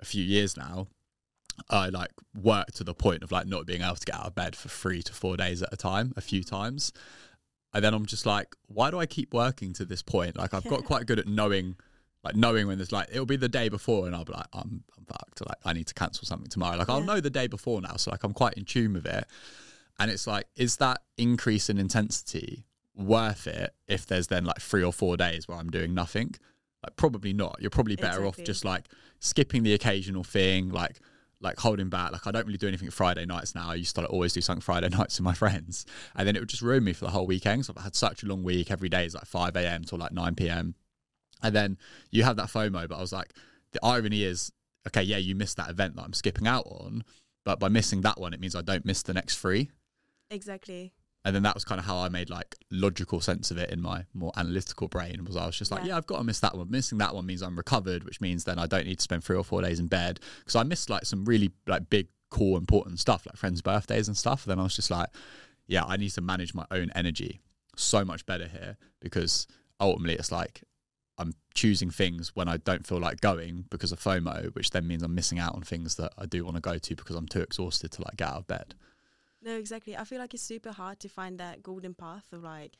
a 0.00 0.04
few 0.04 0.24
years 0.24 0.56
now. 0.56 0.88
I 1.68 1.90
like 1.90 2.10
worked 2.34 2.76
to 2.76 2.84
the 2.84 2.94
point 2.94 3.22
of 3.22 3.30
like 3.30 3.46
not 3.46 3.66
being 3.66 3.82
able 3.82 3.96
to 3.96 4.04
get 4.06 4.14
out 4.16 4.26
of 4.26 4.34
bed 4.34 4.56
for 4.56 4.68
three 4.68 5.02
to 5.02 5.12
four 5.12 5.36
days 5.36 5.62
at 5.62 5.72
a 5.72 5.76
time, 5.76 6.12
a 6.16 6.20
few 6.20 6.42
times. 6.42 6.92
And 7.74 7.84
then 7.84 7.94
I'm 7.94 8.06
just 8.06 8.26
like, 8.26 8.54
why 8.66 8.90
do 8.90 8.98
I 8.98 9.06
keep 9.06 9.32
working 9.32 9.72
to 9.74 9.84
this 9.84 10.02
point? 10.02 10.36
Like 10.36 10.52
I've 10.54 10.64
got 10.64 10.80
Yeah. 10.80 10.86
quite 10.86 11.06
good 11.06 11.18
at 11.18 11.26
knowing, 11.26 11.76
like 12.22 12.36
knowing 12.36 12.66
when 12.66 12.78
there's 12.78 12.92
like 12.92 13.08
it'll 13.10 13.26
be 13.26 13.36
the 13.36 13.48
day 13.48 13.68
before, 13.68 14.06
and 14.06 14.14
I'll 14.14 14.24
be 14.24 14.32
like, 14.34 14.46
I'm 14.52 14.84
I'm 14.98 15.04
fucked. 15.06 15.46
Like 15.46 15.58
I 15.64 15.72
need 15.72 15.86
to 15.86 15.94
cancel 15.94 16.26
something 16.26 16.48
tomorrow. 16.48 16.76
Like 16.76 16.88
I'll 16.88 17.02
know 17.02 17.20
the 17.20 17.30
day 17.30 17.46
before 17.46 17.80
now, 17.80 17.96
so 17.96 18.10
like 18.10 18.24
I'm 18.24 18.34
quite 18.34 18.54
in 18.54 18.64
tune 18.64 18.92
with 18.92 19.06
it. 19.06 19.26
And 19.98 20.10
it's 20.10 20.26
like, 20.26 20.46
is 20.56 20.76
that 20.78 21.02
increase 21.16 21.68
in 21.70 21.78
intensity 21.78 22.64
worth 22.94 23.46
it 23.46 23.74
if 23.88 24.06
there's 24.06 24.26
then 24.26 24.44
like 24.44 24.60
three 24.60 24.82
or 24.82 24.92
four 24.92 25.16
days 25.16 25.46
where 25.48 25.56
I'm 25.58 25.70
doing 25.70 25.94
nothing? 25.94 26.34
Like 26.82 26.96
probably 26.96 27.32
not. 27.32 27.58
You're 27.60 27.70
probably 27.70 27.96
better 27.96 28.26
off 28.26 28.38
just 28.42 28.64
like 28.64 28.86
skipping 29.20 29.62
the 29.62 29.72
occasional 29.74 30.24
thing, 30.24 30.70
like 30.70 30.98
like 31.42 31.58
holding 31.58 31.88
back. 31.88 32.12
Like 32.12 32.26
I 32.26 32.30
don't 32.30 32.46
really 32.46 32.58
do 32.58 32.68
anything 32.68 32.90
Friday 32.90 33.26
nights 33.26 33.54
now. 33.54 33.70
I 33.70 33.74
used 33.74 33.94
to 33.96 34.02
like, 34.02 34.10
always 34.10 34.32
do 34.32 34.40
something 34.40 34.62
Friday 34.62 34.88
nights 34.96 35.18
with 35.18 35.24
my 35.24 35.34
friends, 35.34 35.84
and 36.16 36.26
then 36.26 36.36
it 36.36 36.40
would 36.40 36.48
just 36.48 36.62
ruin 36.62 36.84
me 36.84 36.92
for 36.92 37.04
the 37.04 37.10
whole 37.10 37.26
weekend. 37.26 37.66
So 37.66 37.74
I've 37.76 37.84
had 37.84 37.96
such 37.96 38.22
a 38.22 38.26
long 38.26 38.42
week. 38.42 38.70
Every 38.70 38.88
day 38.88 39.04
is 39.04 39.14
like 39.14 39.26
five 39.26 39.56
a.m. 39.56 39.84
till 39.84 39.98
like 39.98 40.12
nine 40.12 40.34
p.m. 40.34 40.74
And 41.42 41.54
then 41.54 41.76
you 42.10 42.22
have 42.22 42.36
that 42.36 42.48
FOMO. 42.48 42.88
But 42.88 42.96
I 42.96 43.00
was 43.00 43.12
like, 43.12 43.32
the 43.72 43.84
irony 43.84 44.22
is, 44.22 44.52
okay, 44.86 45.02
yeah, 45.02 45.16
you 45.16 45.34
missed 45.34 45.56
that 45.56 45.70
event 45.70 45.96
that 45.96 46.02
I'm 46.02 46.12
skipping 46.12 46.46
out 46.46 46.66
on, 46.66 47.02
but 47.44 47.58
by 47.58 47.68
missing 47.68 48.02
that 48.02 48.20
one, 48.20 48.32
it 48.32 48.40
means 48.40 48.54
I 48.54 48.62
don't 48.62 48.84
miss 48.84 49.02
the 49.02 49.12
next 49.12 49.38
three 49.38 49.70
exactly. 50.32 50.92
And 51.24 51.34
then 51.34 51.42
that 51.44 51.54
was 51.54 51.64
kind 51.64 51.78
of 51.78 51.84
how 51.84 51.98
I 51.98 52.08
made 52.08 52.30
like 52.30 52.56
logical 52.70 53.20
sense 53.20 53.50
of 53.50 53.58
it 53.58 53.70
in 53.70 53.80
my 53.80 54.04
more 54.12 54.32
analytical 54.36 54.88
brain 54.88 55.24
was 55.24 55.36
I 55.36 55.46
was 55.46 55.56
just 55.56 55.70
like, 55.70 55.82
Yeah. 55.82 55.88
yeah, 55.90 55.96
I've 55.96 56.06
got 56.06 56.18
to 56.18 56.24
miss 56.24 56.40
that 56.40 56.56
one. 56.56 56.70
Missing 56.70 56.98
that 56.98 57.14
one 57.14 57.26
means 57.26 57.42
I'm 57.42 57.56
recovered, 57.56 58.04
which 58.04 58.20
means 58.20 58.44
then 58.44 58.58
I 58.58 58.66
don't 58.66 58.86
need 58.86 58.96
to 58.96 59.02
spend 59.02 59.22
three 59.22 59.36
or 59.36 59.44
four 59.44 59.62
days 59.62 59.78
in 59.78 59.86
bed 59.86 60.18
because 60.40 60.56
I 60.56 60.62
missed 60.64 60.90
like 60.90 61.04
some 61.04 61.24
really 61.24 61.52
like 61.66 61.88
big, 61.90 62.08
cool, 62.30 62.56
important 62.56 62.98
stuff 62.98 63.24
like 63.26 63.36
friends' 63.36 63.62
birthdays 63.62 64.08
and 64.08 64.16
stuff. 64.16 64.44
then 64.44 64.58
I 64.58 64.64
was 64.64 64.74
just 64.74 64.90
like, 64.90 65.08
yeah, 65.68 65.84
I 65.84 65.96
need 65.96 66.10
to 66.10 66.20
manage 66.20 66.54
my 66.54 66.66
own 66.72 66.90
energy 66.94 67.40
so 67.76 68.04
much 68.04 68.26
better 68.26 68.48
here 68.48 68.76
because 69.00 69.46
ultimately 69.80 70.14
it's 70.16 70.32
like 70.32 70.62
I'm 71.18 71.34
choosing 71.54 71.90
things 71.90 72.32
when 72.34 72.48
I 72.48 72.56
don't 72.56 72.84
feel 72.86 72.98
like 72.98 73.20
going 73.20 73.66
because 73.70 73.92
of 73.92 74.00
FOMO, 74.00 74.52
which 74.56 74.70
then 74.70 74.88
means 74.88 75.02
I'm 75.02 75.14
missing 75.14 75.38
out 75.38 75.54
on 75.54 75.62
things 75.62 75.94
that 75.96 76.12
I 76.18 76.26
do 76.26 76.44
want 76.44 76.56
to 76.56 76.60
go 76.60 76.78
to 76.78 76.96
because 76.96 77.14
I'm 77.14 77.28
too 77.28 77.42
exhausted 77.42 77.92
to 77.92 78.02
like 78.02 78.16
get 78.16 78.28
out 78.28 78.38
of 78.38 78.46
bed. 78.48 78.74
No, 79.42 79.56
exactly. 79.56 79.96
I 79.96 80.04
feel 80.04 80.18
like 80.18 80.34
it's 80.34 80.42
super 80.42 80.72
hard 80.72 81.00
to 81.00 81.08
find 81.08 81.38
that 81.38 81.62
golden 81.62 81.94
path 81.94 82.32
of 82.32 82.44
like 82.44 82.78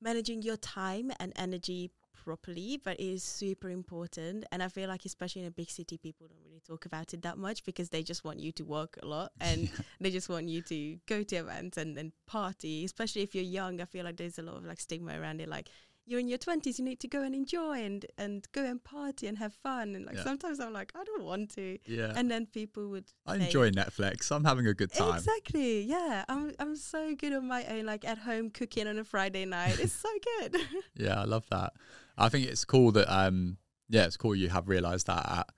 managing 0.00 0.42
your 0.42 0.56
time 0.56 1.12
and 1.20 1.32
energy 1.36 1.90
properly, 2.24 2.80
but 2.82 2.98
it 2.98 3.04
is 3.04 3.22
super 3.22 3.70
important. 3.70 4.44
And 4.50 4.62
I 4.62 4.68
feel 4.68 4.88
like, 4.88 5.04
especially 5.04 5.42
in 5.42 5.48
a 5.48 5.52
big 5.52 5.70
city, 5.70 5.98
people 5.98 6.26
don't 6.26 6.44
really 6.44 6.60
talk 6.66 6.84
about 6.84 7.14
it 7.14 7.22
that 7.22 7.38
much 7.38 7.64
because 7.64 7.90
they 7.90 8.02
just 8.02 8.24
want 8.24 8.40
you 8.40 8.50
to 8.52 8.64
work 8.64 8.98
a 9.02 9.06
lot 9.06 9.30
and 9.40 9.70
they 10.00 10.10
just 10.10 10.28
want 10.28 10.48
you 10.48 10.62
to 10.62 10.98
go 11.06 11.22
to 11.22 11.36
events 11.36 11.78
and, 11.78 11.96
and 11.96 12.12
party. 12.26 12.84
Especially 12.84 13.22
if 13.22 13.34
you're 13.34 13.44
young, 13.44 13.80
I 13.80 13.84
feel 13.84 14.04
like 14.04 14.16
there's 14.16 14.38
a 14.38 14.42
lot 14.42 14.56
of 14.56 14.64
like 14.64 14.80
stigma 14.80 15.18
around 15.18 15.40
it. 15.40 15.48
Like, 15.48 15.68
you're 16.04 16.18
in 16.20 16.28
your 16.28 16.38
twenties, 16.38 16.78
you 16.78 16.84
need 16.84 17.00
to 17.00 17.08
go 17.08 17.22
and 17.22 17.34
enjoy 17.34 17.82
and 17.84 18.04
and 18.18 18.46
go 18.52 18.64
and 18.64 18.82
party 18.82 19.26
and 19.28 19.38
have 19.38 19.54
fun. 19.54 19.94
And 19.94 20.04
like 20.06 20.16
Yeah. 20.16 20.24
sometimes 20.24 20.58
I'm 20.60 20.72
like, 20.72 20.92
I 20.94 21.04
don't 21.04 21.24
want 21.24 21.54
to. 21.54 21.78
Yeah. 21.86 22.12
And 22.16 22.30
then 22.30 22.46
people 22.46 22.88
would. 22.88 23.04
I 23.26 23.38
say- 23.38 23.44
enjoy 23.46 23.70
Netflix. 23.70 24.30
I'm 24.34 24.44
having 24.44 24.66
a 24.66 24.74
good 24.74 24.92
time. 24.92 25.14
Exactly. 25.16 25.82
Yeah. 25.82 26.24
I'm 26.28 26.52
I'm 26.58 26.76
so 26.76 27.14
good 27.14 27.32
on 27.32 27.46
my 27.46 27.64
own, 27.66 27.86
like 27.86 28.04
at 28.04 28.18
home 28.18 28.50
cooking 28.50 28.86
on 28.88 28.98
a 28.98 29.04
Friday 29.04 29.44
night. 29.44 29.78
It's 29.78 29.92
so 29.92 30.08
good. 30.40 30.56
Yeah, 30.96 31.20
I 31.20 31.24
love 31.24 31.44
that. 31.50 31.72
I 32.18 32.28
think 32.28 32.46
it's 32.48 32.64
cool 32.64 32.92
that 32.92 33.08
um 33.12 33.56
yeah, 33.88 34.04
it's 34.06 34.16
cool 34.16 34.34
you 34.34 34.48
have 34.48 34.68
realised 34.68 35.06
that 35.06 35.24
at 35.30 35.48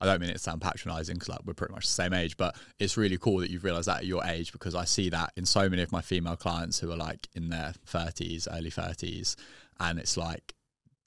I 0.00 0.06
don't 0.06 0.20
mean 0.20 0.30
it 0.30 0.32
to 0.32 0.38
sound 0.40 0.60
patronising 0.60 1.14
because 1.14 1.28
like 1.28 1.44
we're 1.44 1.54
pretty 1.54 1.74
much 1.74 1.86
the 1.86 1.92
same 1.92 2.12
age, 2.12 2.36
but 2.36 2.56
it's 2.80 2.96
really 2.96 3.18
cool 3.18 3.38
that 3.38 3.50
you've 3.50 3.62
realised 3.62 3.86
that 3.86 3.98
at 3.98 4.06
your 4.06 4.24
age 4.24 4.50
because 4.50 4.74
I 4.74 4.84
see 4.84 5.10
that 5.10 5.32
in 5.36 5.46
so 5.46 5.68
many 5.68 5.80
of 5.82 5.92
my 5.92 6.00
female 6.02 6.34
clients 6.34 6.80
who 6.80 6.90
are 6.90 6.96
like 6.96 7.28
in 7.34 7.50
their 7.50 7.72
thirties, 7.86 8.48
early 8.50 8.70
thirties, 8.70 9.36
and 9.82 9.98
it's 9.98 10.16
like 10.16 10.54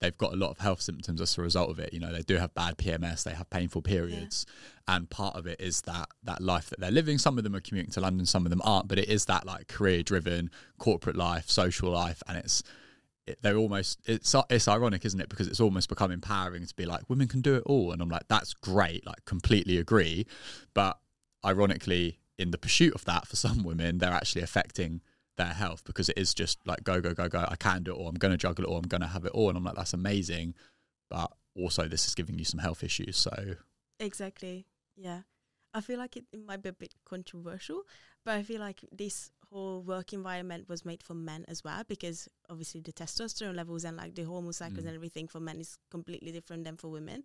they've 0.01 0.17
got 0.17 0.33
a 0.33 0.35
lot 0.35 0.51
of 0.51 0.59
health 0.59 0.81
symptoms 0.81 1.21
as 1.21 1.37
a 1.37 1.41
result 1.41 1.69
of 1.69 1.79
it. 1.79 1.93
You 1.93 1.99
know, 1.99 2.11
they 2.11 2.21
do 2.21 2.35
have 2.35 2.53
bad 2.53 2.77
PMS, 2.77 3.23
they 3.23 3.33
have 3.33 3.49
painful 3.49 3.81
periods, 3.81 4.45
and 4.87 5.09
part 5.09 5.35
of 5.35 5.47
it 5.47 5.59
is 5.59 5.81
that 5.81 6.09
that 6.23 6.41
life 6.41 6.69
that 6.69 6.79
they're 6.79 6.91
living. 6.91 7.17
Some 7.17 7.37
of 7.37 7.43
them 7.43 7.55
are 7.55 7.61
commuting 7.61 7.91
to 7.93 8.01
London, 8.01 8.25
some 8.25 8.45
of 8.45 8.49
them 8.49 8.61
aren't, 8.63 8.87
but 8.87 8.99
it 8.99 9.09
is 9.09 9.25
that 9.25 9.45
like 9.45 9.67
career 9.67 10.03
driven 10.03 10.51
corporate 10.77 11.15
life, 11.15 11.49
social 11.49 11.89
life, 11.89 12.21
and 12.27 12.37
it's 12.37 12.61
it, 13.25 13.39
they're 13.41 13.57
almost 13.57 13.99
it's 14.05 14.35
it's 14.49 14.67
ironic, 14.67 15.05
isn't 15.05 15.19
it? 15.19 15.29
Because 15.29 15.47
it's 15.47 15.59
almost 15.59 15.89
become 15.89 16.11
empowering 16.11 16.65
to 16.65 16.75
be 16.75 16.85
like 16.85 17.09
women 17.09 17.27
can 17.27 17.41
do 17.41 17.55
it 17.55 17.63
all, 17.65 17.91
and 17.91 18.01
I'm 18.01 18.09
like 18.09 18.27
that's 18.27 18.53
great, 18.53 19.05
like 19.05 19.23
completely 19.25 19.77
agree, 19.77 20.27
but 20.73 20.99
ironically, 21.43 22.19
in 22.37 22.51
the 22.51 22.57
pursuit 22.57 22.93
of 22.93 23.05
that, 23.05 23.27
for 23.27 23.35
some 23.35 23.63
women, 23.63 23.99
they're 23.99 24.11
actually 24.11 24.41
affecting 24.41 25.01
their 25.37 25.53
health 25.53 25.83
because 25.85 26.09
it 26.09 26.17
is 26.17 26.33
just 26.33 26.59
like 26.65 26.83
go 26.83 27.01
go 27.01 27.13
go 27.13 27.27
go. 27.29 27.45
I 27.47 27.55
can 27.55 27.83
do 27.83 27.91
it 27.93 27.97
all. 27.97 28.07
I'm 28.07 28.15
going 28.15 28.31
to 28.31 28.37
juggle 28.37 28.65
it 28.65 28.67
all. 28.67 28.77
I'm 28.77 28.83
going 28.87 29.01
to 29.01 29.07
have 29.07 29.25
it 29.25 29.31
all, 29.33 29.49
and 29.49 29.57
I'm 29.57 29.63
like 29.63 29.75
that's 29.75 29.93
amazing, 29.93 30.53
but 31.09 31.31
also 31.55 31.87
this 31.87 32.07
is 32.07 32.15
giving 32.15 32.37
you 32.39 32.45
some 32.45 32.59
health 32.59 32.83
issues. 32.83 33.17
So 33.17 33.31
Exactly. 33.99 34.65
Yeah. 34.95 35.21
I 35.73 35.81
feel 35.81 35.99
like 35.99 36.15
it, 36.17 36.25
it 36.31 36.45
might 36.45 36.61
be 36.61 36.69
a 36.69 36.73
bit 36.73 36.93
controversial, 37.05 37.81
but 38.23 38.35
I 38.35 38.43
feel 38.43 38.59
like 38.59 38.79
this 38.91 39.31
whole 39.51 39.81
work 39.81 40.13
environment 40.13 40.67
was 40.69 40.85
made 40.85 41.03
for 41.03 41.13
men 41.13 41.45
as 41.47 41.63
well 41.63 41.83
because 41.87 42.27
obviously 42.49 42.81
the 42.81 42.91
testosterone 42.93 43.55
levels 43.55 43.83
and 43.83 43.95
like 43.97 44.15
the 44.15 44.23
hormone 44.23 44.53
cycles 44.53 44.83
Mm. 44.83 44.87
and 44.87 44.95
everything 44.95 45.27
for 45.27 45.39
men 45.39 45.59
is 45.59 45.77
completely 45.91 46.31
different 46.31 46.63
than 46.63 46.77
for 46.77 46.89
women. 46.89 47.23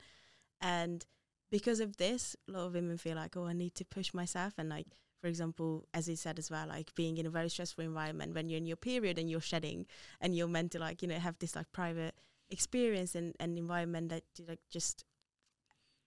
And 0.61 1.06
because 1.50 1.80
of 1.80 1.96
this, 1.96 2.36
a 2.48 2.52
lot 2.52 2.66
of 2.66 2.74
women 2.74 2.98
feel 2.98 3.16
like, 3.16 3.36
oh, 3.36 3.46
I 3.46 3.52
need 3.52 3.74
to 3.76 3.84
push 3.84 4.12
myself. 4.12 4.54
And 4.58 4.68
like, 4.68 4.86
for 5.21 5.27
example, 5.27 5.87
as 5.93 6.09
you 6.09 6.16
said 6.16 6.39
as 6.39 6.51
well, 6.51 6.66
like 6.68 6.95
being 6.95 7.16
in 7.18 7.27
a 7.27 7.31
very 7.31 7.49
stressful 7.49 7.85
environment 7.85 8.35
when 8.35 8.49
you're 8.49 8.59
in 8.59 8.66
your 8.66 8.77
period 8.77 9.18
and 9.18 9.31
you're 9.31 9.41
shedding 9.41 9.87
and 10.21 10.35
you're 10.35 10.49
meant 10.49 10.73
to 10.73 10.79
like, 10.79 11.03
you 11.03 11.09
know, 11.09 11.18
have 11.18 11.39
this 11.39 11.55
like 11.55 11.71
private 11.73 12.14
experience 12.51 13.14
and 13.14 13.35
an 13.39 13.57
environment 13.59 14.09
that 14.09 14.25
you 14.37 14.45
like 14.49 14.61
just 14.71 15.05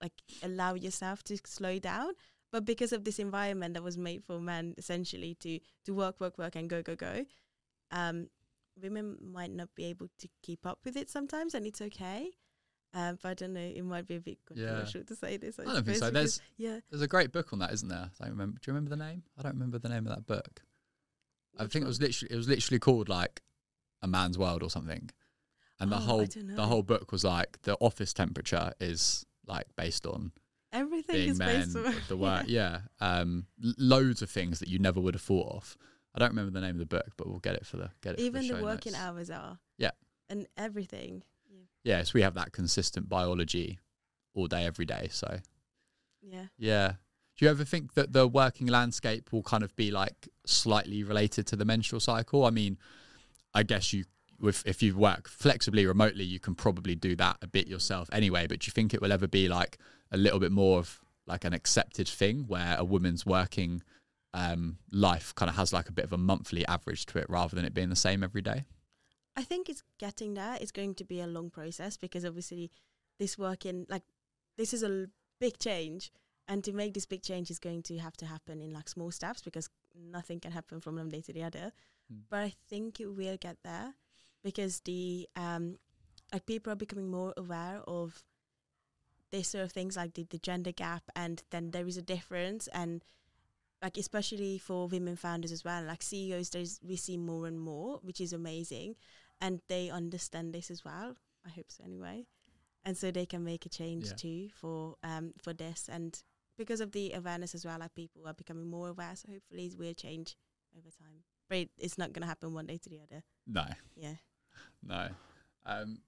like 0.02 0.14
allow 0.42 0.74
yourself 0.74 1.24
to 1.24 1.38
slow 1.46 1.80
down. 1.80 2.14
But 2.52 2.66
because 2.66 2.94
of 2.94 3.04
this 3.04 3.20
environment 3.20 3.74
that 3.74 3.84
was 3.84 3.98
made 3.98 4.24
for 4.24 4.40
men 4.40 4.76
essentially 4.78 5.36
to 5.42 5.60
to 5.86 5.94
work 5.94 6.20
work 6.20 6.38
work 6.38 6.56
and 6.56 6.70
go 6.70 6.82
go 6.84 6.96
go 6.96 7.26
um 7.92 8.28
women 8.82 9.18
might 9.22 9.52
not 9.52 9.70
be 9.76 9.86
able 9.86 10.10
to 10.20 10.28
keep 10.42 10.66
up 10.66 10.80
with 10.84 10.96
it 10.98 11.10
sometimes 11.10 11.54
and 11.54 11.66
it's 11.66 11.82
okay 11.82 12.32
um, 12.94 13.18
but 13.22 13.30
I 13.30 13.34
don't 13.34 13.54
know. 13.54 13.60
It 13.76 13.84
might 13.84 14.08
be 14.08 14.16
a 14.16 14.20
bit 14.20 14.38
Yeah. 14.54 14.68
controversial 14.68 15.04
to 15.06 15.16
say 15.16 15.38
this. 15.38 15.60
I, 15.60 15.64
I 15.64 15.66
don't 15.74 15.86
think 15.86 15.98
so. 15.98 16.10
There's 16.12 16.42
yeah. 16.58 16.80
there's 16.90 17.02
a 17.02 17.08
great 17.08 17.32
book 17.32 17.54
on 17.54 17.60
that, 17.60 17.72
isn't 17.74 17.90
there? 17.90 18.10
I 18.20 18.24
don't 18.24 18.32
remember. 18.32 18.60
Do 18.62 18.70
you 18.72 18.74
remember 18.76 18.90
the 18.96 19.04
name? 19.04 19.24
I 19.38 19.42
don't 19.44 19.54
remember 19.54 19.80
the 19.80 19.90
name 19.90 20.06
of 20.08 20.16
that 20.16 20.26
book. 20.26 20.62
I 21.58 21.64
Which 21.64 21.74
think 21.74 21.84
it 21.86 21.88
was 21.88 22.02
literally 22.02 22.34
it 22.34 22.38
was 22.38 22.48
literally 22.48 22.80
called 22.80 23.10
like 23.10 23.42
a 24.02 24.08
man's 24.08 24.38
world 24.38 24.64
or 24.64 24.70
something. 24.70 25.10
And 25.80 25.92
the 25.92 25.96
Oh, 25.96 26.00
I 26.00 26.02
whole 26.04 26.26
the 26.26 26.66
whole 26.68 26.84
book 26.84 27.12
was 27.12 27.24
like 27.24 27.62
the 27.64 27.76
office 27.80 28.14
temperature 28.14 28.72
is 28.80 29.26
like 29.48 29.66
based 29.76 30.06
on 30.06 30.32
everything 30.72 31.16
being 31.16 31.30
is 31.30 31.40
men, 31.40 31.60
based 31.66 31.76
on 31.76 31.96
the 32.08 32.18
work, 32.28 32.46
yeah. 32.48 32.82
Um, 33.02 33.46
l- 33.64 33.74
loads 33.78 34.22
of 34.22 34.30
things 34.30 34.60
that 34.60 34.70
you 34.70 34.80
never 34.80 35.00
would 35.00 35.14
have 35.16 35.22
thought 35.22 35.52
of. 35.56 35.78
I 36.16 36.20
don't 36.20 36.30
remember 36.30 36.52
the 36.52 36.62
name 36.66 36.76
of 36.76 36.80
the 36.80 36.86
book, 36.86 37.12
but 37.18 37.28
we'll 37.28 37.40
get 37.40 37.56
it 37.56 37.66
for 37.66 37.78
the 37.78 37.90
get 38.02 38.14
it. 38.14 38.20
Even 38.20 38.44
for 38.48 38.54
the 38.54 38.60
the, 38.60 38.64
working 38.64 38.92
notes. 38.94 39.04
hours 39.04 39.30
are. 39.30 39.60
Yeah. 39.78 39.92
And 40.30 40.48
everything. 40.58 41.24
Yeah, 41.84 42.04
so 42.04 42.12
we 42.16 42.22
have 42.22 42.36
that 42.36 42.52
consistent 42.52 43.10
biology 43.10 43.80
all 44.34 44.48
day, 44.48 44.66
every 44.66 44.86
day. 44.86 45.10
So 45.12 45.40
Yeah. 46.22 46.46
Yeah. 46.58 46.94
Do 47.36 47.46
you 47.46 47.52
ever 47.52 47.64
think 47.64 47.96
that 47.96 48.14
the 48.14 48.28
working 48.28 48.68
landscape 48.68 49.34
will 49.34 49.42
kind 49.42 49.64
of 49.64 49.76
be 49.76 49.90
like 49.90 50.30
slightly 50.46 51.04
related 51.04 51.48
to 51.48 51.56
the 51.56 51.66
menstrual 51.66 52.00
cycle? 52.00 52.46
I 52.46 52.52
mean, 52.52 52.78
I 53.56 53.64
guess 53.64 53.92
you, 53.92 54.06
if, 54.44 54.64
if 54.68 54.84
you 54.84 54.96
work 54.96 55.28
flexibly 55.28 55.86
remotely, 55.86 56.26
you 56.26 56.40
can 56.40 56.54
probably 56.54 56.94
do 56.96 57.16
that 57.16 57.38
a 57.42 57.48
bit 57.48 57.68
yourself 57.68 58.08
anyway. 58.12 58.46
But 58.48 58.60
do 58.60 58.68
you 58.68 58.72
think 58.72 58.94
it 58.94 59.02
will 59.02 59.12
ever 59.12 59.28
be 59.28 59.50
like 59.50 59.80
a 60.12 60.18
little 60.18 60.40
bit 60.40 60.52
more 60.52 60.78
of 60.78 61.02
like 61.26 61.44
an 61.44 61.54
accepted 61.54 62.08
thing 62.08 62.46
where 62.48 62.76
a 62.78 62.84
woman's 62.84 63.26
working 63.26 63.82
um, 64.34 64.78
life 64.92 65.34
kind 65.36 65.50
of 65.50 65.56
has 65.56 65.74
like 65.74 65.90
a 65.90 65.94
bit 65.94 66.06
of 66.06 66.14
a 66.14 66.18
monthly 66.18 66.66
average 66.68 67.06
to 67.08 67.18
it 67.18 67.26
rather 67.30 67.56
than 67.56 67.66
it 67.66 67.74
being 67.74 67.90
the 67.90 67.96
same 67.96 68.24
every 68.24 68.42
day? 68.42 68.66
I 69.36 69.44
think 69.44 69.70
it's 69.70 69.84
getting 70.00 70.36
there. 70.36 70.58
It's 70.62 70.72
going 70.72 70.96
to 70.96 71.04
be 71.04 71.20
a 71.20 71.28
long 71.28 71.50
process 71.50 71.98
because 71.98 72.26
obviously 72.26 72.72
this 73.20 73.38
working 73.38 73.86
like 73.90 74.04
this 74.58 74.74
is 74.74 74.84
a 74.84 74.88
l- 74.88 75.06
big 75.40 75.58
change, 75.58 76.12
and 76.48 76.64
to 76.64 76.72
make 76.72 76.94
this 76.94 77.06
big 77.06 77.24
change 77.24 77.50
is 77.50 77.60
going 77.60 77.84
to 77.84 77.98
have 77.98 78.16
to 78.18 78.26
happen 78.26 78.62
in 78.62 78.74
like 78.74 78.90
small 78.90 79.12
steps 79.12 79.42
because 79.42 79.70
nothing 79.96 80.40
can 80.40 80.52
happen 80.52 80.80
from 80.80 80.96
one 80.96 81.10
day 81.10 81.22
to 81.22 81.34
the 81.34 81.44
other. 81.44 81.72
Mm. 82.12 82.22
But 82.30 82.40
I 82.40 82.54
think 82.70 83.00
it 83.00 83.08
will 83.08 83.38
get 83.38 83.58
there 83.64 83.94
because 84.44 84.82
the 84.82 85.28
um 85.36 85.78
like 86.32 86.46
people 86.46 86.74
are 86.74 86.78
becoming 86.78 87.10
more 87.10 87.34
aware 87.38 87.82
of 87.88 88.24
this 89.32 89.50
sort 89.50 89.64
of 89.64 89.72
things 89.72 89.98
like 89.98 90.14
the, 90.14 90.26
the 90.30 90.38
gender 90.38 90.72
gap 90.72 91.04
and 91.16 91.42
then 91.50 91.72
there 91.72 91.88
is 91.88 91.98
a 91.98 92.02
difference 92.02 92.68
and 92.68 93.04
like 93.82 93.98
especially 93.98 94.58
for 94.58 94.88
women 94.88 95.16
founders 95.16 95.52
as 95.52 95.64
well 95.64 95.84
like 95.84 96.02
ceos 96.04 96.50
there's 96.52 96.80
we 96.88 96.96
see 96.96 97.18
more 97.18 97.48
and 97.48 97.60
more 97.60 98.00
which 98.04 98.22
is 98.22 98.32
amazing 98.32 98.96
and 99.44 99.60
they 99.70 99.90
understand 99.90 100.54
this 100.54 100.72
as 100.72 100.84
well 100.86 101.16
i 101.46 101.50
hope 101.50 101.70
so 101.70 101.84
anyway 101.84 102.26
and 102.86 102.98
so 102.98 103.12
they 103.12 103.26
can 103.26 103.44
make 103.44 103.66
a 103.66 103.70
change 103.70 104.06
Yeah. 104.08 104.14
too 104.24 104.50
for 104.60 104.96
um 105.04 105.34
for 105.44 105.54
this 105.54 105.90
and 105.92 106.12
because 106.58 106.82
of 106.82 106.92
the 106.92 107.14
awareness 107.14 107.54
as 107.56 107.66
well 107.66 107.80
like 107.80 107.94
people 107.96 108.22
are 108.28 108.34
becoming 108.34 108.68
more 108.70 108.90
aware 108.90 109.16
so 109.16 109.30
hopefully 109.32 109.66
it 109.68 109.78
will 109.78 109.94
change 109.94 110.36
over 110.78 110.90
time 111.04 111.24
but 111.50 111.58
it- 111.60 111.72
it's 111.78 111.98
not 111.98 112.14
going 112.14 112.22
to 112.24 112.28
happen 112.34 112.54
one 112.54 112.66
day 112.68 112.78
to 112.78 112.90
the 112.90 113.00
other 113.06 113.24
No. 113.48 113.66
yeah 113.96 114.16
No. 114.82 115.10
Um, 115.66 116.02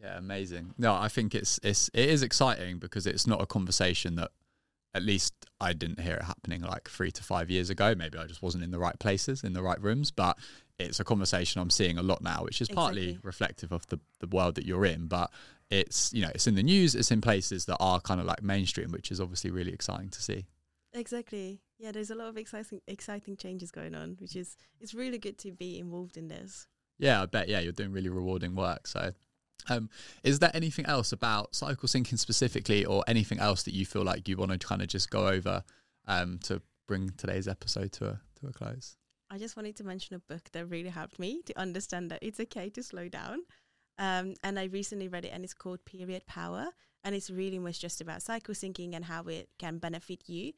yeah, 0.00 0.16
amazing. 0.18 0.74
No, 0.78 0.94
I 0.94 1.08
think 1.08 1.34
it's 1.34 1.58
it's 1.62 1.90
it 1.94 2.08
is 2.08 2.22
exciting 2.22 2.78
because 2.78 3.04
it's 3.06 3.26
not 3.26 3.40
a 3.42 3.46
conversation 3.46 4.14
that 4.16 4.30
at 4.94 5.02
least 5.02 5.34
I 5.60 5.72
didn't 5.72 6.00
hear 6.00 6.14
it 6.16 6.22
happening 6.22 6.60
like 6.62 6.88
three 6.88 7.10
to 7.12 7.22
five 7.22 7.50
years 7.50 7.68
ago. 7.70 7.94
Maybe 7.96 8.16
I 8.18 8.26
just 8.26 8.42
wasn't 8.42 8.62
in 8.64 8.70
the 8.70 8.78
right 8.78 8.98
places, 9.00 9.42
in 9.42 9.54
the 9.54 9.62
right 9.62 9.80
rooms. 9.80 10.10
But 10.12 10.38
it's 10.78 11.00
a 11.00 11.04
conversation 11.04 11.60
I'm 11.60 11.70
seeing 11.70 11.98
a 11.98 12.02
lot 12.02 12.22
now, 12.22 12.42
which 12.44 12.60
is 12.60 12.68
partly 12.68 13.02
Exactly. 13.10 13.20
reflective 13.26 13.72
of 13.72 13.86
the, 13.88 13.98
the 14.20 14.26
world 14.28 14.54
that 14.56 14.64
you're 14.66 14.84
in. 14.86 15.06
But 15.06 15.30
it's 15.70 16.12
you 16.12 16.22
know, 16.22 16.30
it's 16.34 16.46
in 16.46 16.54
the 16.54 16.62
news, 16.62 16.94
it's 16.94 17.10
in 17.10 17.20
places 17.20 17.64
that 17.66 17.76
are 17.80 18.00
kind 18.00 18.20
of 18.20 18.26
like 18.26 18.42
mainstream, 18.42 18.90
which 18.92 19.10
is 19.10 19.20
obviously 19.20 19.50
really 19.50 19.72
exciting 19.72 20.08
to 20.10 20.22
see. 20.22 20.46
exactly 20.94 21.60
yeah 21.78 21.92
there's 21.92 22.10
a 22.10 22.14
lot 22.14 22.28
of 22.28 22.36
exciting 22.36 22.80
exciting 22.88 23.36
changes 23.36 23.70
going 23.70 23.94
on 23.94 24.16
which 24.20 24.34
is 24.34 24.56
it's 24.80 24.94
really 24.94 25.18
good 25.18 25.38
to 25.38 25.52
be 25.52 25.78
involved 25.78 26.16
in 26.16 26.26
this 26.28 26.66
Yeah, 26.98 27.22
I 27.22 27.26
bet. 27.26 27.48
Yeah, 27.48 27.60
you're 27.60 27.72
doing 27.72 27.92
really 27.92 28.08
rewarding 28.08 28.56
work. 28.56 28.86
So, 28.88 29.12
um, 29.68 29.88
is 30.24 30.38
there 30.40 30.50
anything 30.54 30.86
else 30.86 31.12
about 31.12 31.54
cycle 31.54 31.88
syncing 31.88 32.18
specifically, 32.18 32.84
or 32.84 33.04
anything 33.06 33.38
else 33.38 33.62
that 33.64 33.74
you 33.74 33.84
feel 33.86 34.02
like 34.02 34.26
you 34.28 34.36
want 34.36 34.50
to 34.52 34.58
kind 34.58 34.82
of 34.82 34.88
just 34.88 35.08
go 35.10 35.28
over 35.28 35.62
um, 36.08 36.38
to 36.44 36.60
bring 36.88 37.10
today's 37.16 37.46
episode 37.46 37.92
to 37.92 38.04
a 38.06 38.20
to 38.40 38.46
a 38.48 38.52
close? 38.52 38.96
I 39.30 39.38
just 39.38 39.56
wanted 39.56 39.76
to 39.76 39.84
mention 39.84 40.16
a 40.16 40.18
book 40.20 40.48
that 40.52 40.66
really 40.66 40.88
helped 40.88 41.18
me 41.18 41.42
to 41.46 41.58
understand 41.58 42.10
that 42.10 42.20
it's 42.22 42.40
okay 42.40 42.70
to 42.70 42.82
slow 42.82 43.08
down. 43.08 43.42
Um, 43.98 44.34
and 44.44 44.58
I 44.58 44.64
recently 44.64 45.08
read 45.08 45.24
it, 45.24 45.32
and 45.34 45.44
it's 45.44 45.54
called 45.54 45.84
Period 45.84 46.24
Power, 46.26 46.68
and 47.04 47.14
it's 47.14 47.30
really 47.30 47.58
much 47.58 47.80
just 47.80 48.00
about 48.00 48.22
cycle 48.22 48.54
syncing 48.54 48.94
and 48.94 49.04
how 49.04 49.24
it 49.24 49.48
can 49.58 49.78
benefit 49.78 50.28
you. 50.28 50.52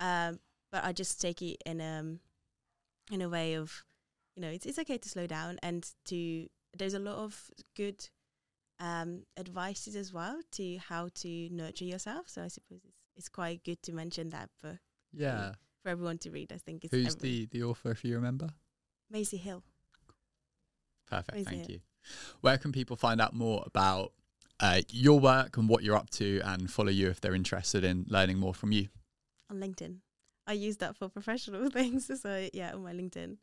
Um, 0.00 0.40
but 0.72 0.84
I 0.84 0.92
just 0.92 1.20
take 1.20 1.42
it 1.42 1.58
in 1.66 1.80
um 1.80 2.20
in 3.10 3.22
a 3.22 3.28
way 3.28 3.54
of, 3.54 3.84
you 4.36 4.42
know, 4.42 4.48
it's 4.48 4.66
it's 4.66 4.78
okay 4.78 4.98
to 4.98 5.08
slow 5.08 5.26
down 5.26 5.58
and 5.62 5.88
to. 6.06 6.48
There's 6.76 6.94
a 6.94 7.00
lot 7.00 7.16
of 7.16 7.50
good 7.76 8.08
um, 8.78 9.24
advices 9.36 9.96
as 9.96 10.12
well 10.12 10.40
to 10.52 10.78
how 10.78 11.08
to 11.14 11.48
nurture 11.50 11.84
yourself. 11.84 12.28
So 12.28 12.42
I 12.42 12.48
suppose 12.48 12.80
it's 12.84 12.96
it's 13.16 13.28
quite 13.28 13.64
good 13.64 13.82
to 13.82 13.92
mention 13.92 14.30
that 14.30 14.50
book 14.62 14.78
Yeah. 15.12 15.54
For 15.82 15.88
everyone 15.88 16.18
to 16.18 16.30
read. 16.30 16.52
I 16.52 16.58
think 16.58 16.84
it's 16.84 16.94
Who's 16.94 17.16
every- 17.16 17.46
the 17.46 17.46
the 17.58 17.62
author, 17.64 17.90
if 17.90 18.04
you 18.04 18.14
remember? 18.16 18.50
Maisie 19.10 19.38
Hill. 19.38 19.62
Perfect. 21.08 21.38
Is 21.38 21.46
Thank 21.46 21.64
it? 21.64 21.70
you. 21.70 21.80
Where 22.40 22.58
can 22.58 22.72
people 22.72 22.96
find 22.96 23.20
out 23.20 23.34
more 23.34 23.62
about 23.66 24.12
uh, 24.60 24.82
your 24.90 25.18
work 25.18 25.56
and 25.56 25.68
what 25.68 25.82
you're 25.82 25.96
up 25.96 26.10
to, 26.10 26.40
and 26.44 26.70
follow 26.70 26.90
you 26.90 27.08
if 27.08 27.20
they're 27.20 27.34
interested 27.34 27.82
in 27.84 28.04
learning 28.08 28.38
more 28.38 28.54
from 28.54 28.72
you? 28.72 28.88
on 29.50 29.56
LinkedIn. 29.58 29.96
I 30.46 30.52
use 30.52 30.76
that 30.76 30.96
for 30.96 31.08
professional 31.08 31.68
things. 31.78 32.08
So 32.20 32.48
yeah, 32.52 32.72
on 32.74 32.82
my 32.84 32.92
LinkedIn. 32.92 33.36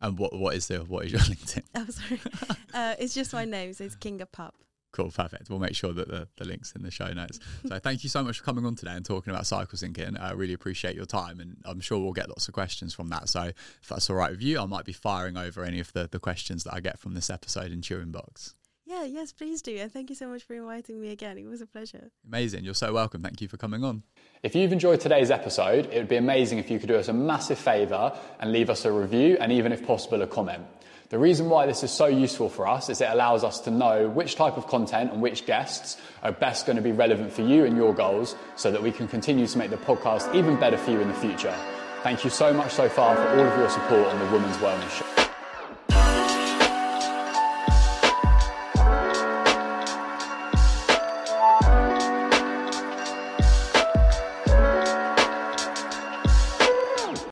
And 0.00 0.18
what 0.18 0.36
what 0.38 0.54
is 0.56 0.66
the 0.68 0.78
what 0.78 1.04
is 1.06 1.12
your 1.12 1.20
LinkedIn? 1.32 1.62
Oh, 1.74 1.86
sorry. 1.86 2.20
uh, 2.74 2.94
it's 2.98 3.14
just 3.14 3.32
my 3.32 3.44
name, 3.44 3.72
so 3.74 3.84
it's 3.84 3.96
Kinga 3.96 4.26
Papp. 4.30 4.52
Cool, 4.96 5.10
perfect. 5.10 5.50
We'll 5.50 5.58
make 5.58 5.76
sure 5.76 5.92
that 5.92 6.08
the, 6.08 6.26
the 6.38 6.46
link's 6.46 6.72
in 6.72 6.82
the 6.82 6.90
show 6.90 7.12
notes. 7.12 7.38
So 7.68 7.78
thank 7.82 8.02
you 8.02 8.08
so 8.08 8.22
much 8.22 8.38
for 8.38 8.44
coming 8.44 8.64
on 8.64 8.76
today 8.76 8.92
and 8.92 9.04
talking 9.04 9.30
about 9.30 9.46
cycle 9.46 9.76
syncing. 9.76 10.18
I 10.18 10.32
really 10.32 10.54
appreciate 10.54 10.96
your 10.96 11.04
time 11.04 11.38
and 11.38 11.58
I'm 11.66 11.80
sure 11.80 11.98
we'll 11.98 12.14
get 12.14 12.30
lots 12.30 12.48
of 12.48 12.54
questions 12.54 12.94
from 12.94 13.08
that. 13.08 13.28
So 13.28 13.42
if 13.42 13.88
that's 13.90 14.08
all 14.08 14.16
right 14.16 14.30
with 14.30 14.40
you, 14.40 14.58
I 14.58 14.64
might 14.64 14.86
be 14.86 14.94
firing 14.94 15.36
over 15.36 15.64
any 15.64 15.80
of 15.80 15.92
the, 15.92 16.08
the 16.10 16.18
questions 16.18 16.64
that 16.64 16.72
I 16.72 16.80
get 16.80 16.98
from 16.98 17.12
this 17.12 17.28
episode 17.28 17.72
into 17.72 17.92
your 17.92 18.02
inbox. 18.02 18.54
Yeah, 18.86 19.04
yes, 19.04 19.32
please 19.32 19.60
do. 19.60 19.76
And 19.76 19.92
thank 19.92 20.08
you 20.08 20.16
so 20.16 20.28
much 20.28 20.44
for 20.44 20.54
inviting 20.54 20.98
me 20.98 21.10
again. 21.10 21.36
It 21.36 21.44
was 21.44 21.60
a 21.60 21.66
pleasure. 21.66 22.10
Amazing. 22.26 22.64
You're 22.64 22.72
so 22.72 22.94
welcome. 22.94 23.20
Thank 23.20 23.42
you 23.42 23.48
for 23.48 23.58
coming 23.58 23.84
on. 23.84 24.02
If 24.42 24.54
you've 24.54 24.72
enjoyed 24.72 25.00
today's 25.00 25.30
episode, 25.30 25.90
it 25.92 25.98
would 25.98 26.08
be 26.08 26.16
amazing 26.16 26.58
if 26.58 26.70
you 26.70 26.78
could 26.78 26.88
do 26.88 26.96
us 26.96 27.08
a 27.08 27.12
massive 27.12 27.58
favour 27.58 28.18
and 28.40 28.50
leave 28.50 28.70
us 28.70 28.86
a 28.86 28.92
review 28.92 29.36
and 29.40 29.52
even 29.52 29.72
if 29.72 29.84
possible 29.84 30.22
a 30.22 30.26
comment. 30.26 30.64
The 31.08 31.18
reason 31.18 31.48
why 31.48 31.66
this 31.66 31.84
is 31.84 31.92
so 31.92 32.06
useful 32.06 32.48
for 32.48 32.66
us 32.66 32.88
is 32.88 33.00
it 33.00 33.08
allows 33.08 33.44
us 33.44 33.60
to 33.60 33.70
know 33.70 34.08
which 34.08 34.34
type 34.34 34.56
of 34.56 34.66
content 34.66 35.12
and 35.12 35.22
which 35.22 35.46
guests 35.46 35.98
are 36.24 36.32
best 36.32 36.66
going 36.66 36.74
to 36.76 36.82
be 36.82 36.90
relevant 36.90 37.32
for 37.32 37.42
you 37.42 37.64
and 37.64 37.76
your 37.76 37.94
goals 37.94 38.34
so 38.56 38.72
that 38.72 38.82
we 38.82 38.90
can 38.90 39.06
continue 39.06 39.46
to 39.46 39.58
make 39.58 39.70
the 39.70 39.76
podcast 39.76 40.34
even 40.34 40.58
better 40.58 40.76
for 40.76 40.90
you 40.90 41.00
in 41.00 41.06
the 41.06 41.14
future. 41.14 41.54
Thank 42.02 42.24
you 42.24 42.30
so 42.30 42.52
much 42.52 42.72
so 42.72 42.88
far 42.88 43.14
for 43.14 43.28
all 43.28 43.46
of 43.46 43.56
your 43.56 43.68
support 43.68 44.08
on 44.08 44.18
the 44.18 44.32
Women's 44.32 44.56
Wellness 44.56 44.98
Show. 44.98 45.25